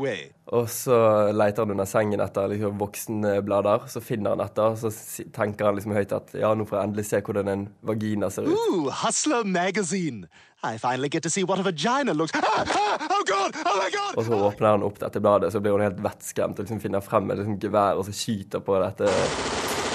Well. 0.01 0.30
Og 0.51 0.68
så 0.72 0.99
leter 1.32 1.64
han 1.64 1.74
under 1.74 1.88
sengen 1.88 2.22
etter 2.24 2.53
liksom, 2.53 2.76
voksenblader. 2.80 3.88
Så 3.93 4.03
finner 4.05 4.36
han 4.36 4.45
etter, 4.45 4.76
så 4.80 4.93
tenker 5.36 5.70
han 5.70 5.78
liksom 5.78 5.97
høyt 5.97 6.14
at 6.16 6.34
ja, 6.38 6.53
nå 6.55 6.66
får 6.68 6.78
jeg 6.78 6.91
endelig 6.91 7.09
se 7.09 7.22
hvordan 7.26 7.51
en 7.53 7.66
vagina 7.86 8.30
ser 8.32 8.49
ut. 8.49 8.55
Ooh, 8.55 8.91
Hustler 9.03 9.45
magazine. 9.45 10.28
I 10.62 10.76
finally 10.76 11.09
get 11.09 11.22
to 11.22 11.30
see 11.30 11.45
what 11.45 11.59
a 11.59 11.62
vagina 11.62 12.12
looks. 12.12 12.34
Ah, 12.34 12.64
ah, 12.66 13.07
oh 13.11 13.22
God! 13.24 13.57
Oh 13.64 13.76
my 13.78 13.91
God! 13.91 14.18
Og 14.18 14.26
så 14.26 14.41
åpner 14.49 14.74
han 14.74 14.82
opp 14.84 14.99
dette 15.01 15.22
bladet, 15.24 15.53
så 15.55 15.61
blir 15.64 15.72
hun 15.72 15.84
helt 15.84 16.03
vettskremt 16.05 16.59
og 16.59 16.66
liksom 16.66 16.82
finner 16.82 17.01
frem 17.05 17.30
et 17.32 17.41
liksom 17.41 17.57
gevær 17.62 18.01
og 18.01 18.05
så 18.05 18.12
skyter 18.12 18.61
på 18.64 18.76
dette, 18.82 19.09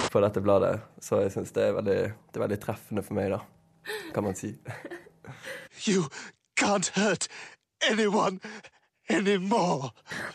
på 0.09 0.23
dette 0.25 0.41
bladet. 0.41 0.79
Så 0.97 1.21
jeg 1.21 1.35
syns 1.35 1.53
det, 1.53 1.69
det 1.85 1.99
er 2.01 2.45
veldig 2.47 2.61
treffende 2.63 3.05
for 3.05 3.19
meg, 3.19 3.35
da. 3.35 3.43
Kan 4.15 4.25
man 4.25 4.37
si. 4.39 4.55
You 5.87 6.07
can't 6.59 6.91
hurt 6.95 7.27
anyone 7.89 8.39
anymore. 9.09 9.91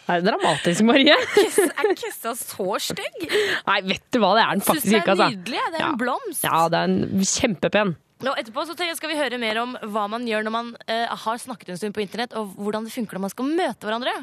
Det 0.07 0.19
er 0.19 0.27
dramatisk, 0.29 0.85
Marie. 0.87 1.17
Er 1.17 1.95
Kessa 1.99 2.35
så 2.39 2.77
stygg? 2.83 3.25
Nei, 3.67 3.81
vet 3.89 4.07
du 4.13 4.21
hva, 4.23 4.35
det 4.37 4.45
er 4.45 4.55
den 4.55 4.63
Syns 4.63 4.71
faktisk 4.71 4.87
det 4.87 4.95
er 4.95 5.03
ikke, 5.03 5.17
altså. 5.17 5.33
nydelig. 5.35 5.65
Det 5.73 5.81
er 5.81 5.89
en 5.89 5.99
blomst. 6.05 6.47
Ja, 6.47 6.63
det 6.71 6.85
er 6.85 6.95
en 6.95 7.27
kjempepen. 7.33 7.97
Og 8.21 8.37
etterpå 8.37 8.67
så 8.69 8.75
jeg, 8.77 8.97
skal 8.99 9.09
vi 9.09 9.17
høre 9.17 9.39
mer 9.41 9.63
om 9.63 9.77
hva 9.95 10.05
man 10.13 10.27
gjør 10.29 10.45
når 10.45 10.53
man 10.53 10.75
uh, 10.77 11.21
har 11.23 11.41
snakket 11.41 11.73
en 11.73 11.81
stund 11.81 11.97
på 11.97 12.05
internett, 12.05 12.37
og 12.37 12.53
hvordan 12.61 12.85
det 12.85 12.93
funker 12.93 13.17
når 13.17 13.25
man 13.25 13.33
skal 13.33 13.49
møte 13.49 13.89
hverandre. 13.89 14.17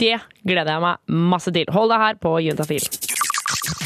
Det 0.00 0.14
gleder 0.40 0.72
jeg 0.72 0.84
meg 0.86 1.18
masse 1.34 1.52
til. 1.52 1.68
Hold 1.76 1.92
deg 1.92 2.06
her 2.06 2.22
på 2.22 2.38
Juntafil. 2.46 2.88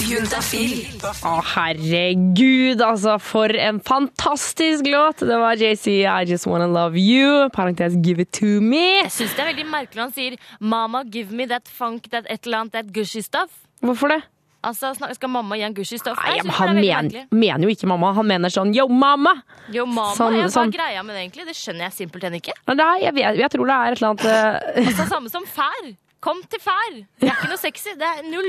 Juntafil. 0.07 0.85
Å, 1.27 1.33
herregud, 1.55 2.83
altså, 2.85 3.17
for 3.23 3.51
en 3.59 3.81
fantastisk 3.85 4.87
låt! 4.91 5.25
Det 5.27 5.39
var 5.41 5.59
JC, 5.59 6.03
I 6.07 6.25
Just 6.29 6.47
Wanna 6.47 6.69
Love 6.71 6.99
You. 7.01 7.49
Parentes 7.55 7.97
Give 8.05 8.23
It 8.23 8.33
To 8.39 8.61
Me. 8.63 8.85
Jeg 9.03 9.11
syns 9.15 9.35
det 9.37 9.45
er 9.45 9.51
veldig 9.53 9.67
merkelig 9.73 10.05
han 10.05 10.15
sier 10.15 10.37
'Mama, 10.61 11.03
give 11.11 11.33
me 11.33 11.47
that 11.51 11.67
funk, 11.69 12.11
that 12.11 12.27
et 12.31 12.47
eller 12.47 12.59
annet, 12.67 12.73
that 12.73 12.93
gushy 12.93 13.21
stuff'. 13.25 13.53
Hvorfor 13.83 14.09
det? 14.15 14.23
Altså, 14.65 14.95
Skal 15.15 15.29
mamma 15.31 15.57
gi 15.57 15.63
han 15.63 15.75
gushy 15.75 15.99
stuff? 15.99 16.19
Nei, 16.25 16.41
men 16.43 16.51
han 16.51 16.77
det 16.77 16.91
er 16.91 17.03
men, 17.03 17.29
mener 17.31 17.69
jo 17.69 17.75
ikke 17.75 17.87
mamma, 17.87 18.13
han 18.15 18.27
mener 18.27 18.49
sånn 18.51 18.75
yo, 18.75 18.89
mamma! 18.89 19.43
Jo, 19.71 19.85
mamma, 19.87 20.15
Sånn- 20.17 20.35
jeg, 20.35 20.49
Hva 20.49 20.55
sånn- 20.63 20.73
greia 20.73 21.03
med 21.05 21.15
det 21.15 21.23
egentlig? 21.27 21.47
Det 21.47 21.55
skjønner 21.55 21.87
jeg 21.87 21.93
simpelthen 21.93 22.35
ikke. 22.35 22.53
Nei, 22.75 22.99
jeg, 23.03 23.15
vet, 23.15 23.37
jeg 23.39 23.51
tror 23.51 23.67
det 23.67 23.77
er 23.77 23.93
et 23.93 24.03
eller 24.03 24.11
annet 24.11 24.25
eh, 24.25 24.87
Altså, 24.87 25.09
Samme 25.09 25.31
som 25.31 25.45
fær. 25.47 25.95
Kom 26.27 26.41
til 26.51 26.59
fær! 26.59 26.97
Det 27.23 27.29
er 27.29 27.37
ikke 27.37 27.51
noe 27.53 27.61
sexy. 27.61 27.93
Det 27.99 28.07
er 28.09 28.25
null. 28.27 28.49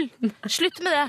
Slutt 0.50 0.80
med 0.82 0.96
det. 0.98 1.04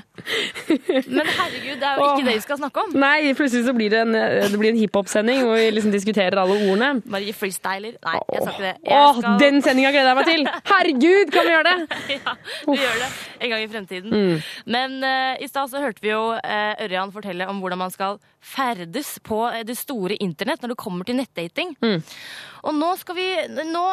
Men 1.09 1.25
herregud, 1.25 1.79
det 1.81 1.87
er 1.87 1.97
jo 1.97 2.03
ikke 2.03 2.19
Åh. 2.19 2.25
det 2.27 2.35
vi 2.35 2.43
skal 2.43 2.59
snakke 2.59 2.83
om. 2.83 2.91
Nei, 3.01 3.31
plutselig 3.37 3.65
så 3.65 3.73
blir 3.73 3.89
det 3.93 4.03
en, 4.03 4.13
eh, 4.19 4.45
det 4.51 4.59
blir 4.61 4.69
en 4.75 4.77
hiphop-sending 4.77 5.41
hvor 5.47 5.57
vi 5.57 5.65
liksom 5.73 5.93
diskuterer 5.95 6.37
alle 6.37 6.59
ordene. 6.59 7.01
Marie 7.09 7.33
freestyler. 7.33 7.97
Nei, 8.05 8.15
jeg 8.35 8.43
sa 8.45 8.53
ikke 8.53 8.67
det. 8.67 8.75
Jeg 8.85 9.01
Åh, 9.01 9.17
skal- 9.17 9.39
den 9.41 9.61
sendinga 9.65 9.93
gleder 9.95 10.11
jeg 10.13 10.19
meg 10.21 10.29
til! 10.29 10.45
Herregud, 10.69 11.33
kan 11.33 11.49
vi 11.49 11.55
gjøre 11.55 11.71
det? 11.71 11.99
ja, 12.19 12.35
vi 12.67 12.77
gjør 12.83 12.97
det 13.01 13.09
en 13.39 13.53
gang 13.55 13.63
i 13.63 13.71
fremtiden. 13.73 14.09
Mm. 14.13 14.43
Men 14.77 14.99
eh, 15.09 15.41
i 15.41 15.49
stad 15.49 15.73
så 15.73 15.81
hørte 15.81 16.05
vi 16.05 16.13
jo 16.13 16.21
uh, 16.37 16.83
Ørjan 16.85 17.15
fortelle 17.15 17.49
om 17.49 17.63
hvordan 17.63 17.81
man 17.81 17.91
skal 17.95 18.19
ferdes 18.39 19.17
på 19.25 19.41
det 19.67 19.75
store 19.77 20.17
internett 20.23 20.63
når 20.63 20.73
det 20.73 20.79
kommer 20.79 21.07
til 21.07 21.19
nettdating. 21.19 21.75
Mm. 21.83 22.01
Og 22.69 22.75
nå 22.75 22.89
skal, 22.99 23.17
vi, 23.19 23.27
nå 23.69 23.85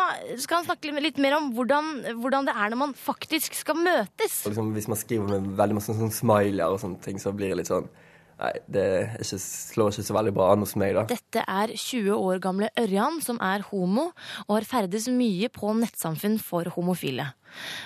skal 0.43 0.61
han 0.61 0.69
snakke 0.69 0.95
litt 1.03 1.21
mer 1.23 1.39
om 1.39 1.53
hvordan, 1.57 1.93
hvordan 2.23 2.49
det 2.49 2.57
er 2.57 2.73
når 2.73 2.83
man 2.87 2.97
faktisk 2.99 3.59
skal 3.59 3.79
møtes. 3.79 4.43
Liksom, 4.49 4.73
hvis 4.77 4.91
man 4.91 5.01
skriver 5.01 5.37
med 5.37 5.55
veldig 5.59 5.79
masse 5.79 5.97
sånn 5.97 6.15
smileyer 6.15 6.73
og 6.73 6.83
sånne 6.83 7.03
ting, 7.05 7.23
så 7.23 7.35
blir 7.37 7.53
det 7.53 7.63
litt 7.63 7.73
sånn 7.73 7.89
Nei, 8.37 8.51
det 8.69 8.83
er 8.85 9.13
ikke, 9.25 9.39
slår 9.41 9.95
ikke 9.95 10.03
så 10.05 10.15
veldig 10.19 10.33
bra 10.37 10.51
an 10.53 10.61
hos 10.61 10.75
meg, 10.77 10.93
da. 10.93 11.07
Dette 11.09 11.41
er 11.49 11.71
20 11.73 12.19
år 12.19 12.41
gamle 12.45 12.69
Ørjan, 12.77 13.17
som 13.25 13.39
er 13.41 13.65
homo, 13.71 14.11
og 14.45 14.53
har 14.59 14.67
ferdes 14.69 15.07
mye 15.09 15.49
på 15.49 15.73
nettsamfunn 15.79 16.37
for 16.45 16.69
homofile. 16.75 17.31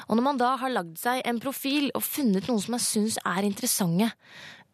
Og 0.09 0.19
når 0.19 0.27
man 0.27 0.41
da 0.41 0.57
har 0.59 0.75
lagd 0.75 0.99
seg 0.99 1.23
en 1.23 1.39
profil 1.39 1.93
og 1.95 2.03
funnet 2.03 2.51
noen 2.51 2.59
som 2.65 2.75
man 2.75 2.83
syns 2.83 3.21
er 3.23 3.47
interessante, 3.47 4.11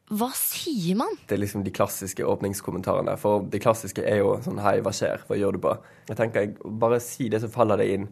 hva 0.06 0.28
sier 0.38 0.94
man? 0.94 1.16
Det 1.26 1.34
er 1.34 1.40
liksom 1.42 1.64
de 1.66 1.72
klassiske 1.74 2.22
åpningskommentarene. 2.22 3.16
For 3.18 3.42
de 3.50 3.58
klassiske 3.58 4.04
er 4.06 4.20
jo 4.20 4.36
sånn 4.44 4.60
Hei, 4.62 4.78
hva 4.84 4.92
skjer? 4.94 5.24
Hva 5.26 5.38
gjør 5.38 5.56
du 5.56 5.64
på? 5.64 5.72
Jeg 6.06 6.18
tenker, 6.20 6.52
Bare 6.78 7.00
si 7.02 7.26
det 7.32 7.40
som 7.42 7.50
faller 7.50 7.82
deg 7.82 7.94
inn. 7.96 8.06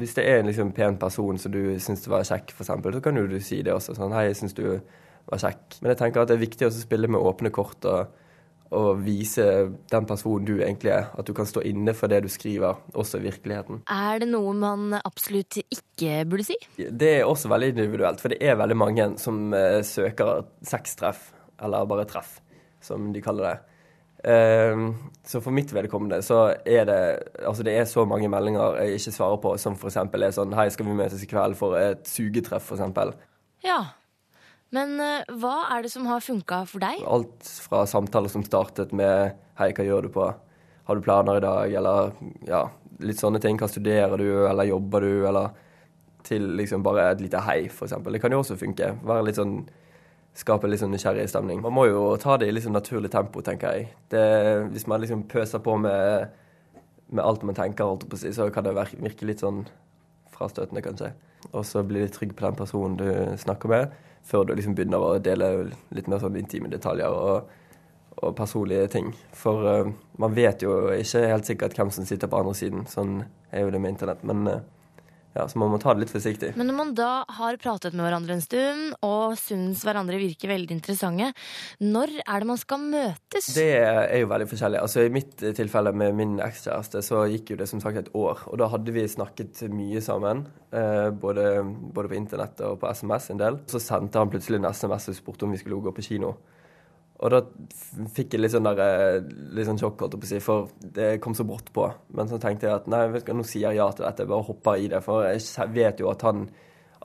Hvis 0.00 0.12
det 0.16 0.26
er 0.28 0.40
en 0.40 0.50
liksom 0.50 0.74
pen 0.76 0.98
person 1.00 1.40
som 1.40 1.52
du 1.54 1.78
syns 1.80 2.04
var 2.08 2.26
kjekk, 2.28 2.52
eksempel, 2.60 2.96
så 2.96 3.00
kan 3.04 3.16
jo 3.16 3.24
du 3.30 3.38
si 3.40 3.62
det 3.64 3.72
også. 3.72 3.96
Sånn 3.96 4.12
Hei, 4.12 4.26
jeg 4.28 4.42
syns 4.42 4.56
du 4.58 4.66
var 4.66 5.40
kjekk. 5.40 5.78
Men 5.80 5.94
jeg 5.94 6.00
tenker 6.02 6.22
at 6.22 6.28
det 6.28 6.36
er 6.36 6.44
viktig 6.44 6.68
å 6.68 6.74
spille 6.74 7.08
med 7.08 7.24
åpne 7.24 7.52
kort 7.54 7.88
og, 7.88 8.12
og 8.72 9.02
vise 9.04 9.44
den 9.92 10.06
personen 10.08 10.46
du 10.48 10.54
egentlig 10.58 10.92
er. 10.94 11.10
At 11.18 11.28
du 11.28 11.34
kan 11.36 11.48
stå 11.48 11.64
inne 11.68 11.94
for 11.96 12.12
det 12.12 12.22
du 12.24 12.30
skriver, 12.32 12.80
også 12.98 13.20
i 13.20 13.26
virkeligheten. 13.28 13.82
Er 13.92 14.22
det 14.22 14.30
noe 14.32 14.54
man 14.56 14.96
absolutt 15.02 15.60
ikke 15.62 16.22
burde 16.30 16.46
si? 16.48 16.56
Det 16.76 17.18
er 17.18 17.28
også 17.28 17.52
veldig 17.52 17.74
individuelt, 17.74 18.22
for 18.22 18.32
det 18.32 18.40
er 18.40 18.58
veldig 18.60 18.78
mange 18.78 19.10
som 19.22 19.52
eh, 19.56 19.82
søker 19.86 20.46
sextreff, 20.66 21.30
eller 21.62 21.86
bare 21.90 22.08
treff, 22.08 22.38
som 22.82 23.12
de 23.14 23.22
kaller 23.24 23.50
det. 23.50 23.58
Ehm, 24.24 24.94
så 25.26 25.40
for 25.42 25.54
mitt 25.54 25.72
vedkommende 25.74 26.20
så 26.22 26.52
er 26.62 26.84
det 26.86 26.98
Altså 27.42 27.64
det 27.66 27.72
er 27.74 27.88
så 27.90 28.04
mange 28.06 28.28
meldinger 28.30 28.76
jeg 28.78 29.00
ikke 29.00 29.14
svarer 29.16 29.40
på, 29.42 29.56
som 29.58 29.74
eksempel 29.74 30.22
er 30.22 30.34
sånn 30.36 30.54
Hei, 30.54 30.68
skal 30.70 30.86
vi 30.86 30.94
møtes 30.94 31.24
i 31.24 31.30
kveld 31.30 31.56
for 31.58 31.74
et 31.74 32.06
sugetreff, 32.06 32.70
eksempel. 32.76 33.10
Ja. 33.66 33.80
Men 34.72 34.96
eh, 35.04 35.34
hva 35.40 35.66
er 35.74 35.84
det 35.84 35.92
som 35.92 36.06
har 36.08 36.24
funka 36.24 36.62
for 36.70 36.82
deg? 36.82 37.02
Alt 37.04 37.48
fra 37.66 37.84
samtaler 37.88 38.32
som 38.32 38.44
startet 38.46 38.94
med 38.96 39.36
Hei, 39.60 39.68
hva 39.76 39.84
gjør 39.84 40.08
du 40.08 40.14
på? 40.14 40.30
Har 40.88 40.96
du 40.96 41.04
planer 41.04 41.38
i 41.38 41.44
dag? 41.44 41.74
Eller 41.78 42.14
ja, 42.48 42.62
litt 43.04 43.20
sånne 43.20 43.40
ting. 43.42 43.60
Hva 43.60 43.68
studerer 43.68 44.16
du, 44.16 44.30
eller 44.48 44.70
jobber 44.70 45.04
du, 45.04 45.12
eller 45.28 45.52
til 46.24 46.46
liksom 46.56 46.84
bare 46.86 47.10
et 47.10 47.20
lite 47.20 47.42
hei, 47.44 47.66
eksempel. 47.68 48.14
Det 48.14 48.22
kan 48.22 48.32
jo 48.32 48.40
også 48.40 48.56
funke. 48.60 48.94
Være 49.04 49.28
litt 49.28 49.40
sånn 49.40 49.62
Skape 50.32 50.64
litt 50.64 50.80
sånn 50.80 50.94
nysgjerrig 50.94 51.26
stemning. 51.28 51.58
Man 51.60 51.74
må 51.76 51.82
jo 51.90 52.04
ta 52.16 52.38
det 52.40 52.46
i 52.48 52.52
litt 52.54 52.64
sånn 52.64 52.72
naturlig 52.72 53.10
tempo, 53.12 53.42
tenker 53.44 53.74
jeg. 53.76 53.90
Det, 54.08 54.22
hvis 54.72 54.86
man 54.88 55.02
liksom 55.02 55.26
pøser 55.28 55.60
på 55.60 55.74
med, 55.76 56.30
med 57.12 57.20
alt 57.20 57.44
man 57.44 57.58
tenker, 57.58 57.98
si, 58.16 58.30
så 58.32 58.46
kan 58.48 58.64
det 58.64 58.72
virke 58.72 59.28
litt 59.28 59.44
sånn 59.44 59.66
frastøtende, 60.32 60.80
kanskje. 60.86 61.10
Og 61.50 61.66
så 61.68 61.82
bli 61.84 62.06
litt 62.06 62.16
trygg 62.16 62.32
på 62.38 62.46
den 62.46 62.56
personen 62.56 62.96
du 62.96 63.10
snakker 63.44 63.74
med, 63.74 63.92
før 64.26 64.46
du 64.46 64.54
liksom 64.54 64.76
begynner 64.78 65.02
å 65.02 65.18
dele 65.22 65.50
litt 65.94 66.08
mer 66.10 66.22
sånn 66.22 66.38
intime 66.38 66.70
detaljer. 66.72 67.10
Og, 67.10 67.58
og 68.22 68.36
personlige 68.36 68.90
ting. 68.92 69.10
For 69.34 69.66
uh, 69.66 69.92
man 70.20 70.34
vet 70.36 70.62
jo 70.62 70.92
ikke 70.94 71.24
helt 71.26 71.48
sikkert 71.48 71.78
hvem 71.78 71.90
som 71.94 72.06
sitter 72.06 72.30
på 72.30 72.42
andre 72.42 72.54
siden. 72.54 72.84
Sånn 72.90 73.22
er 73.50 73.64
jo 73.64 73.72
det 73.72 73.80
med 73.82 73.94
internett. 73.94 74.22
Men 74.28 74.46
eh, 74.48 74.60
ja, 75.32 75.46
så 75.48 75.58
man 75.60 75.70
må 75.72 75.78
ta 75.80 75.94
det 75.94 76.04
litt 76.04 76.12
forsiktig. 76.12 76.52
Men 76.60 76.68
når 76.68 76.76
man 76.76 76.92
da 76.96 77.10
har 77.38 77.56
pratet 77.60 77.94
med 77.96 78.04
hverandre 78.04 78.36
en 78.36 78.44
stund 78.44 78.96
og 79.06 79.36
syns 79.40 79.84
hverandre 79.86 80.20
virker 80.20 80.52
veldig 80.52 80.76
interessante, 80.76 81.30
når 81.80 82.18
er 82.20 82.44
det 82.44 82.50
man 82.50 82.60
skal 82.60 82.82
møtes? 82.84 83.48
Det 83.56 83.68
er 83.80 84.18
jo 84.20 84.28
veldig 84.32 84.48
forskjellig. 84.50 84.82
Altså 84.82 85.06
I 85.06 85.12
mitt 85.14 85.36
tilfelle 85.56 85.94
med 85.96 86.18
min 86.18 86.36
ekskjæreste 86.44 87.04
så 87.06 87.24
gikk 87.32 87.54
jo 87.54 87.60
det 87.62 87.70
som 87.70 87.80
sagt 87.82 88.02
et 88.02 88.12
år. 88.18 88.44
Og 88.52 88.60
da 88.60 88.68
hadde 88.72 88.92
vi 88.94 89.06
snakket 89.08 89.64
mye 89.72 90.04
sammen, 90.04 90.44
eh, 90.72 91.08
både, 91.24 91.48
både 91.64 92.12
på 92.12 92.18
internett 92.20 92.60
og 92.68 92.82
på 92.82 92.92
SMS 92.92 93.30
en 93.32 93.40
del. 93.40 93.62
Så 93.72 93.80
sendte 93.80 94.20
han 94.20 94.32
plutselig 94.32 94.60
en 94.60 94.68
SMS 94.68 95.08
og 95.12 95.20
spurte 95.20 95.48
om 95.48 95.56
vi 95.56 95.62
skulle 95.62 95.80
gå 95.80 95.96
på 95.96 96.04
kino. 96.12 96.36
Og 97.22 97.30
da 97.30 97.40
fikk 98.16 98.34
jeg 98.34 98.42
litt 98.42 98.54
sånn, 98.54 98.66
der, 98.66 98.80
eh, 98.82 99.20
litt 99.54 99.68
sånn 99.68 99.78
sjokk, 99.78 100.00
holdt 100.02 100.16
jeg 100.16 100.22
på 100.22 100.26
å 100.26 100.32
si, 100.32 100.40
for 100.42 100.72
det 100.98 101.20
kom 101.22 101.36
så 101.38 101.46
brått 101.46 101.70
på. 101.74 101.86
Men 102.18 102.30
så 102.30 102.40
tenkte 102.42 102.66
jeg 102.66 102.80
at 102.80 102.90
nei, 102.90 103.06
vet 103.14 103.26
du 103.26 103.32
nå 103.38 103.46
sier 103.46 103.70
jeg 103.70 103.78
ja 103.78 103.88
til 103.94 104.06
dette, 104.08 104.26
bare 104.26 104.48
hopper 104.48 104.82
i 104.82 104.90
det. 104.90 105.02
For 105.06 105.28
jeg 105.30 105.72
vet 105.76 106.02
jo 106.02 106.10
at 106.10 106.26
han, 106.26 106.48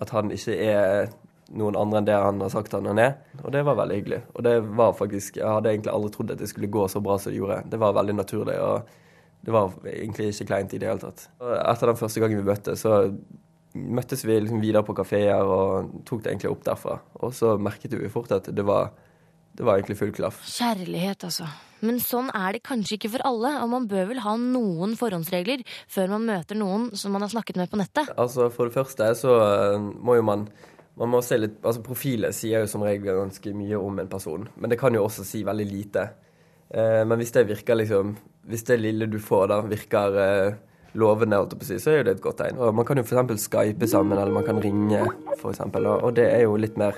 at 0.01 0.13
han 0.15 0.34
ikke 0.34 0.57
er 0.57 1.09
noen 1.55 1.78
andre 1.80 2.01
enn 2.01 2.07
det 2.07 2.15
han 2.18 2.41
har 2.43 2.51
sagt 2.51 2.76
han 2.76 2.99
er. 2.99 3.18
Og 3.43 3.51
det 3.53 3.63
var 3.68 3.78
veldig 3.80 3.97
hyggelig. 4.01 4.22
Og 4.36 4.43
det 4.43 4.55
var 4.80 4.95
faktisk 4.97 5.38
Jeg 5.38 5.47
hadde 5.47 5.72
egentlig 5.72 5.93
aldri 5.93 6.11
trodd 6.15 6.32
at 6.34 6.41
det 6.41 6.49
skulle 6.51 6.72
gå 6.72 6.88
så 6.91 7.01
bra 7.03 7.18
som 7.18 7.32
det 7.32 7.39
gjorde. 7.39 7.61
Det 7.72 7.80
var 7.80 7.95
veldig 7.95 8.15
naturlig, 8.18 8.57
og 8.59 8.89
det 9.45 9.53
var 9.53 9.76
egentlig 9.86 10.32
ikke 10.34 10.49
kleint 10.49 10.74
i 10.74 10.80
det 10.82 10.89
hele 10.89 11.03
tatt. 11.03 11.28
Og 11.39 11.53
etter 11.55 11.91
den 11.91 11.99
første 11.99 12.24
gangen 12.24 12.41
vi 12.41 12.49
møttes, 12.49 12.84
så 12.84 12.97
møttes 13.78 14.26
vi 14.26 14.39
liksom 14.41 14.61
videre 14.63 14.84
på 14.84 14.95
kafeer 14.97 15.45
og 15.45 16.01
tok 16.07 16.24
det 16.24 16.34
egentlig 16.34 16.51
opp 16.51 16.65
derfra. 16.65 16.97
Og 17.22 17.36
så 17.36 17.55
merket 17.61 17.95
vi 17.95 18.11
fort 18.11 18.34
at 18.36 18.49
det 18.51 18.65
var, 18.68 18.91
det 19.58 19.66
var 19.66 19.80
egentlig 19.80 19.97
full 19.97 20.14
klaff. 20.14 20.43
Kjærlighet, 20.53 21.26
altså. 21.26 21.47
Men 21.86 21.99
sånn 22.01 22.30
er 22.34 22.55
det 22.55 22.64
kanskje 22.66 22.97
ikke 22.97 23.12
for 23.16 23.26
alle, 23.28 23.51
og 23.62 23.70
man 23.70 23.86
bør 23.89 24.08
vel 24.12 24.22
ha 24.24 24.34
noen 24.41 24.95
forhåndsregler 24.97 25.62
før 25.89 26.16
man 26.16 26.26
møter 26.30 26.58
noen 26.58 26.89
som 26.97 27.14
man 27.14 27.26
har 27.26 27.34
snakket 27.34 27.60
med 27.62 27.70
på 27.70 27.80
nettet. 27.82 28.10
Altså 28.18 28.49
For 28.53 28.70
det 28.70 28.78
første 28.78 29.12
så 29.20 29.36
eh, 29.43 29.78
må 29.78 30.18
jo 30.18 30.26
man 30.26 30.47
man 30.97 31.12
må 31.14 31.20
se 31.22 31.38
litt, 31.38 31.60
altså 31.62 31.84
Profilet 31.86 32.34
sier 32.34 32.64
jo 32.64 32.70
som 32.72 32.82
regel 32.82 33.20
ganske 33.20 33.51
mye 33.53 33.78
om 33.78 33.99
en 34.01 34.10
person, 34.10 34.47
men 34.58 34.72
det 34.72 34.80
kan 34.82 34.95
jo 34.97 35.03
også 35.05 35.26
si 35.30 35.43
veldig 35.45 35.68
lite. 35.70 36.08
Eh, 36.74 37.03
men 37.05 37.22
hvis 37.22 37.36
det 37.36 37.45
virker 37.47 37.78
liksom 37.80 38.18
Hvis 38.47 38.64
det 38.64 38.76
lille 38.80 39.05
du 39.12 39.20
får, 39.20 39.47
da 39.51 39.60
virker 39.60 40.18
eh, 40.24 40.53
lovende, 40.95 41.41
så 41.62 41.91
er 41.91 41.97
jo 41.97 42.03
det 42.08 42.14
et 42.16 42.22
godt 42.24 42.38
tegn. 42.39 42.58
Og 42.64 42.74
Man 42.74 42.86
kan 42.88 42.97
jo 42.97 43.03
f.eks. 43.03 43.43
skype 43.43 43.88
sammen, 43.88 44.18
eller 44.18 44.32
man 44.32 44.45
kan 44.47 44.62
ringe, 44.64 45.01
f.eks. 45.36 45.60
Og, 45.60 45.88
og 45.91 46.16
det 46.16 46.30
er 46.32 46.45
jo 46.45 46.55
litt 46.55 46.78
mer 46.80 46.95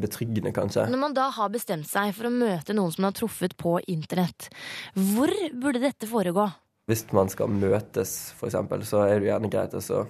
betryggende, 0.00 0.52
kanskje. 0.54 0.86
Når 0.90 1.00
man 1.00 1.14
da 1.16 1.28
har 1.34 1.52
bestemt 1.52 1.88
seg 1.90 2.12
for 2.16 2.28
å 2.28 2.34
møte 2.34 2.76
noen 2.76 2.92
som 2.94 3.04
man 3.04 3.12
har 3.12 3.18
truffet 3.18 3.56
på 3.60 3.76
internett, 3.90 4.50
hvor 4.94 5.32
burde 5.52 5.82
dette 5.82 6.08
foregå? 6.10 6.48
Hvis 6.90 7.06
man 7.16 7.30
skal 7.32 7.48
møtes, 7.48 8.12
f.eks., 8.36 8.58
så 8.90 9.06
er 9.06 9.18
det 9.18 9.30
gjerne 9.30 9.50
greit 9.52 9.74
å 9.78 10.04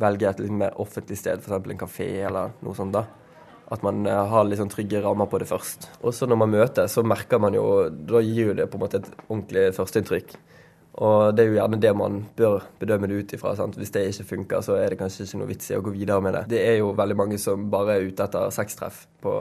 velge 0.00 0.28
et 0.30 0.42
litt 0.42 0.54
mer 0.64 0.76
offentlig 0.80 1.18
sted, 1.20 1.42
f.eks. 1.42 1.70
en 1.70 1.80
kafé 1.80 2.08
eller 2.26 2.56
noe 2.64 2.76
sånt. 2.76 2.96
da. 2.96 3.04
At 3.72 3.82
man 3.82 4.06
eh, 4.06 4.22
har 4.30 4.46
litt 4.46 4.60
sånn 4.60 4.70
trygge 4.70 5.02
rammer 5.02 5.28
på 5.30 5.40
det 5.42 5.48
først. 5.50 5.88
Og 6.02 6.14
så 6.14 6.28
når 6.28 6.40
man 6.42 6.52
møtes, 6.54 6.92
så 6.94 7.02
merker 7.02 7.40
man 7.42 7.56
jo 7.56 7.64
Da 7.90 8.22
gir 8.22 8.52
jo 8.52 8.54
det 8.58 8.68
på 8.70 8.78
en 8.78 8.84
måte 8.84 9.00
et 9.02 9.08
ordentlig 9.26 9.68
førsteinntrykk. 9.76 10.36
Og 10.96 11.34
det 11.36 11.44
er 11.44 11.50
jo 11.50 11.56
gjerne 11.58 11.78
det 11.80 11.90
man 11.92 12.22
bør 12.38 12.62
bedømme 12.80 13.08
det 13.10 13.18
ut 13.20 13.34
ifra. 13.36 13.52
sant? 13.56 13.76
Hvis 13.76 13.92
det 13.92 14.06
ikke 14.08 14.28
funker, 14.30 14.62
så 14.64 14.78
er 14.80 14.90
det 14.90 14.98
kanskje 15.00 15.26
ikke 15.26 15.40
noe 15.42 15.50
vits 15.50 15.68
i 15.70 15.76
å 15.76 15.82
gå 15.84 15.92
videre 15.92 16.24
med 16.24 16.32
det. 16.38 16.44
Det 16.54 16.62
er 16.64 16.78
jo 16.78 16.94
veldig 16.96 17.16
mange 17.20 17.40
som 17.40 17.66
bare 17.72 17.98
er 17.98 18.06
ute 18.08 18.24
etter 18.24 18.48
sextreff 18.54 19.02
på, 19.20 19.34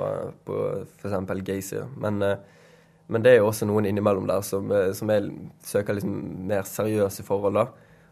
på 0.43 0.59
f.eks. 0.99 1.31
Gaysir. 1.47 1.87
Men, 1.95 2.19
eh, 2.27 2.35
men 3.07 3.23
det 3.23 3.31
er 3.31 3.39
jo 3.39 3.47
også 3.53 3.69
noen 3.69 3.87
innimellom 3.87 4.27
der 4.27 4.43
som, 4.43 4.67
eh, 4.75 4.91
som 4.97 5.13
er, 5.15 5.31
søker 5.63 5.95
liksom 5.95 6.19
mer 6.51 6.67
seriøse 6.67 7.23
forhold, 7.23 7.61
da. 7.61 7.67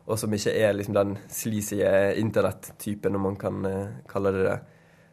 Og 0.08 0.20
som 0.20 0.32
ikke 0.36 0.56
er 0.60 0.76
liksom 0.76 0.96
den 0.96 1.18
sleazy 1.32 1.82
internett-typen, 2.20 3.20
om 3.20 3.28
man 3.28 3.40
kan 3.40 3.66
eh, 3.68 4.00
kalle 4.08 4.32
det 4.36 4.48
det. 4.48 4.58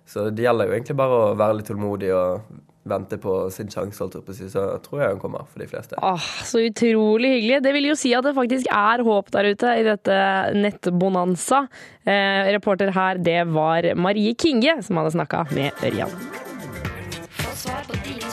Så 0.07 0.31
det 0.31 0.47
gjelder 0.47 0.70
jo 0.70 0.78
egentlig 0.78 0.99
bare 0.99 1.18
å 1.18 1.35
være 1.39 1.59
litt 1.59 1.70
tålmodig 1.70 2.14
og 2.14 2.47
vente 2.89 3.18
på 3.20 3.35
sin 3.53 3.68
sjanse, 3.70 4.01
holdt 4.01 4.16
jeg 4.18 4.24
på 4.26 4.33
å 4.35 4.39
si. 4.39 4.49
Så 4.53 4.64
tror 4.85 5.03
jeg 5.03 5.14
han 5.14 5.22
kommer 5.22 5.49
for 5.51 5.62
de 5.62 5.68
fleste. 5.70 5.99
Åh, 6.01 6.28
så 6.49 6.62
utrolig 6.64 7.35
hyggelig. 7.37 7.61
Det 7.66 7.74
vil 7.76 7.91
jo 7.91 7.99
si 7.99 8.14
at 8.16 8.26
det 8.26 8.37
faktisk 8.37 8.70
er 8.72 9.05
håp 9.07 9.31
der 9.35 9.51
ute 9.53 9.74
i 9.81 9.87
dette 9.87 10.20
nettbonanza. 10.57 11.66
Eh, 12.09 12.51
reporter 12.57 12.95
her, 12.97 13.20
det 13.20 13.43
var 13.53 13.93
Marie 14.01 14.35
Kinge 14.35 14.81
som 14.87 15.01
hadde 15.01 15.14
snakka 15.18 15.45
med 15.53 15.85
Ørjan. 15.85 16.14
Få 17.41 17.57
svar 17.57 17.85
på 17.89 18.01
dine 18.07 18.30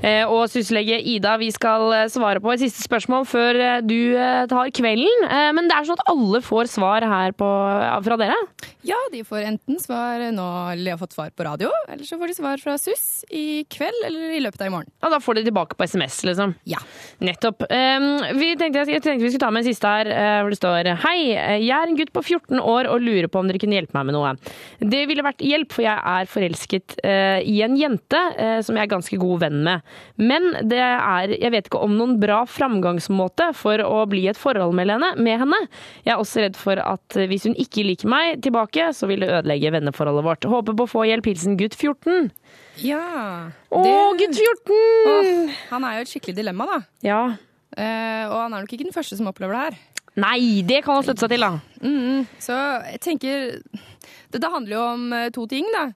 og 0.00 0.46
syslege 0.48 0.96
Ida, 1.12 1.34
vi 1.40 1.50
skal 1.52 1.90
eh, 1.92 2.06
svare 2.08 2.40
på 2.40 2.54
et 2.54 2.62
siste 2.62 2.80
spørsmål 2.86 3.26
før 3.28 3.58
eh, 3.60 3.80
du 3.84 4.16
eh, 4.16 4.46
tar 4.48 4.70
kvelden. 4.72 5.26
Eh, 5.28 5.50
Men 5.52 5.68
det 5.68 5.76
er 5.76 5.84
sånn 5.90 5.98
at 6.00 6.08
alle 6.08 6.40
får 6.44 6.70
svar 6.72 7.04
her 7.04 7.34
på, 7.36 7.48
fra 8.06 8.16
dere? 8.20 8.38
Ja, 8.86 8.96
de 9.12 9.20
får 9.28 9.44
enten 9.44 9.76
svar 9.82 10.22
nå, 10.32 10.46
eller 10.72 10.94
har 10.94 11.00
fått 11.02 11.12
svar 11.12 11.28
på 11.36 11.44
radio, 11.44 11.68
eller 11.92 12.06
så 12.08 12.16
får 12.16 12.30
de 12.32 12.36
svar 12.38 12.62
fra 12.62 12.78
SUS 12.80 13.26
i 13.28 13.66
kveld 13.68 14.06
eller 14.08 14.38
i 14.38 14.40
løpet 14.40 14.62
av 14.64 14.70
i 14.70 14.72
morgen. 14.72 14.88
Ja, 15.04 15.10
Da 15.12 15.18
får 15.20 15.36
de 15.36 15.44
tilbake 15.50 15.76
på 15.76 15.84
SMS, 15.84 16.22
liksom? 16.30 16.54
Ja. 16.70 16.80
Nettopp. 17.20 17.66
Eh, 17.68 18.08
vi 18.40 18.54
tenkte, 18.56 18.86
jeg 18.88 19.04
tenkte 19.04 19.26
vi 19.26 19.34
skulle 19.34 19.44
ta 19.44 19.52
med 19.52 19.66
en 19.66 19.68
siste 19.68 19.92
her, 19.92 20.08
eh, 20.14 20.38
hvor 20.40 20.54
det 20.54 20.60
står 20.62 20.90
Hei, 21.04 21.18
jeg 21.60 21.76
er 21.76 21.90
en 21.92 21.98
gutt 22.00 22.14
på 22.16 22.24
14 22.24 22.56
år 22.56 22.88
og 22.88 23.04
lurer 23.04 23.28
på 23.28 23.42
om 23.42 23.50
dere 23.52 23.60
kunne 23.60 23.76
hjelpe 23.76 23.98
meg 24.00 24.08
med 24.08 24.16
noe. 24.16 24.32
Det 24.80 25.04
ville 25.12 25.26
vært 25.28 25.44
hjelp, 25.44 25.76
for 25.76 25.84
jeg 25.84 26.00
er 26.16 26.32
forelsket 26.32 26.96
eh, 27.04 27.44
i 27.44 27.60
en 27.66 27.76
jente 27.76 28.24
eh, 28.40 28.58
som 28.64 28.80
jeg 28.80 28.88
er 28.88 28.94
ganske 28.96 29.20
god 29.20 29.44
venn 29.44 29.60
med. 29.68 29.84
Men 30.20 30.50
det 30.68 30.80
er, 30.80 31.34
jeg 31.36 31.52
vet 31.54 31.68
ikke 31.70 31.82
om 31.84 31.96
noen 31.98 32.16
bra 32.22 32.42
framgangsmåte 32.48 33.50
for 33.56 33.82
å 33.84 34.02
bli 34.10 34.26
et 34.30 34.40
forhold 34.40 34.76
med 34.76 34.90
henne. 34.90 35.60
Jeg 36.04 36.14
er 36.14 36.20
også 36.20 36.44
redd 36.44 36.58
for 36.60 36.80
at 36.82 37.20
hvis 37.30 37.48
hun 37.48 37.56
ikke 37.60 37.86
liker 37.86 38.10
meg 38.10 38.42
tilbake, 38.44 38.90
så 38.96 39.08
vil 39.10 39.24
det 39.24 39.30
ødelegge 39.32 39.72
venneforholdet 39.76 40.26
vårt. 40.26 40.48
Håper 40.50 40.76
på 40.76 40.88
å 40.88 40.92
få 40.94 41.06
hjelp. 41.08 41.30
Hilsen 41.30 41.58
gutt 41.60 41.76
14. 41.78 42.30
Ja. 42.84 43.04
Å, 43.70 43.84
gutt 44.18 44.36
14! 44.36 44.74
Åh, 45.10 45.62
han 45.70 45.86
er 45.86 45.98
jo 45.98 46.06
et 46.06 46.12
skikkelig 46.12 46.36
dilemma, 46.40 46.66
da. 46.70 46.80
Ja. 47.06 47.22
Eh, 47.76 48.24
og 48.26 48.36
han 48.36 48.54
er 48.54 48.64
nok 48.64 48.72
ikke 48.74 48.86
den 48.88 48.96
første 48.96 49.18
som 49.18 49.28
opplever 49.30 49.56
det 49.56 49.64
her. 49.68 49.80
Nei, 50.20 50.62
det 50.66 50.82
kan 50.84 50.98
han 50.98 51.06
slutte 51.06 51.24
seg 51.24 51.34
til, 51.34 51.44
da. 51.44 51.60
Mm, 51.86 52.24
så 52.42 52.56
jeg 52.90 53.00
tenker 53.04 53.44
Dette 54.30 54.50
handler 54.50 54.74
jo 54.74 54.82
om 54.84 55.04
eh, 55.16 55.28
to 55.34 55.46
ting, 55.50 55.68
da. 55.74 55.88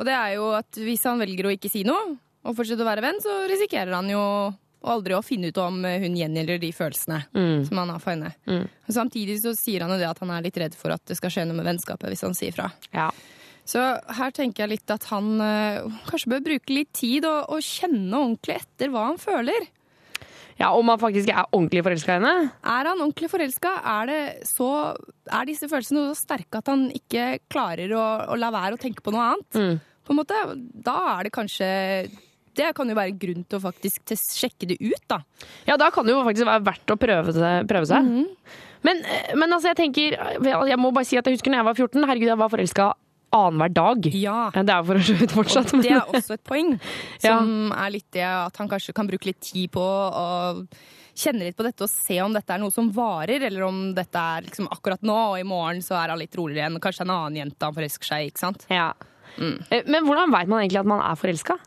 Og 0.00 0.08
det 0.08 0.14
er 0.16 0.34
jo 0.36 0.50
at 0.56 0.80
hvis 0.80 1.04
han 1.08 1.20
velger 1.22 1.48
å 1.48 1.54
ikke 1.54 1.70
si 1.72 1.84
noe, 1.86 2.16
og 2.44 2.56
fortsette 2.58 2.82
å 2.82 2.88
være 2.88 3.04
venn, 3.04 3.20
så 3.22 3.36
risikerer 3.50 3.94
han 3.94 4.08
jo 4.10 4.22
aldri 4.82 5.14
å 5.14 5.22
finne 5.22 5.52
ut 5.52 5.58
om 5.62 5.76
eh, 5.86 6.00
hun 6.02 6.16
gjengjelder 6.18 6.58
de 6.58 6.72
følelsene 6.74 7.20
Mm. 7.34 7.60
som 7.68 7.78
han 7.78 7.92
har 7.94 8.00
for 8.02 8.10
henne. 8.16 8.32
Mm. 8.50 8.64
Og 8.88 8.94
Samtidig 8.96 9.36
så 9.44 9.52
sier 9.54 9.84
han 9.84 9.92
jo 9.94 9.98
det 10.00 10.08
at 10.10 10.18
han 10.24 10.30
er 10.34 10.42
litt 10.42 10.58
redd 10.58 10.74
for 10.74 10.90
at 10.90 11.04
det 11.06 11.16
skal 11.20 11.30
skje 11.30 11.44
noe 11.46 11.54
med 11.60 11.68
vennskapet 11.70 12.10
hvis 12.10 12.24
han 12.26 12.34
sier 12.34 12.52
fra. 12.56 12.70
Ja. 12.92 13.10
Så 13.64 13.78
her 14.18 14.32
tenker 14.34 14.64
jeg 14.64 14.72
litt 14.80 14.90
at 14.90 15.04
han 15.12 15.36
øh, 15.38 15.86
kanskje 16.08 16.32
bør 16.34 16.42
bruke 16.48 16.74
litt 16.74 16.90
tid 16.98 17.28
og, 17.30 17.46
og 17.54 17.62
kjenne 17.62 18.10
ordentlig 18.18 18.56
etter 18.58 18.90
hva 18.90 19.04
han 19.12 19.20
føler. 19.22 19.68
Ja, 20.58 20.72
Om 20.76 20.90
han 20.92 20.98
faktisk 21.00 21.30
er 21.32 21.46
ordentlig 21.54 21.80
forelska 21.86 22.12
i 22.12 22.18
henne? 22.18 22.50
Er 22.66 22.88
han 22.90 23.00
ordentlig 23.00 23.30
forelska? 23.32 23.70
Er, 23.88 24.10
er 24.42 25.46
disse 25.48 25.70
følelsene 25.70 26.08
så 26.10 26.18
sterke 26.18 26.58
at 26.60 26.68
han 26.70 26.88
ikke 26.92 27.38
klarer 27.50 27.94
å, 27.96 28.02
å 28.34 28.36
la 28.38 28.50
være 28.52 28.76
å 28.76 28.82
tenke 28.82 29.02
på 29.02 29.14
noe 29.14 29.30
annet? 29.30 29.56
Mm. 29.62 29.80
På 30.02 30.12
en 30.12 30.18
måte, 30.18 30.42
Da 30.84 30.98
er 31.14 31.28
det 31.28 31.32
kanskje 31.38 31.70
Det 32.58 32.72
kan 32.76 32.90
jo 32.90 32.96
være 32.98 33.14
grunn 33.16 33.46
til 33.48 33.58
å 33.58 33.62
faktisk 33.62 34.14
sjekke 34.16 34.68
det 34.72 34.78
ut, 34.82 35.04
da. 35.08 35.22
Ja, 35.68 35.78
da 35.80 35.90
kan 35.94 36.06
det 36.06 36.14
jo 36.14 36.24
faktisk 36.26 36.48
være 36.48 36.66
verdt 36.66 36.92
å 36.94 36.98
prøve, 37.00 37.36
det, 37.36 37.54
prøve 37.70 37.88
seg. 37.88 38.04
Mhm. 38.04 38.58
men, 38.82 39.04
eh, 39.04 39.34
men 39.36 39.52
altså, 39.52 39.70
jeg 39.70 39.76
tenker 39.78 40.18
Jeg 40.42 40.78
må 40.78 40.92
bare 40.92 41.06
si 41.06 41.16
at 41.16 41.24
jeg 41.24 41.38
husker 41.38 41.50
når 41.50 41.62
jeg 41.62 41.70
var 41.70 41.74
14. 41.74 42.08
Herregud, 42.08 42.32
jeg 42.32 42.42
var 42.42 42.52
forelska 42.52 42.92
annenhver 43.32 43.72
dag. 43.72 44.08
Ja. 44.12 44.50
Det 44.52 44.68
er 44.68 44.82
for 44.84 45.00
å 45.00 45.04
se 45.06 45.14
ut 45.16 45.32
fortsatt. 45.32 45.72
Og 45.72 45.84
det 45.84 45.94
er 45.96 46.02
også 46.04 46.36
et 46.36 46.44
poeng, 46.44 46.74
som 47.24 47.72
er 47.72 47.94
litt 47.94 48.10
det 48.12 48.26
at 48.26 48.58
han 48.60 48.68
kanskje 48.68 48.92
kan 48.96 49.08
bruke 49.08 49.30
litt 49.30 49.40
tid 49.40 49.70
på 49.72 49.82
å 49.82 50.26
kjenne 51.12 51.44
litt 51.44 51.56
på 51.56 51.64
dette 51.66 51.84
og 51.84 51.92
se 51.92 52.16
om 52.24 52.32
dette 52.32 52.54
er 52.54 52.60
noe 52.62 52.72
som 52.72 52.88
varer, 52.92 53.44
eller 53.48 53.66
om 53.66 53.80
dette 53.96 54.18
er 54.18 54.46
liksom 54.46 54.68
akkurat 54.72 55.02
nå, 55.04 55.16
og 55.32 55.40
i 55.40 55.46
morgen 55.48 55.82
så 55.84 55.98
er 56.00 56.12
han 56.12 56.20
litt 56.20 56.36
roligere 56.38 56.68
igjen. 56.68 56.80
kanskje 56.82 57.04
en 57.04 57.14
annen 57.16 57.40
jente 57.42 57.68
han 57.68 57.76
forelsker 57.76 58.08
seg 58.08 58.24
i, 58.24 58.30
ikke 58.32 58.44
sant? 58.46 58.64
Ja. 58.72 58.92
Eh, 59.38 59.82
Men 59.86 60.04
hvordan 60.04 60.30
veit 60.32 60.48
man 60.48 60.60
egentlig 60.62 60.80
at 60.80 60.86
man 60.86 61.00
er 61.00 61.14
forelska? 61.16 61.58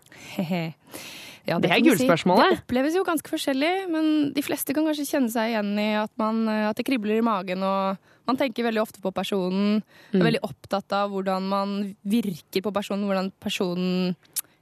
Ja, 1.45 1.59
Det 1.61 1.69
er 1.69 1.75
kan 1.75 1.83
du 1.83 1.89
gullspørsmålet. 1.91 2.49
Det 2.55 2.61
oppleves 2.63 2.95
jo 2.97 3.03
ganske 3.05 3.29
forskjellig, 3.29 3.73
men 3.93 4.33
de 4.33 4.41
fleste 4.41 4.73
kan 4.73 4.85
kanskje 4.87 5.05
kjenne 5.05 5.29
seg 5.29 5.51
igjen 5.53 5.75
i 5.77 5.91
at, 6.01 6.09
man, 6.17 6.47
eh, 6.49 6.69
at 6.71 6.75
det 6.79 6.85
kribler 6.87 7.19
i 7.19 7.25
magen, 7.25 7.61
og 7.61 7.97
man 8.25 8.37
tenker 8.39 8.65
veldig 8.65 8.81
ofte 8.81 8.99
på 9.03 9.11
personen. 9.13 9.83
Er 10.11 10.17
Mm. 10.17 10.23
veldig 10.25 10.41
opptatt 10.41 10.91
av 10.91 11.11
hvordan 11.11 11.47
man 11.47 11.95
virker 12.03 12.63
på 12.65 12.73
personen, 12.73 13.05
hvordan 13.05 13.31
personen 13.39 14.15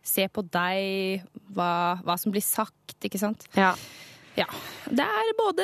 ser 0.03 0.27
på 0.27 0.43
deg, 0.51 1.23
hva, 1.55 2.01
hva 2.03 2.19
som 2.19 2.33
blir 2.33 2.43
sagt, 2.43 2.99
ikke 3.01 3.17
sant? 3.19 3.47
Ja. 3.55 3.75
Ja. 4.35 4.45
Det 4.89 4.99
er 5.07 5.33
både 5.39 5.63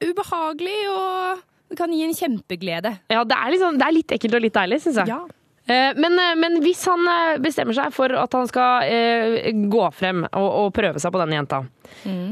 ubehagelig 0.00 0.80
og 0.88 1.42
det 1.68 1.76
kan 1.76 1.92
gi 1.92 2.04
en 2.04 2.14
kjempeglede. 2.14 2.98
Ja, 3.10 3.24
det 3.24 3.36
er, 3.36 3.50
liksom, 3.52 3.76
det 3.78 3.86
er 3.86 3.92
litt 3.92 4.08
ekkelt 4.16 4.34
og 4.34 4.40
litt 4.40 4.54
deilig, 4.54 4.80
syns 4.80 4.96
jeg. 4.96 5.08
Ja. 5.08 5.26
Eh, 5.66 5.92
Men, 5.96 6.18
eh, 6.20 6.34
men 6.36 6.58
hvis 6.64 6.82
han 6.90 7.06
eh, 7.08 7.38
bestemmer 7.40 7.72
seg 7.76 7.92
for 7.96 8.12
at 8.20 8.32
han 8.36 8.48
skal 8.50 8.84
eh, 8.88 9.52
gå 9.72 9.84
frem 9.96 10.24
og, 10.28 10.48
og 10.64 10.72
prøve 10.76 11.00
seg 11.00 11.12
på 11.14 11.22
denne 11.22 11.38
jenta, 11.38 11.62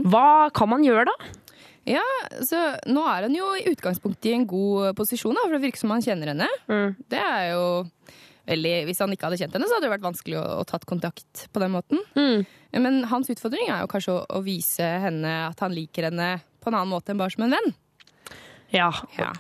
hva 0.05 0.51
kan 0.53 0.69
man 0.69 0.85
gjøre 0.85 1.07
da? 1.09 1.15
Ja, 1.89 2.03
så 2.47 2.59
Nå 2.87 3.03
er 3.11 3.25
han 3.27 3.35
jo 3.35 3.49
i 3.59 3.65
utgangspunktet 3.73 4.29
i 4.31 4.35
en 4.37 4.45
god 4.47 4.93
posisjon, 4.95 5.35
da, 5.35 5.47
for 5.49 5.57
det 5.57 5.65
virker 5.65 5.81
som 5.83 5.91
han 5.91 6.05
kjenner 6.05 6.31
henne. 6.31 6.47
Det 7.11 7.19
er 7.19 7.49
jo 7.57 7.65
veldig, 8.47 8.75
Hvis 8.87 9.01
han 9.03 9.11
ikke 9.15 9.27
hadde 9.27 9.39
kjent 9.41 9.57
henne, 9.57 9.67
så 9.71 9.75
hadde 9.79 9.89
det 9.89 9.95
vært 9.97 10.07
vanskelig 10.07 10.39
å, 10.39 10.45
å 10.61 10.65
tatt 10.69 10.85
kontakt 10.87 11.47
på 11.53 11.63
den 11.63 11.73
måten. 11.75 11.99
Men 12.73 13.03
hans 13.11 13.31
utfordring 13.35 13.67
er 13.71 13.83
jo 13.83 13.91
kanskje 13.91 14.15
å, 14.15 14.23
å 14.39 14.43
vise 14.47 14.87
henne 15.09 15.33
at 15.49 15.59
han 15.65 15.75
liker 15.75 16.07
henne 16.11 16.37
på 16.63 16.71
en 16.71 16.79
annen 16.79 16.93
måte 16.95 17.11
enn 17.15 17.19
bare 17.23 17.35
som 17.35 17.45
en 17.49 17.57
venn. 17.57 17.75
Ja. 18.73 18.91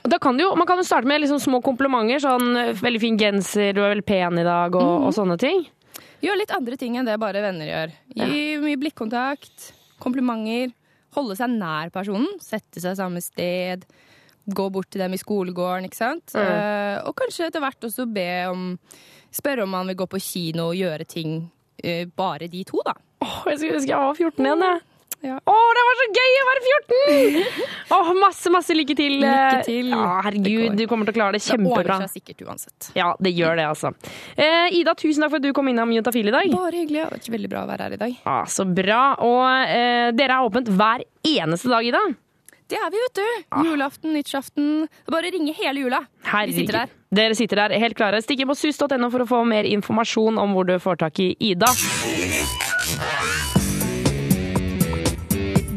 Da 0.04 0.18
kan 0.22 0.36
du 0.36 0.44
jo, 0.44 0.50
man 0.58 0.68
kan 0.68 0.80
jo 0.80 0.86
starte 0.86 1.08
med 1.08 1.22
liksom 1.22 1.40
små 1.42 1.62
komplimenter, 1.64 2.20
sånn 2.22 2.56
eh, 2.60 2.72
'veldig 2.76 3.00
fin 3.00 3.18
genser, 3.20 3.72
du 3.72 3.82
er 3.82 3.94
veldig 3.94 4.08
pen 4.08 4.40
i 4.40 4.46
dag', 4.46 4.76
og, 4.76 4.90
mm. 5.00 5.06
og 5.08 5.16
sånne 5.16 5.38
ting. 5.40 5.64
Gjør 6.22 6.38
litt 6.38 6.54
andre 6.54 6.78
ting 6.78 6.96
enn 6.98 7.08
det 7.08 7.18
bare 7.18 7.42
venner 7.42 7.66
gjør. 7.66 7.94
Gi 8.14 8.42
mye 8.62 8.78
blikkontakt, 8.78 9.72
komplimenter, 10.02 10.70
holde 11.16 11.36
seg 11.38 11.50
nær 11.56 11.90
personen, 11.94 12.28
sette 12.42 12.82
seg 12.82 12.94
samme 12.98 13.22
sted, 13.24 13.84
gå 14.46 14.68
bort 14.74 14.90
til 14.90 15.02
dem 15.02 15.14
i 15.14 15.20
skolegården, 15.20 15.88
ikke 15.88 15.98
sant? 15.98 16.34
Mm. 16.34 16.46
Uh, 16.46 16.96
og 17.08 17.16
kanskje 17.18 17.48
etter 17.48 17.62
hvert 17.62 17.88
også 17.88 18.08
be 18.10 18.30
om 18.50 18.70
Spørre 19.32 19.64
om 19.64 19.70
man 19.72 19.88
vil 19.88 19.96
gå 19.96 20.04
på 20.12 20.18
kino 20.20 20.66
og 20.68 20.76
gjøre 20.76 21.06
ting 21.08 21.38
uh, 21.40 22.02
bare 22.20 22.50
de 22.52 22.66
to, 22.68 22.82
da. 22.84 22.92
Åh, 23.24 23.38
jeg 23.48 23.62
skulle 23.62 23.78
ønske 23.78 23.92
jeg 23.94 24.02
var 24.02 24.18
14 24.18 24.44
igjen, 24.44 24.64
jeg. 24.66 24.82
Åh, 25.22 25.68
det 25.76 25.82
var 25.86 25.98
så 26.00 26.06
gøy 26.16 26.38
å 26.40 26.46
være 26.48 26.62
14! 26.66 27.66
Åh, 27.94 28.08
masse, 28.18 28.50
masse 28.50 28.74
lykke 28.74 28.96
til. 28.98 29.18
Lykke 29.22 29.60
til. 29.68 29.92
Ja, 29.94 30.06
herregud, 30.26 30.74
du 30.80 30.82
kommer 30.90 31.06
til 31.06 31.14
å 31.14 31.18
klare 31.20 31.36
det 31.36 31.42
kjempebra. 31.44 32.00
Det 32.02 32.08
seg 32.10 32.22
sikkert 32.22 32.42
uansett. 32.48 32.88
Ja, 32.98 33.12
det 33.22 33.34
gjør 33.36 33.60
det, 33.60 33.68
altså. 33.70 33.92
Eh, 34.34 34.74
Ida, 34.80 34.96
tusen 34.98 35.22
takk 35.22 35.36
for 35.36 35.42
at 35.42 35.46
du 35.46 35.52
kom 35.56 35.70
innom 35.70 35.94
Juntafil 35.94 36.32
i 36.32 36.34
dag. 36.34 36.50
Bare 36.56 36.74
hyggelig. 36.82 36.98
Det 36.98 37.06
har 37.06 37.14
vært 37.14 37.30
veldig 37.36 37.52
bra 37.54 37.62
å 37.62 37.70
være 37.70 37.86
her 37.86 37.96
i 37.96 38.00
dag. 38.02 38.18
Ja, 38.24 38.40
så 38.50 38.66
bra. 38.66 39.02
Og 39.22 39.46
eh, 39.70 40.10
dere 40.18 40.40
er 40.40 40.50
åpent 40.50 40.72
hver 40.74 41.06
eneste 41.36 41.70
dag, 41.70 41.86
Ida. 41.86 42.02
Det 42.72 42.78
er 42.80 42.88
vi, 42.90 43.00
vet 43.04 43.18
du. 43.20 43.56
Julaften, 43.68 44.14
nyttårsaften. 44.16 44.68
Bare 45.12 45.28
å 45.28 45.34
ringe 45.34 45.52
hele 45.58 45.84
jula. 45.84 46.02
Vi 46.24 46.56
sitter 46.56 46.78
der. 46.80 46.94
Dere 47.12 47.36
sitter 47.36 47.60
der 47.66 47.76
helt 47.82 47.98
klare. 47.98 48.22
Stikk 48.24 48.42
inn 48.42 48.48
på 48.48 48.56
sus.no 48.56 49.12
for 49.12 49.26
å 49.26 49.28
få 49.28 49.42
mer 49.44 49.68
informasjon 49.68 50.40
om 50.40 50.56
hvor 50.56 50.70
du 50.70 50.78
får 50.80 51.02
tak 51.04 51.20
i 51.20 51.34
Ida. 51.52 51.68